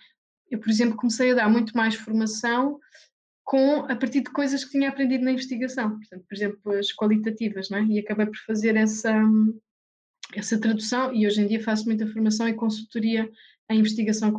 eu, 0.49 0.59
por 0.59 0.69
exemplo, 0.69 0.95
comecei 0.95 1.31
a 1.31 1.35
dar 1.35 1.49
muito 1.49 1.75
mais 1.75 1.95
formação 1.95 2.79
com, 3.43 3.79
a 3.89 3.95
partir 3.95 4.21
de 4.21 4.31
coisas 4.31 4.63
que 4.63 4.71
tinha 4.71 4.89
aprendido 4.89 5.23
na 5.23 5.31
investigação, 5.31 5.97
portanto, 5.97 6.25
por 6.27 6.35
exemplo, 6.35 6.71
as 6.71 6.93
qualitativas, 6.93 7.69
não 7.69 7.79
é? 7.79 7.83
e 7.83 7.99
acabei 7.99 8.25
por 8.25 8.37
fazer 8.45 8.75
essa, 8.75 9.13
essa 10.39 10.59
tradução 10.59 11.13
e 11.13 11.25
hoje 11.25 11.41
em 11.41 11.47
dia 11.47 11.63
faço 11.63 11.85
muita 11.85 12.07
formação 12.07 12.47
e 12.47 12.53
consultoria 12.53 13.29
em 13.69 13.79
investigação 13.79 14.31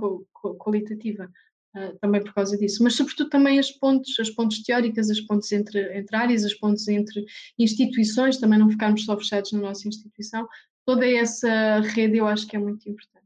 qualitativa, 0.59 1.31
uh, 1.77 1.99
também 2.01 2.23
por 2.23 2.35
causa 2.35 2.57
disso, 2.57 2.83
mas 2.83 2.95
sobretudo 2.95 3.31
também 3.31 3.59
as 3.59 3.71
pontes, 3.71 4.19
as 4.19 4.31
pontes 4.31 4.63
teóricas, 4.63 5.11
as 5.11 5.21
pontes 5.21 5.51
entre, 5.53 5.99
entre 5.99 6.17
áreas, 6.17 6.45
as 6.45 6.55
pontes 6.55 6.87
entre 6.89 7.25
instituições, 7.59 8.39
também 8.39 8.59
não 8.59 8.71
ficarmos 8.71 9.05
só 9.05 9.17
fechados 9.17 9.53
na 9.53 9.61
nossa 9.61 9.89
instituição, 9.89 10.47
toda 10.87 11.09
essa 11.09 11.81
rede 11.81 12.19
eu 12.19 12.27
acho 12.27 12.47
que 12.47 12.57
é 12.57 12.59
muito 12.59 12.89
importante. 12.89 13.25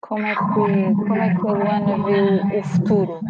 Como 0.00 0.24
é, 0.24 0.34
que, 0.34 0.42
como 0.42 1.14
é 1.16 1.34
que 1.34 1.48
a 1.48 1.52
Luana 1.52 2.04
vê 2.06 2.58
o 2.58 2.62
futuro 2.62 3.20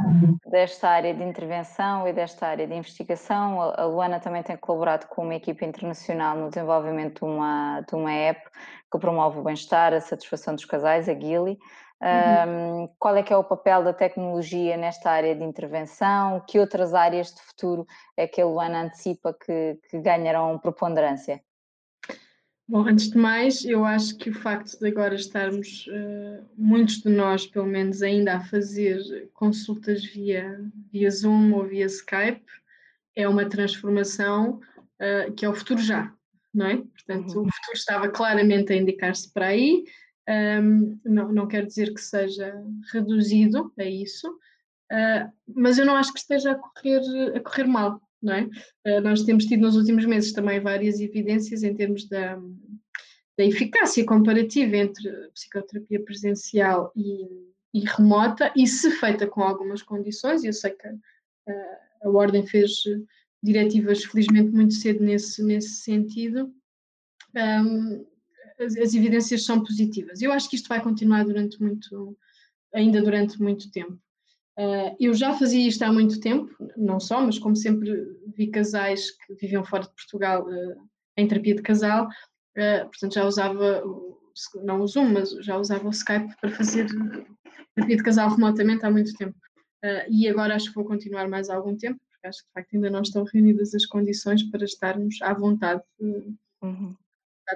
desta 0.49 0.89
área 0.89 1.15
de 1.15 1.23
intervenção 1.23 2.09
e 2.09 2.13
desta 2.13 2.47
área 2.47 2.67
de 2.67 2.75
investigação? 2.75 3.61
A 3.61 3.85
Luana 3.85 4.19
também 4.19 4.43
tem 4.43 4.57
colaborado 4.57 5.07
com 5.07 5.23
uma 5.23 5.35
equipa 5.35 5.65
internacional 5.65 6.37
no 6.37 6.49
desenvolvimento 6.49 7.25
de 7.25 7.31
uma, 7.31 7.81
de 7.83 7.95
uma 7.95 8.13
app 8.13 8.41
que 8.91 8.99
promove 8.99 9.39
o 9.39 9.43
bem-estar, 9.43 9.93
a 9.93 10.01
satisfação 10.01 10.55
dos 10.55 10.65
casais, 10.65 11.09
a 11.09 11.15
Gili. 11.15 11.59
Uhum. 12.01 12.85
Um, 12.85 12.89
qual 12.99 13.17
é 13.17 13.23
que 13.23 13.33
é 13.33 13.37
o 13.37 13.45
papel 13.45 13.83
da 13.83 13.93
tecnologia 13.93 14.77
nesta 14.77 15.11
área 15.11 15.35
de 15.35 15.45
intervenção? 15.45 16.43
Que 16.47 16.59
outras 16.59 16.95
áreas 16.95 17.35
de 17.35 17.43
futuro 17.43 17.87
é 18.17 18.27
que 18.27 18.41
a 18.41 18.47
Luana 18.47 18.83
antecipa 18.83 19.35
que, 19.35 19.79
que 19.91 19.99
ganharão 20.01 20.59
preponderância? 20.59 21.43
Bom, 22.69 22.87
antes 22.87 23.11
de 23.11 23.17
mais, 23.17 23.65
eu 23.65 23.83
acho 23.83 24.15
que 24.19 24.29
o 24.29 24.35
facto 24.35 24.79
de 24.79 24.89
agora 24.89 25.15
estarmos, 25.15 25.87
uh, 25.87 26.47
muitos 26.55 27.01
de 27.01 27.09
nós, 27.09 27.47
pelo 27.47 27.65
menos, 27.65 28.03
ainda 28.03 28.35
a 28.35 28.45
fazer 28.45 29.31
consultas 29.33 30.05
via, 30.05 30.61
via 30.93 31.11
Zoom 31.11 31.55
ou 31.55 31.65
via 31.65 31.87
Skype, 31.87 32.45
é 33.17 33.27
uma 33.27 33.49
transformação 33.49 34.61
uh, 35.01 35.33
que 35.33 35.47
é 35.47 35.49
o 35.49 35.55
futuro 35.55 35.81
já, 35.81 36.13
não 36.53 36.67
é? 36.67 36.77
Portanto, 36.77 37.39
uhum. 37.39 37.47
o 37.47 37.51
futuro 37.51 37.73
estava 37.73 38.09
claramente 38.11 38.71
a 38.71 38.77
indicar-se 38.77 39.33
para 39.33 39.47
aí, 39.47 39.85
um, 40.29 40.33
ehm, 40.33 41.01
não, 41.07 41.33
não 41.33 41.49
quero 41.49 41.67
dizer 41.67 41.95
que 41.95 42.03
seja 42.03 42.55
reduzido 42.93 43.73
a 43.79 43.85
isso, 43.85 44.29
uh, 44.93 45.33
mas 45.57 45.79
eu 45.79 45.87
não 45.87 45.97
acho 45.97 46.13
que 46.13 46.21
esteja 46.21 46.53
a 46.53 46.55
correr, 46.55 47.35
a 47.35 47.41
correr 47.41 47.65
mal, 47.65 47.99
não 48.23 48.35
é? 48.35 48.45
Uh, 48.87 49.01
nós 49.03 49.23
temos 49.23 49.45
tido 49.47 49.61
nos 49.61 49.77
últimos 49.77 50.05
meses 50.05 50.33
também 50.33 50.61
várias 50.61 51.01
evidências 51.01 51.63
em 51.63 51.75
termos 51.75 52.09
da, 52.09 52.37
da 53.37 53.45
eficácia 53.45 54.05
comparativa 54.05 54.77
entre 54.77 55.11
psicoterapia 55.35 56.05
presencial 56.05 56.93
e, 56.97 57.27
e, 57.75 57.81
remota, 57.85 58.53
e 58.57 58.67
se 58.67 58.91
feita 58.91 59.27
com 59.27 59.43
algumas 59.43 59.83
condições, 59.83 60.45
eu 60.45 60.53
sei 60.53 60.73
que 60.73 60.89
uh, 60.89 60.99
a 62.03 62.09
Ordem 62.09 62.47
fez 62.47 62.83
diretivas 63.43 64.05
felizmente 64.05 64.51
muito 64.51 64.75
cedo 64.75 65.03
nesse, 65.03 65.43
nesse 65.43 65.83
sentido, 65.83 66.53
um, 67.37 68.07
as, 68.59 68.77
as, 68.77 68.95
evidências 68.95 69.45
são 69.45 69.63
positivas. 69.63 70.21
Eu 70.21 70.33
acho 70.33 70.49
que 70.49 70.57
isto 70.57 70.69
vai 70.69 70.83
continuar 70.83 71.25
durante 71.25 71.61
muito, 71.61 72.17
ainda 72.75 73.01
durante 73.01 73.41
muito 73.41 73.71
tempo. 73.71 73.99
Uh, 74.59 74.97
eu 74.99 75.15
já 75.15 75.33
fazia 75.35 75.69
isto 75.69 75.85
há 75.85 75.93
muito 75.93 76.19
tempo, 76.19 76.53
não 76.77 76.99
só, 76.99 77.21
mas 77.21 77.39
como 77.39 77.55
sempre 77.55 77.91
vi 78.37 78.49
casais 78.49 79.13
que 79.13 79.35
viviam 79.35 79.65
fora 79.65 79.85
de 79.85 79.91
Portugal 79.91 80.45
uh, 80.49 80.89
em 81.17 81.29
terapia 81.29 81.55
de 81.55 81.63
casal, 81.63 82.07
uh, 82.07 82.85
portanto 82.87 83.15
já 83.15 83.25
usava, 83.25 83.85
não 84.65 84.81
o 84.81 84.87
Zoom, 84.89 85.13
mas 85.13 85.31
já 85.45 85.57
usava 85.57 85.87
o 85.87 85.91
Skype 85.91 86.35
para 86.41 86.51
fazer 86.51 86.89
terapia 87.77 87.97
de 87.99 88.03
casal 88.03 88.31
remotamente 88.31 88.85
há 88.85 88.91
muito 88.91 89.15
tempo. 89.15 89.37
e 90.11 90.27
agora 90.27 90.57
acho 90.57 90.71
que 90.71 90.75
vou 90.75 90.85
continuar 90.85 91.29
mais 91.29 91.49
algum 91.49 91.77
tempo, 91.77 92.01
porque 92.11 92.27
acho 92.27 92.41
que 92.41 92.49
de 92.49 92.53
facto 92.53 92.75
ainda 92.75 92.91
não 92.91 93.03
estão 93.03 93.23
reunidas 93.33 93.73
as 93.77 93.87
condições 93.87 94.43
para 94.51 94.65
estarmos 94.65 95.23
à 95.23 95.33
vontade. 95.35 95.83
Uhum. 96.01 96.97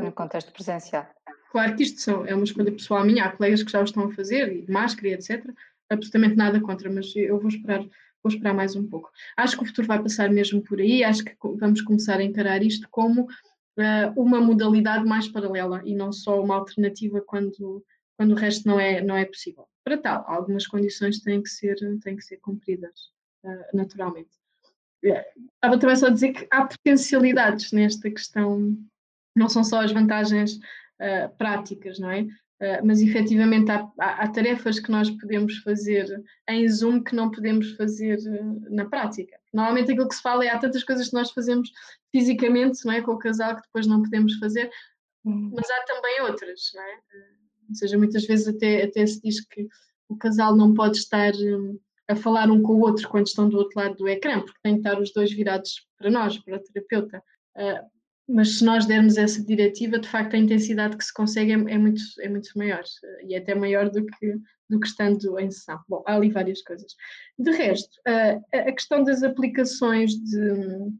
No 0.00 0.12
contexto 0.12 0.52
presencial. 0.52 1.08
Claro 1.50 1.74
que 1.74 1.82
isto 1.82 2.00
são, 2.00 2.24
é 2.24 2.34
uma 2.34 2.44
escolha 2.44 2.70
pessoal 2.70 3.04
minha, 3.04 3.24
há 3.24 3.36
colegas 3.36 3.64
que 3.64 3.72
já 3.72 3.80
o 3.80 3.84
estão 3.84 4.04
a 4.04 4.14
fazer, 4.14 4.52
e 4.52 4.62
de 4.62 4.72
máscara 4.72 5.08
e 5.08 5.14
etc 5.14 5.52
absolutamente 5.92 6.36
nada 6.36 6.60
contra, 6.60 6.90
mas 6.90 7.14
eu 7.16 7.38
vou 7.38 7.48
esperar, 7.48 7.80
vou 7.80 8.32
esperar 8.32 8.54
mais 8.54 8.74
um 8.76 8.86
pouco. 8.86 9.10
Acho 9.36 9.56
que 9.56 9.62
o 9.62 9.66
futuro 9.66 9.86
vai 9.86 10.02
passar 10.02 10.30
mesmo 10.30 10.62
por 10.62 10.80
aí, 10.80 11.04
acho 11.04 11.24
que 11.24 11.36
vamos 11.58 11.80
começar 11.82 12.18
a 12.18 12.24
encarar 12.24 12.62
isto 12.62 12.88
como 12.90 13.22
uh, 13.22 14.12
uma 14.16 14.40
modalidade 14.40 15.04
mais 15.04 15.28
paralela 15.28 15.82
e 15.84 15.94
não 15.94 16.12
só 16.12 16.42
uma 16.42 16.56
alternativa 16.56 17.20
quando, 17.20 17.84
quando 18.16 18.32
o 18.32 18.36
resto 18.36 18.66
não 18.66 18.78
é, 18.78 19.00
não 19.00 19.16
é 19.16 19.24
possível. 19.24 19.66
Para 19.84 19.98
tal, 19.98 20.24
algumas 20.28 20.66
condições 20.66 21.20
têm 21.20 21.42
que 21.42 21.50
ser, 21.50 21.76
têm 22.00 22.16
que 22.16 22.24
ser 22.24 22.38
cumpridas 22.38 23.10
uh, 23.44 23.76
naturalmente. 23.76 24.30
Estava 25.02 25.78
também 25.78 25.96
só 25.96 26.06
a 26.06 26.10
dizer 26.10 26.32
que 26.32 26.46
há 26.50 26.64
potencialidades 26.64 27.72
nesta 27.72 28.08
questão, 28.08 28.76
não 29.34 29.48
são 29.48 29.64
só 29.64 29.80
as 29.80 29.90
vantagens 29.90 30.56
uh, 30.56 31.36
práticas, 31.36 31.98
não 31.98 32.10
é? 32.10 32.26
Uh, 32.62 32.78
mas 32.84 33.00
efetivamente 33.00 33.72
há, 33.72 33.90
há, 33.98 34.22
há, 34.22 34.28
tarefas 34.28 34.78
que 34.78 34.88
nós 34.88 35.10
podemos 35.10 35.58
fazer 35.58 36.06
em 36.48 36.68
Zoom 36.68 37.02
que 37.02 37.12
não 37.12 37.28
podemos 37.28 37.72
fazer 37.72 38.16
uh, 38.18 38.72
na 38.72 38.84
prática. 38.84 39.36
Normalmente 39.52 39.90
aquilo 39.90 40.06
que 40.06 40.14
se 40.14 40.22
fala 40.22 40.44
é 40.44 40.48
há 40.48 40.56
tantas 40.56 40.84
coisas 40.84 41.08
que 41.08 41.14
nós 41.14 41.32
fazemos 41.32 41.72
fisicamente, 42.12 42.84
não 42.84 42.92
é, 42.92 43.02
com 43.02 43.14
o 43.14 43.18
casal 43.18 43.56
que 43.56 43.62
depois 43.62 43.84
não 43.88 44.00
podemos 44.00 44.38
fazer, 44.38 44.70
uhum. 45.24 45.50
mas 45.56 45.68
há 45.68 45.84
também 45.86 46.20
outras, 46.20 46.70
não 46.72 46.82
é? 46.84 46.94
Uh, 46.94 47.42
ou 47.70 47.74
seja, 47.74 47.98
muitas 47.98 48.24
vezes 48.26 48.46
até, 48.46 48.84
até 48.84 49.04
se 49.06 49.20
diz 49.20 49.44
que 49.44 49.66
o 50.08 50.16
casal 50.16 50.54
não 50.54 50.72
pode 50.72 50.98
estar 50.98 51.32
a 52.06 52.14
falar 52.14 52.48
um 52.48 52.62
com 52.62 52.74
o 52.74 52.80
outro 52.82 53.08
quando 53.08 53.26
estão 53.26 53.48
do 53.48 53.56
outro 53.56 53.80
lado 53.80 53.96
do 53.96 54.06
ecrã, 54.06 54.40
porque 54.40 54.60
têm 54.62 54.74
que 54.74 54.86
estar 54.86 55.00
os 55.00 55.12
dois 55.12 55.32
virados 55.32 55.84
para 55.98 56.10
nós, 56.10 56.38
para 56.38 56.58
o 56.58 56.60
terapeuta 56.60 57.20
mas 58.32 58.58
se 58.58 58.64
nós 58.64 58.86
dermos 58.86 59.18
essa 59.18 59.44
diretiva, 59.44 59.98
de 59.98 60.08
facto 60.08 60.34
a 60.34 60.38
intensidade 60.38 60.96
que 60.96 61.04
se 61.04 61.12
consegue 61.12 61.52
é, 61.52 61.54
é, 61.54 61.78
muito, 61.78 62.02
é 62.20 62.28
muito 62.28 62.50
maior 62.56 62.82
e 63.26 63.34
é 63.34 63.38
até 63.38 63.54
maior 63.54 63.90
do 63.90 64.04
que, 64.06 64.36
do 64.70 64.80
que 64.80 64.86
estando 64.86 65.38
em 65.38 65.50
sessão. 65.50 65.78
Bom, 65.86 66.02
há 66.06 66.16
ali 66.16 66.30
várias 66.30 66.62
coisas. 66.62 66.96
De 67.38 67.50
resto, 67.50 68.00
a 68.06 68.72
questão 68.72 69.04
das 69.04 69.22
aplicações 69.22 70.14
de, 70.14 70.92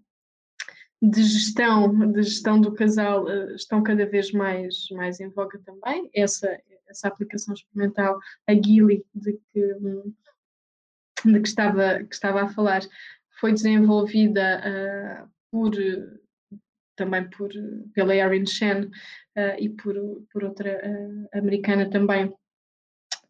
de 1.01 1.23
gestão, 1.23 2.13
de 2.13 2.23
gestão 2.23 2.61
do 2.61 2.75
casal 2.75 3.27
estão 3.55 3.83
cada 3.83 4.05
vez 4.05 4.31
mais, 4.33 4.89
mais 4.91 5.19
em 5.19 5.31
voga 5.31 5.59
também. 5.65 6.11
Essa, 6.15 6.61
essa 6.87 7.09
aplicação 7.09 7.55
experimental, 7.55 8.21
a 8.47 8.53
Gili, 8.53 9.07
de 9.15 9.33
que, 9.53 9.75
de 11.25 11.41
que, 11.41 11.49
estava, 11.49 12.05
que 12.05 12.15
estava 12.15 12.43
a 12.43 12.49
falar, 12.49 12.83
foi 13.41 13.53
desenvolvida 13.53 14.61
uh, 14.61 15.31
por 15.51 15.73
também 16.97 17.29
por, 17.31 17.51
pela 17.95 18.15
Erin 18.15 18.47
Shen 18.47 18.85
uh, 18.85 18.91
e 19.59 19.69
por, 19.69 19.95
por 20.33 20.45
outra 20.45 20.81
uh, 20.85 21.39
americana 21.39 21.89
também, 21.89 22.33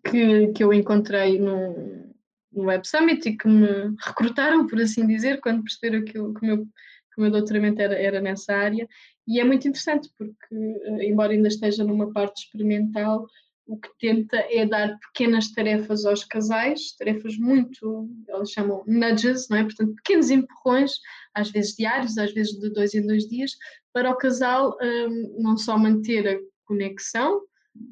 que, 0.09 0.49
que 0.49 0.65
eu 0.65 0.73
encontrei 0.73 1.39
no, 1.39 2.13
no 2.53 2.65
Web 2.65 2.87
Summit 2.87 3.29
e 3.29 3.37
que 3.37 3.49
me 3.49 3.97
recrutaram, 4.05 4.67
por 4.67 4.81
assim 4.81 5.07
dizer, 5.07 5.41
quando 5.41 5.63
perceberam 5.63 6.05
que, 6.05 6.19
eu, 6.19 6.35
que, 6.35 6.45
o, 6.45 6.47
meu, 6.47 6.59
que 6.59 7.19
o 7.19 7.21
meu 7.21 7.31
doutoramento 7.31 7.81
era, 7.81 7.95
era 7.95 8.21
nessa 8.21 8.55
área. 8.55 8.89
E 9.27 9.39
é 9.39 9.45
muito 9.45 9.69
interessante, 9.69 10.09
porque, 10.19 10.55
uh, 10.55 11.03
embora 11.03 11.33
ainda 11.33 11.49
esteja 11.49 11.85
numa 11.85 12.13
parte 12.13 12.45
experimental, 12.45 13.27
o 13.67 13.79
que 13.79 13.89
tenta 13.99 14.37
é 14.51 14.67
dar 14.67 14.99
pequenas 14.99 15.53
tarefas 15.53 16.05
aos 16.05 16.25
casais, 16.25 16.95
tarefas 16.97 17.37
muito, 17.37 18.09
elas 18.29 18.51
chamam 18.51 18.83
nudges, 18.87 19.49
não 19.49 19.59
é? 19.59 19.63
Portanto, 19.63 19.95
pequenos 19.97 20.31
empurrões, 20.31 20.93
às 21.35 21.51
vezes 21.51 21.77
diários, 21.77 22.19
às 22.19 22.33
vezes 22.33 22.59
de 22.59 22.71
dois 22.71 22.95
em 22.95 23.07
dois 23.07 23.29
dias, 23.29 23.53
para 23.93 24.11
o 24.11 24.17
casal 24.17 24.77
um, 24.81 25.43
não 25.43 25.57
só 25.57 25.79
manter 25.79 26.29
a 26.29 26.39
conexão, 26.65 27.43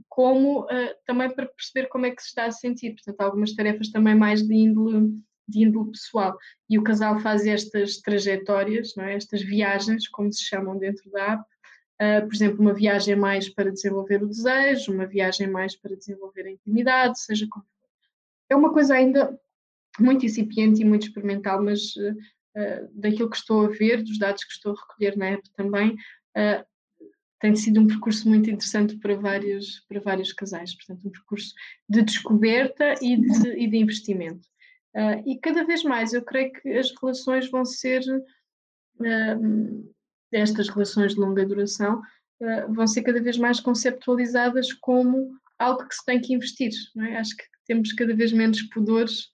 como 0.09 0.65
uh, 0.65 0.95
também 1.07 1.31
para 1.31 1.47
perceber 1.47 1.89
como 1.89 2.07
é 2.07 2.11
que 2.11 2.23
se 2.23 2.29
está 2.29 2.47
a 2.47 2.51
sentir. 2.51 2.95
Portanto, 2.95 3.21
algumas 3.21 3.55
tarefas 3.55 3.91
também 3.91 4.15
mais 4.15 4.43
de 4.43 4.55
índole, 4.55 5.15
de 5.49 5.65
índole 5.65 5.91
pessoal. 5.91 6.37
E 6.69 6.79
o 6.79 6.83
casal 6.83 7.19
faz 7.21 7.47
estas 7.47 7.99
trajetórias, 7.99 8.95
não 8.97 9.05
é? 9.05 9.15
estas 9.15 9.43
viagens, 9.43 10.09
como 10.09 10.33
se 10.33 10.45
chamam 10.45 10.79
dentro 10.79 11.11
da 11.11 11.35
app, 11.35 11.45
Uh, 12.01 12.27
por 12.27 12.35
exemplo, 12.35 12.61
uma 12.61 12.73
viagem 12.73 13.15
mais 13.15 13.49
para 13.49 13.71
desenvolver 13.71 14.23
o 14.23 14.29
desejo, 14.29 14.93
uma 14.93 15.07
viagem 15.07 15.49
mais 15.49 15.77
para 15.77 15.95
desenvolver 15.95 16.47
a 16.47 16.51
intimidade, 16.51 17.21
seja 17.21 17.47
como 17.51 17.65
for. 17.65 17.89
É 18.49 18.57
uma 18.57 18.73
coisa 18.73 18.95
ainda 18.95 19.39
muito 19.99 20.25
incipiente 20.25 20.81
e 20.81 20.85
muito 20.85 21.07
experimental, 21.07 21.63
mas 21.63 21.95
uh, 21.97 22.89
daquilo 22.93 23.29
que 23.29 23.37
estou 23.37 23.67
a 23.67 23.69
ver, 23.69 24.03
dos 24.03 24.19
dados 24.19 24.45
que 24.45 24.53
estou 24.53 24.73
a 24.73 24.81
recolher 24.81 25.17
na 25.17 25.27
app 25.27 25.51
também, 25.51 25.91
uh, 25.91 26.65
tem 27.41 27.57
sido 27.57 27.81
um 27.81 27.87
percurso 27.87 28.29
muito 28.29 28.51
interessante 28.51 28.97
para 28.99 29.17
vários, 29.17 29.81
para 29.89 29.99
vários 29.99 30.33
casais, 30.33 30.75
portanto, 30.75 31.09
um 31.09 31.11
percurso 31.11 31.55
de 31.89 32.03
descoberta 32.03 32.95
e 33.01 33.17
de, 33.17 33.49
e 33.59 33.67
de 33.67 33.77
investimento. 33.79 34.47
Uh, 34.95 35.23
e 35.27 35.39
cada 35.39 35.65
vez 35.65 35.83
mais 35.83 36.13
eu 36.13 36.23
creio 36.23 36.53
que 36.53 36.69
as 36.71 36.93
relações 37.01 37.51
vão 37.51 37.65
ser, 37.65 38.03
uh, 39.01 39.95
estas 40.33 40.69
relações 40.69 41.15
de 41.15 41.21
longa 41.21 41.45
duração, 41.45 42.01
uh, 42.41 42.73
vão 42.73 42.87
ser 42.87 43.03
cada 43.03 43.21
vez 43.23 43.37
mais 43.39 43.61
conceptualizadas 43.61 44.73
como 44.75 45.31
algo 45.59 45.87
que 45.87 45.95
se 45.95 46.05
tem 46.05 46.21
que 46.21 46.35
investir. 46.35 46.71
É? 46.99 47.17
Acho 47.17 47.37
que 47.37 47.45
temos 47.67 47.93
cada 47.93 48.15
vez 48.15 48.33
menos 48.33 48.63
pudores 48.63 49.29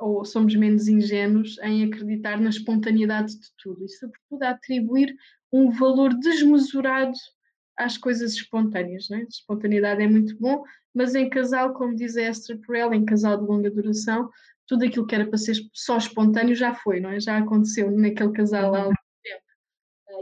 ou 0.00 0.24
somos 0.24 0.54
menos 0.56 0.88
ingênuos 0.88 1.58
em 1.58 1.84
acreditar 1.84 2.40
na 2.40 2.48
espontaneidade 2.48 3.38
de 3.38 3.46
tudo 3.62 3.84
e, 3.84 3.88
sobretudo, 3.90 4.42
a 4.42 4.50
atribuir 4.50 5.14
um 5.52 5.70
valor 5.70 6.14
desmesurado 6.18 7.12
às 7.76 7.98
coisas 7.98 8.32
espontâneas. 8.32 9.08
Né? 9.08 9.26
Espontaneidade 9.28 10.02
é 10.02 10.08
muito 10.08 10.36
bom, 10.38 10.64
mas 10.94 11.14
em 11.14 11.28
casal, 11.28 11.74
como 11.74 11.94
diz 11.94 12.16
a 12.16 12.22
Esther 12.22 12.58
Perel, 12.66 12.92
em 12.94 13.04
casal 13.04 13.38
de 13.38 13.46
longa 13.46 13.70
duração, 13.70 14.30
tudo 14.66 14.84
aquilo 14.84 15.06
que 15.06 15.14
era 15.14 15.26
para 15.26 15.38
ser 15.38 15.56
só 15.72 15.98
espontâneo 15.98 16.54
já 16.54 16.74
foi, 16.74 16.98
não 16.98 17.10
é? 17.10 17.20
Já 17.20 17.36
aconteceu 17.36 17.90
naquele 17.90 18.32
casal 18.32 18.72
tempo. 18.72 18.90
Ah, 18.90 19.03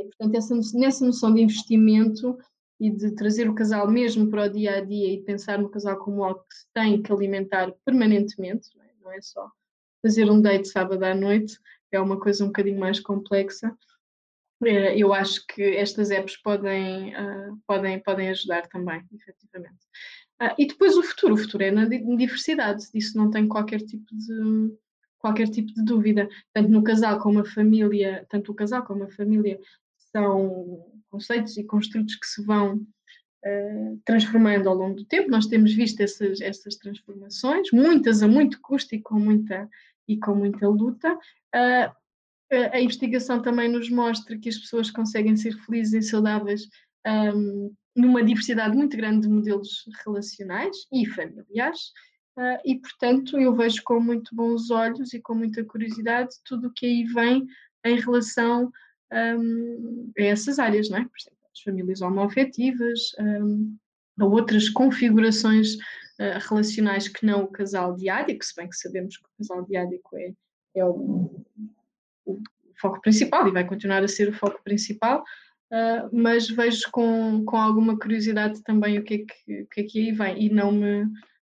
e, 0.00 0.04
portanto, 0.04 0.34
essa, 0.34 0.78
nessa 0.78 1.04
noção 1.04 1.32
de 1.32 1.42
investimento 1.42 2.38
e 2.80 2.90
de 2.90 3.12
trazer 3.12 3.48
o 3.48 3.54
casal 3.54 3.88
mesmo 3.88 4.28
para 4.28 4.46
o 4.46 4.48
dia 4.48 4.78
a 4.78 4.80
dia 4.80 5.12
e 5.12 5.22
pensar 5.22 5.58
no 5.58 5.68
casal 5.68 5.98
como 5.98 6.24
algo 6.24 6.40
que 6.40 6.56
se 6.56 6.66
tem 6.74 7.00
que 7.00 7.12
alimentar 7.12 7.72
permanentemente, 7.84 8.70
não 8.76 8.82
é, 8.82 8.90
não 9.02 9.12
é 9.12 9.20
só 9.20 9.48
fazer 10.02 10.28
um 10.30 10.40
date 10.40 10.66
sábado 10.66 11.04
à 11.04 11.14
noite, 11.14 11.58
é 11.92 12.00
uma 12.00 12.18
coisa 12.18 12.42
um 12.42 12.48
bocadinho 12.48 12.80
mais 12.80 12.98
complexa. 12.98 13.76
Eh, 14.64 14.98
eu 14.98 15.12
acho 15.12 15.46
que 15.46 15.62
estas 15.62 16.10
apps 16.10 16.36
podem, 16.36 17.14
uh, 17.14 17.56
podem, 17.66 18.00
podem 18.00 18.30
ajudar 18.30 18.66
também, 18.68 19.04
efetivamente. 19.12 19.84
Uh, 20.40 20.54
e 20.58 20.66
depois 20.66 20.96
o 20.96 21.02
futuro, 21.02 21.34
o 21.34 21.38
futuro 21.38 21.62
é 21.62 21.70
na 21.70 21.84
diversidade, 21.84 22.90
disso 22.92 23.16
não 23.16 23.30
tenho 23.30 23.48
qualquer 23.48 23.80
tipo 23.80 24.06
de, 24.12 24.74
qualquer 25.22 25.48
tipo 25.48 25.72
de 25.72 25.82
dúvida. 25.84 26.28
Tanto 26.52 26.70
no 26.70 26.82
casal 26.82 27.18
como 27.20 27.38
a 27.38 27.44
família, 27.44 28.26
tanto 28.28 28.52
o 28.52 28.54
casal 28.54 28.84
como 28.84 29.04
a 29.04 29.10
família 29.10 29.58
são 30.10 30.84
conceitos 31.10 31.56
e 31.56 31.64
construtos 31.64 32.16
que 32.16 32.26
se 32.26 32.44
vão 32.44 32.76
uh, 32.76 34.00
transformando 34.04 34.68
ao 34.68 34.74
longo 34.74 34.96
do 34.96 35.04
tempo. 35.06 35.30
Nós 35.30 35.46
temos 35.46 35.72
visto 35.72 36.00
essas, 36.00 36.40
essas 36.40 36.76
transformações, 36.76 37.70
muitas 37.72 38.22
a 38.22 38.28
muito 38.28 38.60
custo 38.60 38.94
e 38.94 39.00
com 39.00 39.18
muita, 39.18 39.70
e 40.06 40.18
com 40.18 40.34
muita 40.34 40.68
luta. 40.68 41.14
Uh, 41.14 42.02
a 42.72 42.80
investigação 42.80 43.40
também 43.40 43.66
nos 43.66 43.88
mostra 43.88 44.36
que 44.36 44.48
as 44.50 44.58
pessoas 44.58 44.90
conseguem 44.90 45.36
ser 45.36 45.56
felizes 45.64 46.04
e 46.04 46.10
saudáveis 46.10 46.68
um, 47.34 47.72
numa 47.96 48.22
diversidade 48.22 48.76
muito 48.76 48.96
grande 48.96 49.26
de 49.26 49.32
modelos 49.32 49.84
relacionais 50.04 50.76
e 50.92 51.06
familiares. 51.06 51.92
Uh, 52.36 52.58
e, 52.64 52.78
portanto, 52.78 53.38
eu 53.38 53.54
vejo 53.54 53.82
com 53.84 54.00
muito 54.00 54.34
bons 54.34 54.70
olhos 54.70 55.12
e 55.12 55.20
com 55.20 55.34
muita 55.34 55.62
curiosidade 55.64 56.34
tudo 56.44 56.68
o 56.68 56.72
que 56.72 56.86
aí 56.86 57.04
vem 57.04 57.46
em 57.84 58.00
relação 58.00 58.72
um, 59.12 60.12
a 60.18 60.22
essas 60.22 60.58
áreas, 60.58 60.88
não 60.88 60.98
é? 60.98 61.02
Por 61.02 61.18
exemplo, 61.18 61.38
as 61.52 61.60
famílias 61.60 62.00
homoafetivas, 62.00 63.00
um, 63.20 63.76
outras 64.20 64.68
configurações 64.70 65.74
uh, 65.74 66.38
relacionais 66.48 67.08
que 67.08 67.26
não 67.26 67.44
o 67.44 67.48
casal 67.48 67.94
diádico, 67.94 68.44
se 68.44 68.54
bem 68.56 68.68
que 68.68 68.76
sabemos 68.76 69.16
que 69.16 69.24
o 69.24 69.30
casal 69.38 69.64
diádico 69.66 70.16
é, 70.16 70.32
é 70.76 70.84
o, 70.84 71.44
o 72.24 72.40
foco 72.80 73.00
principal 73.00 73.46
e 73.46 73.52
vai 73.52 73.66
continuar 73.66 74.02
a 74.02 74.08
ser 74.08 74.28
o 74.28 74.34
foco 74.34 74.62
principal, 74.64 75.22
uh, 75.70 76.08
mas 76.12 76.48
vejo 76.48 76.90
com, 76.90 77.44
com 77.44 77.56
alguma 77.56 77.98
curiosidade 77.98 78.62
também 78.62 78.98
o 78.98 79.04
que, 79.04 79.14
é 79.14 79.18
que, 79.18 79.62
o 79.62 79.66
que 79.66 79.80
é 79.80 79.84
que 79.84 79.98
aí 80.00 80.12
vem 80.12 80.46
e 80.46 80.50
não 80.50 80.72
me, 80.72 81.04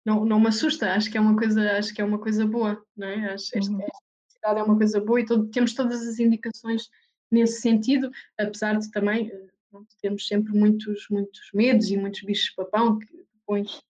não, 0.06 0.24
não 0.24 0.38
me 0.38 0.46
assusta, 0.46 0.92
acho 0.94 1.10
que 1.10 1.18
é 1.18 1.20
uma 1.20 1.36
coisa, 1.36 1.72
acho 1.72 1.92
que 1.92 2.00
é 2.00 2.04
uma 2.04 2.18
coisa 2.18 2.46
boa, 2.46 2.80
não 2.96 3.08
é? 3.08 3.34
Acho 3.34 3.50
que 3.50 3.58
esta, 3.58 3.72
uhum. 3.72 3.80
esta 3.82 4.60
é 4.60 4.62
uma 4.62 4.76
coisa 4.76 5.00
boa 5.00 5.20
e 5.20 5.26
todo, 5.26 5.48
temos 5.48 5.74
todas 5.74 6.00
as 6.06 6.20
indicações 6.20 6.88
nesse 7.28 7.60
sentido, 7.60 8.08
apesar 8.38 8.78
de 8.78 8.88
também 8.92 9.32
uh, 9.72 9.84
temos 10.00 10.28
sempre 10.28 10.52
muitos, 10.52 11.08
muitos 11.10 11.50
medos 11.52 11.90
e 11.90 11.96
muitos 11.96 12.22
bichos 12.22 12.54
papão 12.54 13.00
que 13.00 13.08
pões 13.44 13.84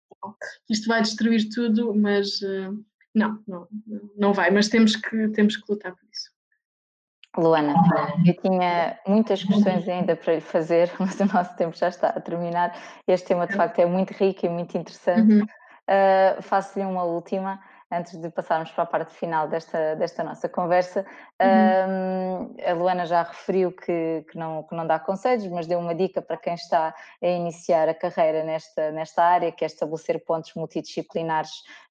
isto 0.68 0.88
vai 0.88 1.02
destruir 1.02 1.48
tudo, 1.50 1.94
mas 1.94 2.40
uh, 2.40 2.84
não, 3.14 3.38
não, 3.46 3.68
não 4.16 4.32
vai, 4.32 4.50
mas 4.50 4.68
temos 4.68 4.96
que, 4.96 5.28
temos 5.28 5.56
que 5.56 5.70
lutar 5.70 5.94
por 5.94 6.08
isso. 6.10 6.34
Luana, 7.36 7.74
eu 8.26 8.34
tinha 8.38 8.98
muitas 9.06 9.44
questões 9.44 9.86
ainda 9.86 10.16
para 10.16 10.36
lhe 10.36 10.40
fazer, 10.40 10.90
mas 10.98 11.20
o 11.20 11.26
nosso 11.26 11.54
tempo 11.56 11.76
já 11.76 11.88
está 11.88 12.08
a 12.08 12.20
terminar. 12.20 12.74
Este 13.06 13.28
tema, 13.28 13.46
de 13.46 13.54
facto, 13.54 13.78
é 13.78 13.86
muito 13.86 14.12
rico 14.12 14.46
e 14.46 14.48
muito 14.48 14.76
interessante. 14.76 15.34
Uhum. 15.34 15.46
Uh, 15.88 16.42
Faço-lhe 16.42 16.84
uma 16.84 17.04
última 17.04 17.60
antes 17.90 18.20
de 18.20 18.28
passarmos 18.30 18.70
para 18.72 18.82
a 18.82 18.86
parte 18.86 19.14
final 19.14 19.48
desta, 19.48 19.94
desta 19.94 20.24
nossa 20.24 20.48
conversa. 20.48 21.06
Uhum. 21.40 22.56
a 22.66 22.72
Luana 22.72 23.06
já 23.06 23.22
referiu 23.22 23.70
que, 23.70 24.24
que, 24.28 24.36
não, 24.36 24.62
que 24.64 24.74
não 24.74 24.86
dá 24.86 24.98
conselhos, 24.98 25.46
mas 25.48 25.66
deu 25.66 25.78
uma 25.78 25.94
dica 25.94 26.20
para 26.20 26.36
quem 26.36 26.54
está 26.54 26.94
a 27.22 27.26
iniciar 27.26 27.88
a 27.88 27.94
carreira 27.94 28.42
nesta, 28.42 28.90
nesta 28.90 29.22
área, 29.22 29.52
que 29.52 29.64
é 29.64 29.66
estabelecer 29.66 30.24
pontos 30.24 30.52
multidisciplinares 30.54 31.50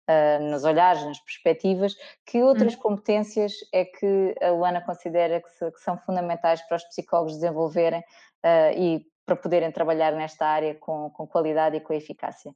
uh, 0.10 0.44
nos 0.44 0.66
olhares, 0.66 1.04
nas 1.06 1.20
perspectivas. 1.20 1.96
Que 2.26 2.44
outras 2.44 2.76
uhum. 2.76 2.82
competências 2.82 3.54
é 3.74 3.86
que 3.86 4.36
a 4.42 4.50
Luana 4.50 4.82
considera 4.82 5.42
que, 5.42 5.50
se, 5.52 5.72
que 5.72 5.80
são 5.80 5.98
fundamentais 5.98 6.62
para 6.64 6.78
os 6.78 6.84
psicólogos 6.84 7.36
desenvolverem 7.36 8.02
uh, 8.02 8.78
e 8.78 9.06
para 9.26 9.36
poderem 9.36 9.72
trabalhar 9.72 10.12
nesta 10.12 10.46
área 10.46 10.76
com, 10.76 11.10
com 11.12 11.26
qualidade 11.26 11.78
e 11.78 11.80
com 11.80 11.94
eficácia? 11.94 12.54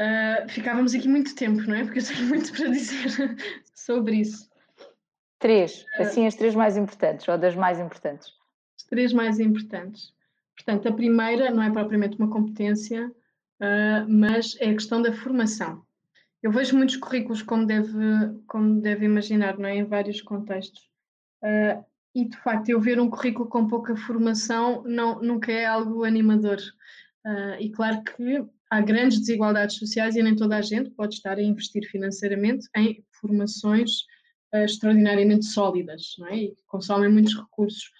Uh, 0.00 0.48
ficávamos 0.48 0.92
aqui 0.92 1.08
muito 1.08 1.36
tempo, 1.36 1.62
não 1.62 1.74
é? 1.74 1.84
Porque 1.84 2.00
eu 2.00 2.04
tenho 2.04 2.26
muito 2.28 2.52
para 2.52 2.68
dizer 2.68 3.36
sobre 3.74 4.16
isso. 4.16 4.50
Três, 5.38 5.82
uh, 5.98 6.02
assim 6.02 6.26
as 6.26 6.34
três 6.34 6.54
mais 6.54 6.76
importantes, 6.76 7.28
ou 7.28 7.38
das 7.38 7.54
mais 7.54 7.78
importantes. 7.78 8.32
As 8.76 8.84
três 8.84 9.12
mais 9.12 9.38
importantes. 9.38 10.12
Portanto, 10.56 10.88
a 10.88 10.92
primeira 10.92 11.50
não 11.50 11.62
é 11.62 11.70
propriamente 11.70 12.18
uma 12.18 12.28
competência, 12.28 13.06
uh, 13.08 14.08
mas 14.08 14.56
é 14.60 14.70
a 14.70 14.74
questão 14.74 15.00
da 15.00 15.12
formação. 15.12 15.84
Eu 16.42 16.50
vejo 16.50 16.76
muitos 16.76 16.96
currículos, 16.96 17.42
como 17.42 17.64
deve, 17.64 17.98
como 18.46 18.80
deve 18.80 19.06
imaginar, 19.06 19.56
não 19.58 19.68
é? 19.68 19.76
em 19.76 19.84
vários 19.84 20.20
contextos. 20.20 20.90
e, 22.14 22.28
de 22.28 22.36
facto, 22.36 22.68
eu 22.68 22.78
ver 22.78 23.00
um 23.00 23.08
currículo 23.08 23.48
com 23.48 23.66
pouca 23.66 23.96
formação 23.96 24.82
não, 24.84 25.22
nunca 25.22 25.50
é 25.50 25.64
algo 25.64 26.04
animador. 26.04 26.58
e 27.58 27.70
claro 27.70 28.02
que 28.04 28.44
há 28.74 28.80
grandes 28.80 29.20
desigualdades 29.20 29.76
sociais 29.76 30.16
e 30.16 30.22
nem 30.22 30.34
toda 30.34 30.56
a 30.56 30.62
gente 30.62 30.90
pode 30.90 31.14
estar 31.14 31.38
a 31.38 31.42
investir 31.42 31.88
financeiramente 31.88 32.66
em 32.76 33.04
formações 33.20 34.00
uh, 34.52 34.64
extraordinariamente 34.64 35.46
sólidas, 35.46 36.16
não 36.18 36.26
é? 36.26 36.36
E 36.36 36.48
que 36.56 36.62
consomem 36.66 37.08
muitos 37.08 37.36
recursos. 37.36 37.92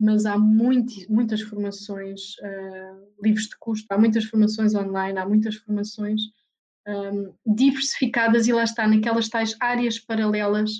Mas 0.00 0.24
há 0.24 0.38
muito, 0.38 0.94
muitas 1.12 1.42
formações 1.42 2.36
uh, 2.38 3.22
livres 3.22 3.46
de 3.48 3.56
custo, 3.58 3.86
há 3.90 3.98
muitas 3.98 4.24
formações 4.24 4.74
online, 4.74 5.18
há 5.18 5.28
muitas 5.28 5.56
formações 5.56 6.22
um, 6.88 6.92
ehm, 6.92 7.30
diversificadas 7.46 8.48
e 8.48 8.52
lá 8.52 8.64
está, 8.64 8.88
naquelas 8.88 9.28
tais 9.28 9.54
áreas 9.60 9.98
paralelas 9.98 10.72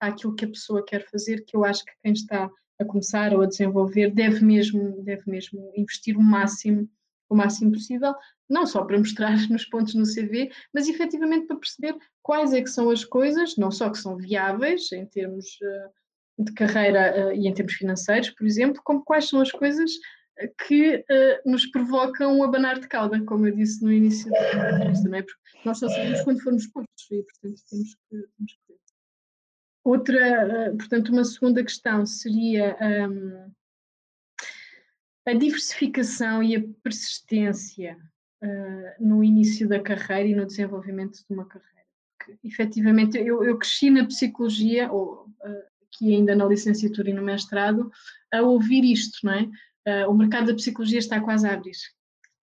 àquilo 0.00 0.34
que 0.34 0.46
a 0.46 0.48
pessoa 0.48 0.84
quer 0.84 1.08
fazer, 1.08 1.44
que 1.44 1.56
eu 1.56 1.64
acho 1.64 1.84
que 1.84 1.92
quem 2.02 2.12
está 2.12 2.50
a 2.80 2.84
começar 2.84 3.34
ou 3.34 3.42
a 3.42 3.46
desenvolver 3.46 4.10
deve 4.10 4.44
mesmo, 4.44 5.02
deve 5.04 5.30
mesmo 5.30 5.72
investir 5.76 6.16
o 6.16 6.22
máximo 6.22 6.88
o 7.28 7.34
máximo 7.34 7.72
possível, 7.72 8.14
não 8.48 8.66
só 8.66 8.84
para 8.84 8.98
mostrar 8.98 9.36
nos 9.50 9.64
pontos 9.64 9.94
no 9.94 10.04
CV, 10.04 10.50
mas 10.72 10.88
efetivamente 10.88 11.46
para 11.46 11.56
perceber 11.56 11.96
quais 12.22 12.52
é 12.52 12.62
que 12.62 12.70
são 12.70 12.90
as 12.90 13.04
coisas, 13.04 13.56
não 13.56 13.70
só 13.70 13.90
que 13.90 13.98
são 13.98 14.16
viáveis 14.16 14.90
em 14.92 15.06
termos 15.06 15.46
uh, 15.62 16.44
de 16.44 16.52
carreira 16.52 17.28
uh, 17.28 17.32
e 17.32 17.48
em 17.48 17.54
termos 17.54 17.74
financeiros, 17.74 18.30
por 18.30 18.46
exemplo, 18.46 18.80
como 18.84 19.04
quais 19.04 19.28
são 19.28 19.40
as 19.40 19.50
coisas 19.50 19.90
eh, 20.38 20.52
que 20.66 21.04
nos 21.46 21.66
provocam 21.66 22.38
o 22.38 22.42
abanar 22.42 22.80
de 22.80 22.88
cauda, 22.88 23.22
como 23.24 23.46
eu 23.46 23.54
disse 23.54 23.82
no 23.84 23.92
início 23.92 24.30
da 24.30 24.72
entrevista, 24.72 25.08
não 25.08 25.18
é? 25.18 25.22
Porque 25.22 25.40
nós 25.64 25.78
só 25.78 25.88
sabemos 25.88 26.22
quando 26.22 26.42
formos 26.42 26.66
postos 26.66 27.10
e, 27.10 27.22
portanto, 27.22 27.62
temos 27.70 27.94
que 27.94 28.16
ver. 28.16 28.28
Outra, 29.84 30.74
portanto, 30.76 31.10
uma 31.10 31.24
segunda 31.24 31.62
questão 31.62 32.06
seria 32.06 32.76
um, 32.80 33.52
a 35.26 35.32
diversificação 35.32 36.42
e 36.42 36.56
a 36.56 36.62
persistência 36.82 37.96
uh, 38.42 39.04
no 39.04 39.24
início 39.24 39.68
da 39.68 39.80
carreira 39.80 40.28
e 40.28 40.34
no 40.34 40.46
desenvolvimento 40.46 41.16
de 41.16 41.34
uma 41.34 41.46
carreira. 41.46 41.74
Porque, 42.18 42.38
efetivamente, 42.44 43.18
eu, 43.18 43.42
eu 43.42 43.58
cresci 43.58 43.90
na 43.90 44.06
psicologia, 44.06 44.90
ou 44.92 45.26
uh, 45.26 45.62
aqui 45.86 46.14
ainda 46.14 46.34
na 46.34 46.46
licenciatura 46.46 47.10
e 47.10 47.14
no 47.14 47.22
mestrado, 47.22 47.90
a 48.32 48.42
ouvir 48.42 48.84
isto, 48.84 49.18
não 49.24 49.32
é? 49.32 49.42
Uh, 49.86 50.10
o 50.10 50.14
mercado 50.14 50.46
da 50.46 50.54
psicologia 50.54 50.98
está 50.98 51.20
quase 51.20 51.46
a 51.46 51.52
abrir. 51.52 51.76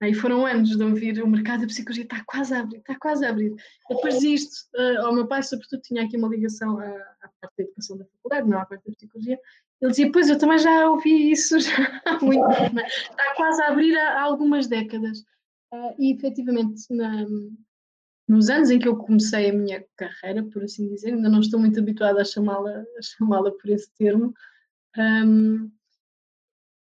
E 0.03 0.15
foram 0.15 0.47
anos 0.47 0.75
de 0.75 0.83
ouvir 0.83 1.21
o 1.21 1.27
mercado 1.27 1.61
da 1.61 1.67
psicologia 1.67 2.03
está 2.03 2.23
quase 2.25 2.55
a 2.55 2.61
abrir, 2.61 2.77
está 2.77 2.97
quase 2.97 3.23
a 3.23 3.29
abrir. 3.29 3.53
Depois 3.87 4.19
disto, 4.19 4.67
uh, 4.75 5.05
ao 5.05 5.13
meu 5.13 5.27
pai, 5.27 5.43
sobretudo, 5.43 5.81
tinha 5.83 6.03
aqui 6.03 6.17
uma 6.17 6.27
ligação 6.27 6.79
à, 6.79 6.87
à 6.87 7.29
parte 7.39 7.57
da 7.57 7.63
educação 7.63 7.97
da 7.97 8.05
faculdade, 8.05 8.49
não 8.49 8.59
à 8.59 8.65
parte 8.65 8.83
da 8.83 8.93
psicologia. 8.93 9.39
Ele 9.81 9.91
dizia, 9.91 10.11
pois 10.11 10.29
eu 10.29 10.37
também 10.37 10.59
já 10.59 10.89
ouvi 10.89 11.31
isso 11.31 11.57
já 11.59 12.01
há 12.05 12.19
muito 12.23 12.47
tempo, 12.55 12.79
está 12.79 13.35
quase 13.35 13.61
a 13.63 13.67
abrir 13.69 13.97
há, 13.97 14.21
algumas 14.21 14.67
décadas. 14.67 15.19
Uh, 15.73 15.95
e 15.97 16.13
efetivamente, 16.13 16.83
na, 16.89 17.25
nos 18.27 18.49
anos 18.49 18.69
em 18.69 18.77
que 18.77 18.87
eu 18.87 18.95
comecei 18.97 19.49
a 19.49 19.53
minha 19.53 19.83
carreira, 19.95 20.43
por 20.43 20.63
assim 20.63 20.87
dizer, 20.87 21.13
ainda 21.13 21.29
não 21.29 21.39
estou 21.39 21.59
muito 21.59 21.79
habituada 21.79 22.21
a 22.21 22.25
chamá-la 22.25 22.83
chamá 23.01 23.41
por 23.41 23.69
esse 23.69 23.91
termo, 23.95 24.33
um, 24.97 25.71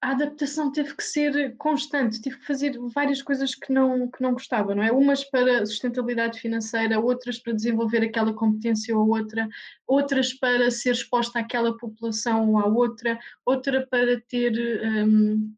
a 0.04 0.10
adaptação 0.10 0.70
teve 0.70 0.94
que 0.94 1.02
ser 1.02 1.56
constante, 1.56 2.20
tive 2.20 2.36
que 2.36 2.46
fazer 2.46 2.78
várias 2.92 3.22
coisas 3.22 3.54
que 3.54 3.72
não, 3.72 4.06
que 4.10 4.22
não 4.22 4.34
gostava, 4.34 4.74
não 4.74 4.82
é? 4.82 4.92
Umas 4.92 5.24
para 5.24 5.64
sustentabilidade 5.64 6.38
financeira, 6.38 7.00
outras 7.00 7.38
para 7.38 7.54
desenvolver 7.54 8.04
aquela 8.04 8.34
competência 8.34 8.94
ou 8.94 9.08
outra, 9.08 9.48
outras 9.86 10.34
para 10.34 10.70
ser 10.70 10.90
exposta 10.90 11.38
àquela 11.38 11.74
população 11.78 12.50
ou 12.50 12.58
à 12.58 12.66
outra, 12.66 13.18
outra 13.46 13.86
para 13.86 14.20
ter, 14.20 14.52
um, 14.84 15.54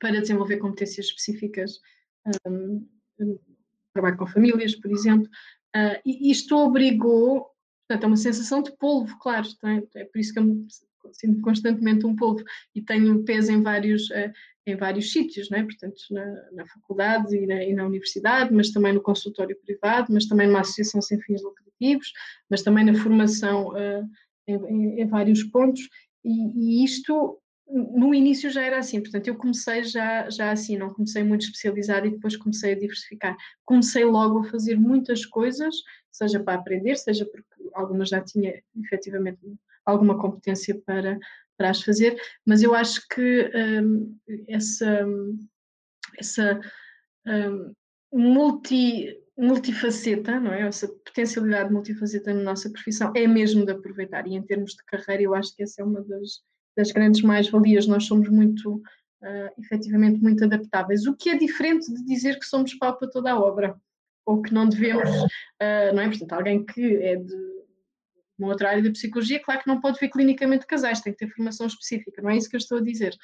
para 0.00 0.20
desenvolver 0.20 0.56
competências 0.56 1.06
específicas, 1.06 1.78
um, 2.44 2.84
trabalho 3.92 4.16
com 4.16 4.26
famílias, 4.26 4.74
por 4.74 4.90
exemplo, 4.90 5.30
uh, 5.76 6.00
e 6.04 6.32
isto 6.32 6.56
obrigou, 6.56 7.46
portanto, 7.86 8.02
é 8.02 8.06
uma 8.08 8.16
sensação 8.16 8.60
de 8.60 8.76
polvo, 8.76 9.16
claro, 9.20 9.46
é? 9.62 10.00
é 10.00 10.04
por 10.04 10.18
isso 10.18 10.32
que 10.32 10.40
eu 10.40 10.44
me 10.44 10.66
sinto 11.12 11.40
constantemente 11.40 12.06
um 12.06 12.16
polvo 12.16 12.42
e 12.74 12.82
tenho 12.82 13.24
peso 13.24 13.52
em 13.52 13.62
vários, 13.62 14.10
uh, 14.10 14.32
em 14.66 14.76
vários 14.76 15.12
sítios, 15.12 15.50
é? 15.52 15.62
portanto, 15.62 15.96
na, 16.10 16.50
na 16.52 16.66
faculdade 16.66 17.36
e 17.36 17.46
na, 17.46 17.64
e 17.64 17.74
na, 17.74 17.86
universidade, 17.86 18.52
mas 18.52 18.70
também 18.70 18.92
no 18.92 19.02
consultório 19.02 19.56
privado, 19.64 20.12
mas 20.12 20.26
também 20.26 20.46
numa 20.46 20.60
associação 20.60 21.00
sem 21.00 21.20
fins 21.20 21.42
lucrativos, 21.42 22.12
mas 22.50 22.62
também 22.62 22.84
na 22.84 22.94
formação 22.94 23.68
uh, 23.68 24.08
em, 24.46 25.00
em, 25.00 25.06
vários 25.06 25.42
pontos, 25.44 25.88
e, 26.24 26.80
e 26.80 26.84
isto 26.84 27.40
no 27.70 28.14
início 28.14 28.50
já 28.50 28.62
era 28.62 28.78
assim, 28.78 29.00
portanto 29.00 29.28
eu 29.28 29.36
comecei 29.36 29.84
já, 29.84 30.28
já 30.30 30.50
assim, 30.50 30.76
não 30.78 30.92
comecei 30.92 31.22
muito 31.22 31.42
especializada 31.42 32.06
e 32.06 32.10
depois 32.10 32.36
comecei 32.36 32.72
a 32.72 32.78
diversificar. 32.78 33.36
Comecei 33.64 34.04
logo 34.04 34.38
a 34.38 34.44
fazer 34.44 34.76
muitas 34.76 35.26
coisas, 35.26 35.74
seja 36.10 36.40
para 36.40 36.58
aprender, 36.58 36.96
seja 36.96 37.26
porque 37.26 37.46
algumas 37.74 38.08
já 38.08 38.22
tinha 38.22 38.62
efetivamente 38.74 39.38
alguma 39.90 40.18
competência 40.18 40.80
para, 40.84 41.18
para 41.56 41.70
as 41.70 41.82
fazer, 41.82 42.20
mas 42.46 42.62
eu 42.62 42.74
acho 42.74 43.06
que 43.08 43.50
um, 43.54 44.16
essa, 44.46 45.06
essa 46.18 46.60
um, 47.26 47.74
multi, 48.12 49.16
multifaceta, 49.36 50.38
não 50.38 50.52
é? 50.52 50.62
Essa 50.62 50.88
potencialidade 50.88 51.72
multifaceta 51.72 52.34
na 52.34 52.42
nossa 52.42 52.70
profissão 52.70 53.12
é 53.14 53.26
mesmo 53.26 53.64
de 53.64 53.72
aproveitar 53.72 54.26
e 54.26 54.34
em 54.34 54.42
termos 54.42 54.72
de 54.72 54.84
carreira 54.84 55.22
eu 55.22 55.34
acho 55.34 55.54
que 55.54 55.62
essa 55.62 55.80
é 55.82 55.84
uma 55.84 56.02
das, 56.02 56.40
das 56.76 56.92
grandes 56.92 57.22
mais-valias, 57.22 57.86
nós 57.86 58.04
somos 58.04 58.28
muito, 58.28 58.74
uh, 58.76 59.50
efetivamente, 59.58 60.20
muito 60.20 60.44
adaptáveis, 60.44 61.06
o 61.06 61.16
que 61.16 61.30
é 61.30 61.36
diferente 61.36 61.92
de 61.92 62.04
dizer 62.04 62.38
que 62.38 62.46
somos 62.46 62.74
pau 62.74 62.96
para 62.96 63.08
toda 63.08 63.32
a 63.32 63.40
obra, 63.40 63.76
ou 64.26 64.42
que 64.42 64.52
não 64.52 64.68
devemos, 64.68 65.08
uh, 65.10 65.94
não 65.94 66.02
é? 66.02 66.08
Portanto, 66.08 66.32
alguém 66.34 66.64
que 66.64 66.96
é 66.96 67.16
de 67.16 67.57
uma 68.38 68.48
outra 68.48 68.70
área 68.70 68.82
da 68.82 68.90
psicologia, 68.90 69.42
claro 69.42 69.60
que 69.60 69.68
não 69.68 69.80
pode 69.80 69.98
ver 69.98 70.08
clinicamente 70.08 70.66
casais, 70.66 71.00
tem 71.00 71.12
que 71.12 71.18
ter 71.18 71.34
formação 71.34 71.66
específica, 71.66 72.22
não 72.22 72.30
é 72.30 72.36
isso 72.36 72.48
que 72.48 72.56
eu 72.56 72.58
estou 72.58 72.78
a 72.78 72.82
dizer. 72.82 73.14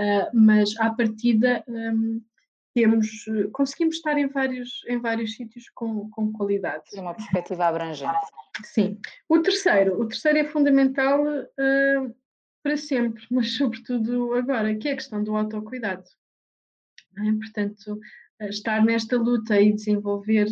Uh, 0.00 0.30
mas 0.32 0.74
à 0.78 0.90
partida 0.90 1.62
um, 1.68 2.22
temos, 2.74 3.26
conseguimos 3.52 3.96
estar 3.96 4.16
em 4.18 4.28
vários, 4.28 4.82
em 4.88 4.98
vários 4.98 5.34
sítios 5.34 5.68
com, 5.74 6.08
com 6.10 6.32
qualidade. 6.32 6.84
Uma 6.94 7.14
perspectiva 7.14 7.66
abrangente. 7.66 8.18
Sim. 8.64 8.98
O 9.28 9.40
terceiro, 9.40 10.00
o 10.00 10.08
terceiro 10.08 10.38
é 10.38 10.44
fundamental 10.44 11.22
uh, 11.22 12.14
para 12.62 12.76
sempre, 12.76 13.24
mas 13.30 13.56
sobretudo 13.56 14.34
agora, 14.34 14.74
que 14.76 14.88
é 14.88 14.92
a 14.92 14.96
questão 14.96 15.22
do 15.22 15.36
autocuidado. 15.36 16.04
É? 17.18 17.32
Portanto, 17.32 18.00
eh, 18.40 18.48
estar 18.48 18.82
nesta 18.84 19.16
luta 19.18 19.60
e 19.60 19.72
desenvolver 19.72 20.46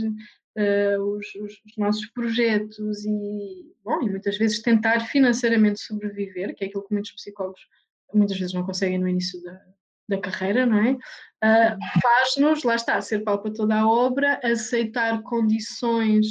uh, 0.56 1.02
os, 1.02 1.26
os, 1.36 1.52
os, 1.64 1.76
nossos 1.76 2.06
projetos 2.06 3.04
e, 3.04 3.74
bom, 3.84 4.02
e 4.02 4.10
muitas 4.10 4.36
vezes 4.38 4.62
tentar 4.62 5.00
financeiramente 5.00 5.80
sobreviver, 5.80 6.54
que 6.54 6.64
é 6.64 6.66
aquilo 6.68 6.86
que 6.86 6.92
muitos 6.92 7.12
psicólogos 7.12 7.60
muitas 8.12 8.38
vezes 8.38 8.54
não 8.54 8.64
conseguem 8.64 8.98
no 8.98 9.08
início 9.08 9.40
da, 9.42 9.60
da 10.08 10.20
carreira, 10.20 10.66
não 10.66 10.78
é? 10.78 10.92
Uh, 10.92 12.00
Faz-nos, 12.02 12.64
lá 12.64 12.74
está, 12.74 13.00
ser 13.00 13.20
pau 13.20 13.40
para 13.40 13.52
toda 13.52 13.76
a 13.76 13.88
obra, 13.88 14.40
aceitar 14.42 15.22
condições 15.22 16.26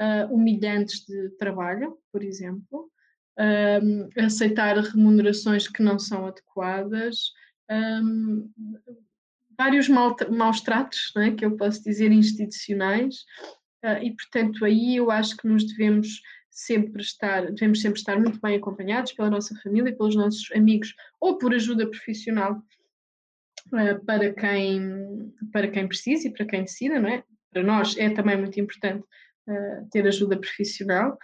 uh, 0.00 0.32
humilhantes 0.32 1.06
de 1.06 1.30
trabalho, 1.38 1.96
por 2.10 2.22
exemplo, 2.22 2.90
um, 3.38 4.08
aceitar 4.24 4.76
remunerações 4.76 5.68
que 5.68 5.82
não 5.82 5.98
são 5.98 6.26
adequadas, 6.26 7.32
um, 7.70 8.50
vários 9.58 9.88
maus 9.88 10.60
tratos, 10.60 11.12
é, 11.16 11.30
que 11.30 11.44
eu 11.44 11.56
posso 11.56 11.82
dizer, 11.82 12.10
institucionais, 12.12 13.24
uh, 13.84 14.02
e 14.02 14.14
portanto 14.14 14.64
aí 14.64 14.96
eu 14.96 15.10
acho 15.10 15.36
que 15.36 15.46
nos 15.46 15.64
devemos 15.64 16.20
sempre 16.50 17.02
estar, 17.02 17.50
devemos 17.50 17.80
sempre 17.80 17.98
estar 17.98 18.18
muito 18.18 18.40
bem 18.40 18.56
acompanhados 18.56 19.12
pela 19.12 19.30
nossa 19.30 19.54
família, 19.62 19.96
pelos 19.96 20.14
nossos 20.14 20.50
amigos, 20.52 20.94
ou 21.20 21.38
por 21.38 21.54
ajuda 21.54 21.88
profissional 21.88 22.62
uh, 23.68 24.04
para, 24.04 24.32
quem, 24.32 25.32
para 25.52 25.68
quem 25.68 25.88
precisa 25.88 26.28
e 26.28 26.32
para 26.32 26.46
quem 26.46 26.62
decida, 26.62 26.98
não 26.98 27.08
é? 27.08 27.24
Para 27.50 27.62
nós 27.62 27.96
é 27.96 28.10
também 28.10 28.36
muito 28.36 28.58
importante 28.60 29.04
uh, 29.48 29.88
ter 29.90 30.06
ajuda 30.06 30.38
profissional, 30.38 31.18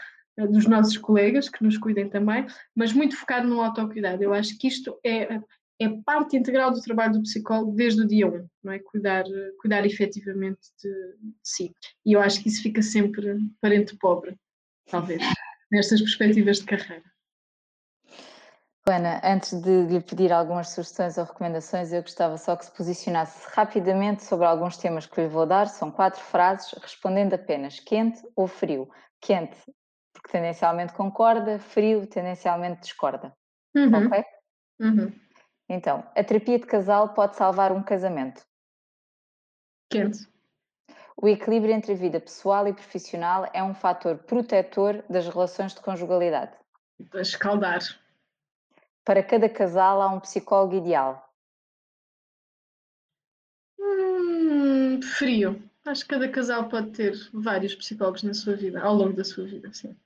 dos 0.47 0.67
nossos 0.67 0.97
colegas 0.97 1.49
que 1.49 1.65
nos 1.65 1.77
cuidem 1.77 2.09
também, 2.09 2.47
mas 2.75 2.93
muito 2.93 3.17
focado 3.17 3.49
no 3.49 3.61
autocuidado. 3.61 4.23
Eu 4.23 4.33
acho 4.33 4.57
que 4.57 4.69
isto 4.69 4.97
é, 5.05 5.41
é 5.81 5.89
parte 6.05 6.37
integral 6.37 6.73
do 6.73 6.81
trabalho 6.81 7.13
do 7.13 7.23
psicólogo 7.23 7.73
desde 7.73 8.03
o 8.03 8.07
dia 8.07 8.27
1, 8.27 8.49
não 8.63 8.73
é? 8.73 8.79
Cuidar, 8.81 9.25
cuidar 9.61 9.87
efetivamente 9.87 10.61
de, 10.83 10.91
de 10.91 11.35
si. 11.43 11.73
E 12.05 12.13
eu 12.13 12.21
acho 12.21 12.43
que 12.43 12.49
isso 12.49 12.63
fica 12.63 12.83
sempre 12.83 13.39
parente 13.61 13.97
pobre, 13.97 14.37
talvez, 14.91 15.23
nestas 15.71 16.01
perspectivas 16.01 16.59
de 16.59 16.65
carreira. 16.65 17.05
Ana, 18.91 19.21
antes 19.23 19.53
de 19.53 19.83
lhe 19.87 20.01
pedir 20.01 20.33
algumas 20.33 20.71
sugestões 20.71 21.19
ou 21.19 21.25
recomendações, 21.25 21.93
eu 21.93 22.01
gostava 22.01 22.39
só 22.39 22.57
que 22.57 22.65
se 22.65 22.73
posicionasse 22.73 23.47
rapidamente 23.55 24.25
sobre 24.25 24.47
alguns 24.47 24.79
temas 24.79 25.05
que 25.05 25.21
lhe 25.21 25.29
vou 25.29 25.45
dar. 25.45 25.69
São 25.69 25.91
quatro 25.91 26.21
frases, 26.21 26.73
respondendo 26.81 27.35
apenas 27.35 27.79
quente 27.81 28.23
ou 28.35 28.49
frio. 28.49 28.89
Quente, 29.21 29.59
porque 30.13 30.33
tendencialmente 30.33 30.95
concorda, 30.95 31.59
frio, 31.59 32.07
tendencialmente 32.07 32.81
discorda. 32.81 33.35
Uhum. 33.77 34.07
Ok? 34.07 34.25
Uhum. 34.81 35.13
Então, 35.69 36.07
a 36.17 36.25
terapia 36.25 36.59
de 36.59 36.67
casal 36.67 37.11
pode 37.11 37.37
salvar 37.37 37.73
um 37.73 37.83
casamento? 37.83 38.43
Quente. 39.91 40.27
O 41.21 41.29
equilíbrio 41.29 41.75
entre 41.75 41.93
a 41.93 41.97
vida 41.97 42.21
pessoal 42.21 42.67
e 42.69 42.73
profissional 42.73 43.51
é 43.53 43.63
um 43.63 43.75
fator 43.75 44.17
protetor 44.19 45.05
das 45.11 45.29
relações 45.29 45.75
de 45.75 45.81
conjugalidade? 45.81 46.53
Escaldar. 47.15 47.81
Para 49.05 49.23
cada 49.23 49.49
casal 49.49 50.01
há 50.01 50.09
um 50.09 50.21
psicólogo 50.21 50.77
ideal? 50.77 51.29
Hum, 53.79 55.01
frio. 55.03 55.63
Acho 55.85 56.03
que 56.03 56.11
cada 56.11 56.29
casal 56.29 56.69
pode 56.69 56.93
ter 56.93 57.15
vários 57.33 57.75
psicólogos 57.75 58.23
na 58.23 58.35
sua 58.35 58.55
vida, 58.55 58.81
ao 58.81 58.95
longo 58.95 59.15
da 59.15 59.25
sua 59.25 59.45
vida, 59.45 59.73
sim. 59.73 59.97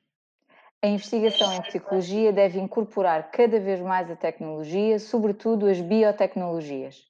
A 0.85 0.89
investigação 0.89 1.55
em 1.55 1.63
psicologia 1.63 2.33
deve 2.33 2.59
incorporar 2.59 3.31
cada 3.31 3.61
vez 3.61 3.81
mais 3.81 4.11
a 4.11 4.17
tecnologia, 4.17 4.99
sobretudo 4.99 5.67
as 5.67 5.81
biotecnologias. 5.81 7.09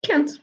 Quente. 0.00 0.40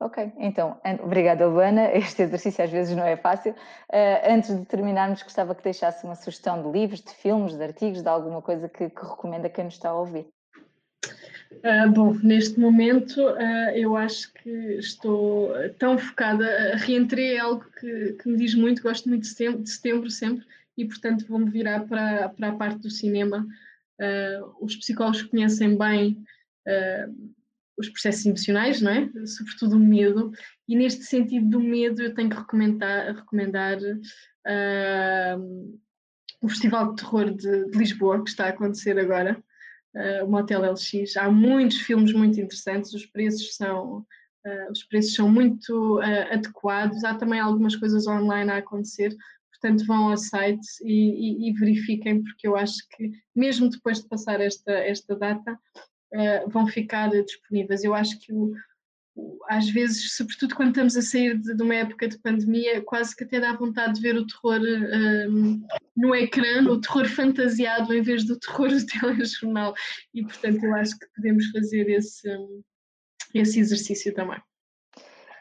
Ok, 0.00 0.32
então, 0.38 0.80
obrigada, 1.04 1.46
Luana. 1.46 1.90
Este 1.94 2.22
exercício 2.22 2.64
às 2.64 2.70
vezes 2.70 2.96
não 2.96 3.04
é 3.04 3.16
fácil. 3.16 3.52
Uh, 3.52 4.32
antes 4.32 4.58
de 4.58 4.64
terminarmos, 4.64 5.22
gostava 5.22 5.54
que 5.54 5.62
deixasse 5.62 6.04
uma 6.04 6.16
sugestão 6.16 6.60
de 6.60 6.68
livros, 6.70 7.02
de 7.02 7.12
filmes, 7.12 7.56
de 7.56 7.62
artigos, 7.62 8.02
de 8.02 8.08
alguma 8.08 8.42
coisa 8.42 8.68
que, 8.68 8.90
que 8.90 9.04
recomenda 9.04 9.48
quem 9.48 9.64
nos 9.64 9.74
está 9.74 9.90
a 9.90 9.94
ouvir. 9.94 10.26
Uh, 11.52 11.90
bom, 11.92 12.14
neste 12.22 12.58
momento 12.58 13.20
uh, 13.20 13.70
eu 13.74 13.96
acho 13.96 14.32
que 14.34 14.50
estou 14.78 15.52
tão 15.78 15.98
focada, 15.98 16.76
reentrei 16.76 17.34
é 17.34 17.40
algo 17.40 17.64
que, 17.78 18.12
que, 18.14 18.28
me 18.28 18.36
diz 18.36 18.54
muito, 18.54 18.82
gosto 18.82 19.08
muito 19.08 19.22
de 19.22 19.28
setembro, 19.28 19.62
de 19.62 19.70
setembro 19.70 20.10
sempre, 20.10 20.46
e 20.78 20.86
portanto 20.86 21.26
vou-me 21.26 21.50
virar 21.50 21.86
para, 21.86 22.28
para 22.30 22.48
a 22.48 22.54
parte 22.54 22.78
do 22.78 22.90
cinema. 22.90 23.46
Uh, 24.00 24.64
os 24.64 24.76
psicólogos 24.76 25.22
conhecem 25.24 25.76
bem 25.76 26.24
os 27.76 27.88
processos 27.88 28.24
emocionais, 28.26 28.80
não 28.80 28.92
é? 28.92 29.10
Sobretudo 29.26 29.74
o 29.74 29.80
medo, 29.80 30.30
e 30.68 30.76
neste 30.76 31.02
sentido 31.02 31.48
do 31.48 31.60
medo 31.60 32.00
eu 32.00 32.14
tenho 32.14 32.30
que 32.30 32.36
recomendar, 32.36 33.16
recomendar 33.16 33.78
o 36.40 36.48
Festival 36.48 36.90
de 36.90 37.02
Terror 37.02 37.34
de, 37.34 37.70
de 37.70 37.78
Lisboa, 37.78 38.22
que 38.22 38.30
está 38.30 38.46
a 38.46 38.50
acontecer 38.50 38.96
agora. 39.00 39.42
Uh, 39.94 40.24
o 40.24 40.30
Motel 40.30 40.62
LX. 40.72 41.16
Há 41.16 41.30
muitos 41.30 41.78
filmes 41.78 42.12
muito 42.12 42.40
interessantes, 42.40 42.92
os 42.92 43.06
preços 43.06 43.56
são, 43.56 43.98
uh, 44.46 44.70
os 44.70 44.84
preços 44.84 45.14
são 45.14 45.28
muito 45.28 45.98
uh, 45.98 46.32
adequados. 46.32 47.04
Há 47.04 47.14
também 47.14 47.40
algumas 47.40 47.76
coisas 47.76 48.06
online 48.06 48.50
a 48.50 48.58
acontecer, 48.58 49.14
portanto 49.50 49.86
vão 49.86 50.10
ao 50.10 50.16
site 50.16 50.66
e, 50.82 51.46
e, 51.46 51.50
e, 51.50 51.52
verifiquem, 51.52 52.22
porque 52.22 52.46
eu 52.46 52.56
acho 52.56 52.78
que 52.96 53.10
mesmo 53.34 53.68
depois 53.68 54.00
de 54.00 54.08
passar 54.08 54.40
esta, 54.40 54.72
esta 54.72 55.16
data, 55.16 55.58
vão 56.48 56.66
ficar 56.66 57.08
disponíveis. 57.10 57.84
Eu 57.84 57.94
acho 57.94 58.18
que 58.18 58.32
o, 58.32 58.52
às 59.48 59.68
vezes, 59.68 60.14
sobretudo 60.14 60.54
quando 60.54 60.68
estamos 60.68 60.96
a 60.96 61.02
sair 61.02 61.36
de, 61.38 61.54
de, 61.54 61.62
uma 61.62 61.74
época 61.74 62.08
de 62.08 62.18
pandemia, 62.18 62.80
quase 62.82 63.16
que 63.16 63.24
até 63.24 63.40
dá 63.40 63.52
vontade 63.52 63.94
de 63.94 64.00
ver 64.00 64.16
o 64.16 64.26
terror 64.26 64.60
um, 65.28 65.66
no 65.96 66.14
ecrã, 66.14 66.62
o 66.68 66.80
terror 66.80 67.08
fantasiado 67.08 67.92
em 67.92 68.00
vez 68.00 68.24
do 68.24 68.38
terror 68.38 68.68
do 68.68 68.86
telejornal. 68.86 69.74
E, 70.14 70.22
portanto, 70.22 70.64
eu 70.64 70.74
acho 70.74 70.98
que 70.98 71.06
podemos 71.14 71.46
fazer 71.50 71.88
esse, 71.90 72.28
esse 73.34 73.58
exercício 73.60 74.14
também. 74.14 74.40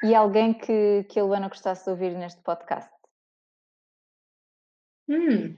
E 0.04 0.16
alguém 0.16 0.54
que, 0.54 1.06
que 1.10 1.20
a 1.20 1.24
Luana 1.24 1.50
gostasse 1.50 1.84
de 1.84 1.90
ouvir 1.92 2.12
neste 2.18 2.42
podcast? 2.42 2.90
Hum. 5.08 5.56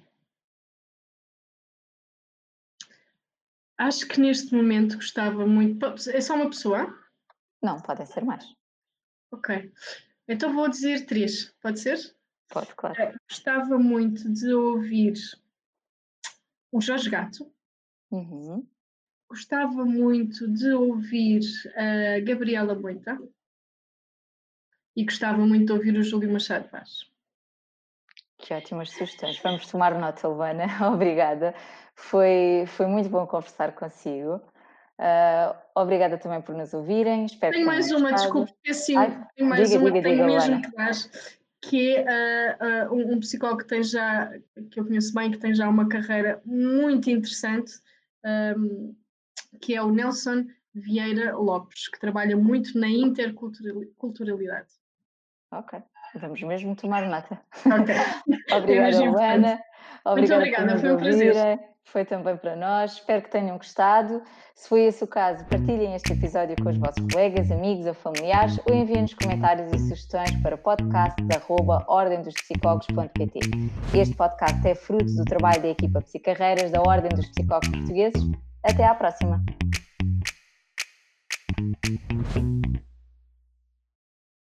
Acho 3.77 4.07
que 4.07 4.19
neste 4.19 4.53
momento 4.53 4.95
gostava 4.95 5.45
muito. 5.45 5.85
É 6.13 6.21
só 6.21 6.35
uma 6.35 6.49
pessoa? 6.49 7.01
Não, 7.61 7.79
podem 7.79 8.05
ser 8.05 8.23
mais. 8.23 8.55
Ok. 9.31 9.71
Então 10.27 10.53
vou 10.53 10.67
dizer 10.67 11.05
três, 11.05 11.53
pode 11.61 11.79
ser? 11.79 11.97
Pode, 12.49 12.73
claro. 12.75 12.95
Uh, 13.01 13.17
gostava 13.29 13.77
muito 13.77 14.29
de 14.31 14.53
ouvir 14.53 15.13
o 16.71 16.81
Jorge 16.81 17.09
Gato. 17.09 17.51
Uhum. 18.11 18.67
Gostava 19.29 19.85
muito 19.85 20.47
de 20.47 20.73
ouvir 20.73 21.41
a 21.75 22.19
Gabriela 22.19 22.75
Moita. 22.75 23.17
E 24.93 25.05
gostava 25.05 25.45
muito 25.45 25.67
de 25.67 25.71
ouvir 25.71 25.97
o 25.97 26.03
Júlio 26.03 26.31
Machado 26.31 26.67
Vaz. 26.69 27.09
Que 28.37 28.53
ótimas 28.53 28.89
sugestões. 28.89 29.39
Vamos 29.39 29.67
tomar 29.67 29.97
nota, 29.97 30.27
Luana. 30.27 30.65
Obrigada. 30.93 31.55
Foi, 31.95 32.65
foi 32.67 32.87
muito 32.87 33.07
bom 33.09 33.25
conversar 33.25 33.73
consigo. 33.73 34.41
Uh, 35.01 35.57
obrigada 35.73 36.15
também 36.15 36.39
por 36.41 36.53
nos 36.53 36.75
ouvirem. 36.75 37.25
Espero 37.25 37.53
tenho 37.53 37.65
mais 37.65 37.91
uma, 37.91 38.13
desculpe, 38.13 38.53
assim, 38.69 38.95
Ai, 38.95 39.25
tenho 39.35 39.49
mais 39.49 39.67
diga, 39.67 39.81
uma, 39.81 39.91
diga, 39.91 40.03
tenho 40.03 40.27
diga, 40.27 40.27
mesmo 40.27 40.61
que 40.61 40.71
dar, 40.75 40.91
que 41.59 41.95
é 41.97 42.57
uh, 42.61 42.93
um, 42.93 43.13
um, 43.13 43.19
psicólogo 43.19 43.61
que 43.61 43.67
tem 43.67 43.81
já, 43.81 44.31
que 44.69 44.79
eu 44.79 44.85
conheço 44.85 45.11
bem, 45.15 45.31
que 45.31 45.39
tem 45.39 45.55
já 45.55 45.67
uma 45.67 45.89
carreira 45.89 46.39
muito 46.45 47.09
interessante, 47.09 47.73
um, 48.55 48.95
que 49.59 49.75
é 49.75 49.81
o 49.81 49.89
Nelson 49.89 50.45
Vieira 50.75 51.35
Lopes, 51.35 51.87
que 51.87 51.99
trabalha 51.99 52.37
muito 52.37 52.79
na 52.79 52.87
interculturalidade. 52.87 54.69
Ok, 55.51 55.81
vamos 56.13 56.43
mesmo 56.43 56.75
tomar 56.75 57.07
nota. 57.09 57.41
Ok. 57.65 57.95
obrigada, 58.55 58.99
Luana. 58.99 59.59
Obrigada 60.05 60.15
muito 60.15 60.33
obrigada, 60.33 60.79
foi 60.79 60.93
um 60.93 60.97
prazer 60.97 61.70
foi 61.85 62.03
também 62.05 62.37
para 62.37 62.55
nós. 62.55 62.93
Espero 62.93 63.21
que 63.21 63.29
tenham 63.29 63.57
gostado. 63.57 64.23
Se 64.55 64.69
foi 64.69 64.83
esse 64.83 65.03
o 65.03 65.07
caso, 65.07 65.43
partilhem 65.45 65.93
este 65.95 66.13
episódio 66.13 66.55
com 66.61 66.69
os 66.69 66.77
vossos 66.77 67.03
colegas, 67.11 67.51
amigos 67.51 67.85
ou 67.85 67.93
familiares 67.93 68.57
ou 68.65 68.73
enviem-nos 68.73 69.13
comentários 69.13 69.69
e 69.73 69.79
sugestões 69.79 70.31
para 70.41 70.57
podcast.ordemdospsicólogos.pt. 70.57 73.39
Este 73.93 74.15
podcast 74.15 74.65
é 74.67 74.73
fruto 74.75 75.13
do 75.15 75.25
trabalho 75.25 75.61
da 75.61 75.67
equipa 75.69 76.01
Psicarreiras 76.01 76.71
da 76.71 76.81
Ordem 76.81 77.09
dos 77.09 77.27
Psicólogos 77.27 77.69
Portugueses. 77.69 78.23
Até 78.63 78.85
à 78.85 78.95
próxima! 78.95 79.43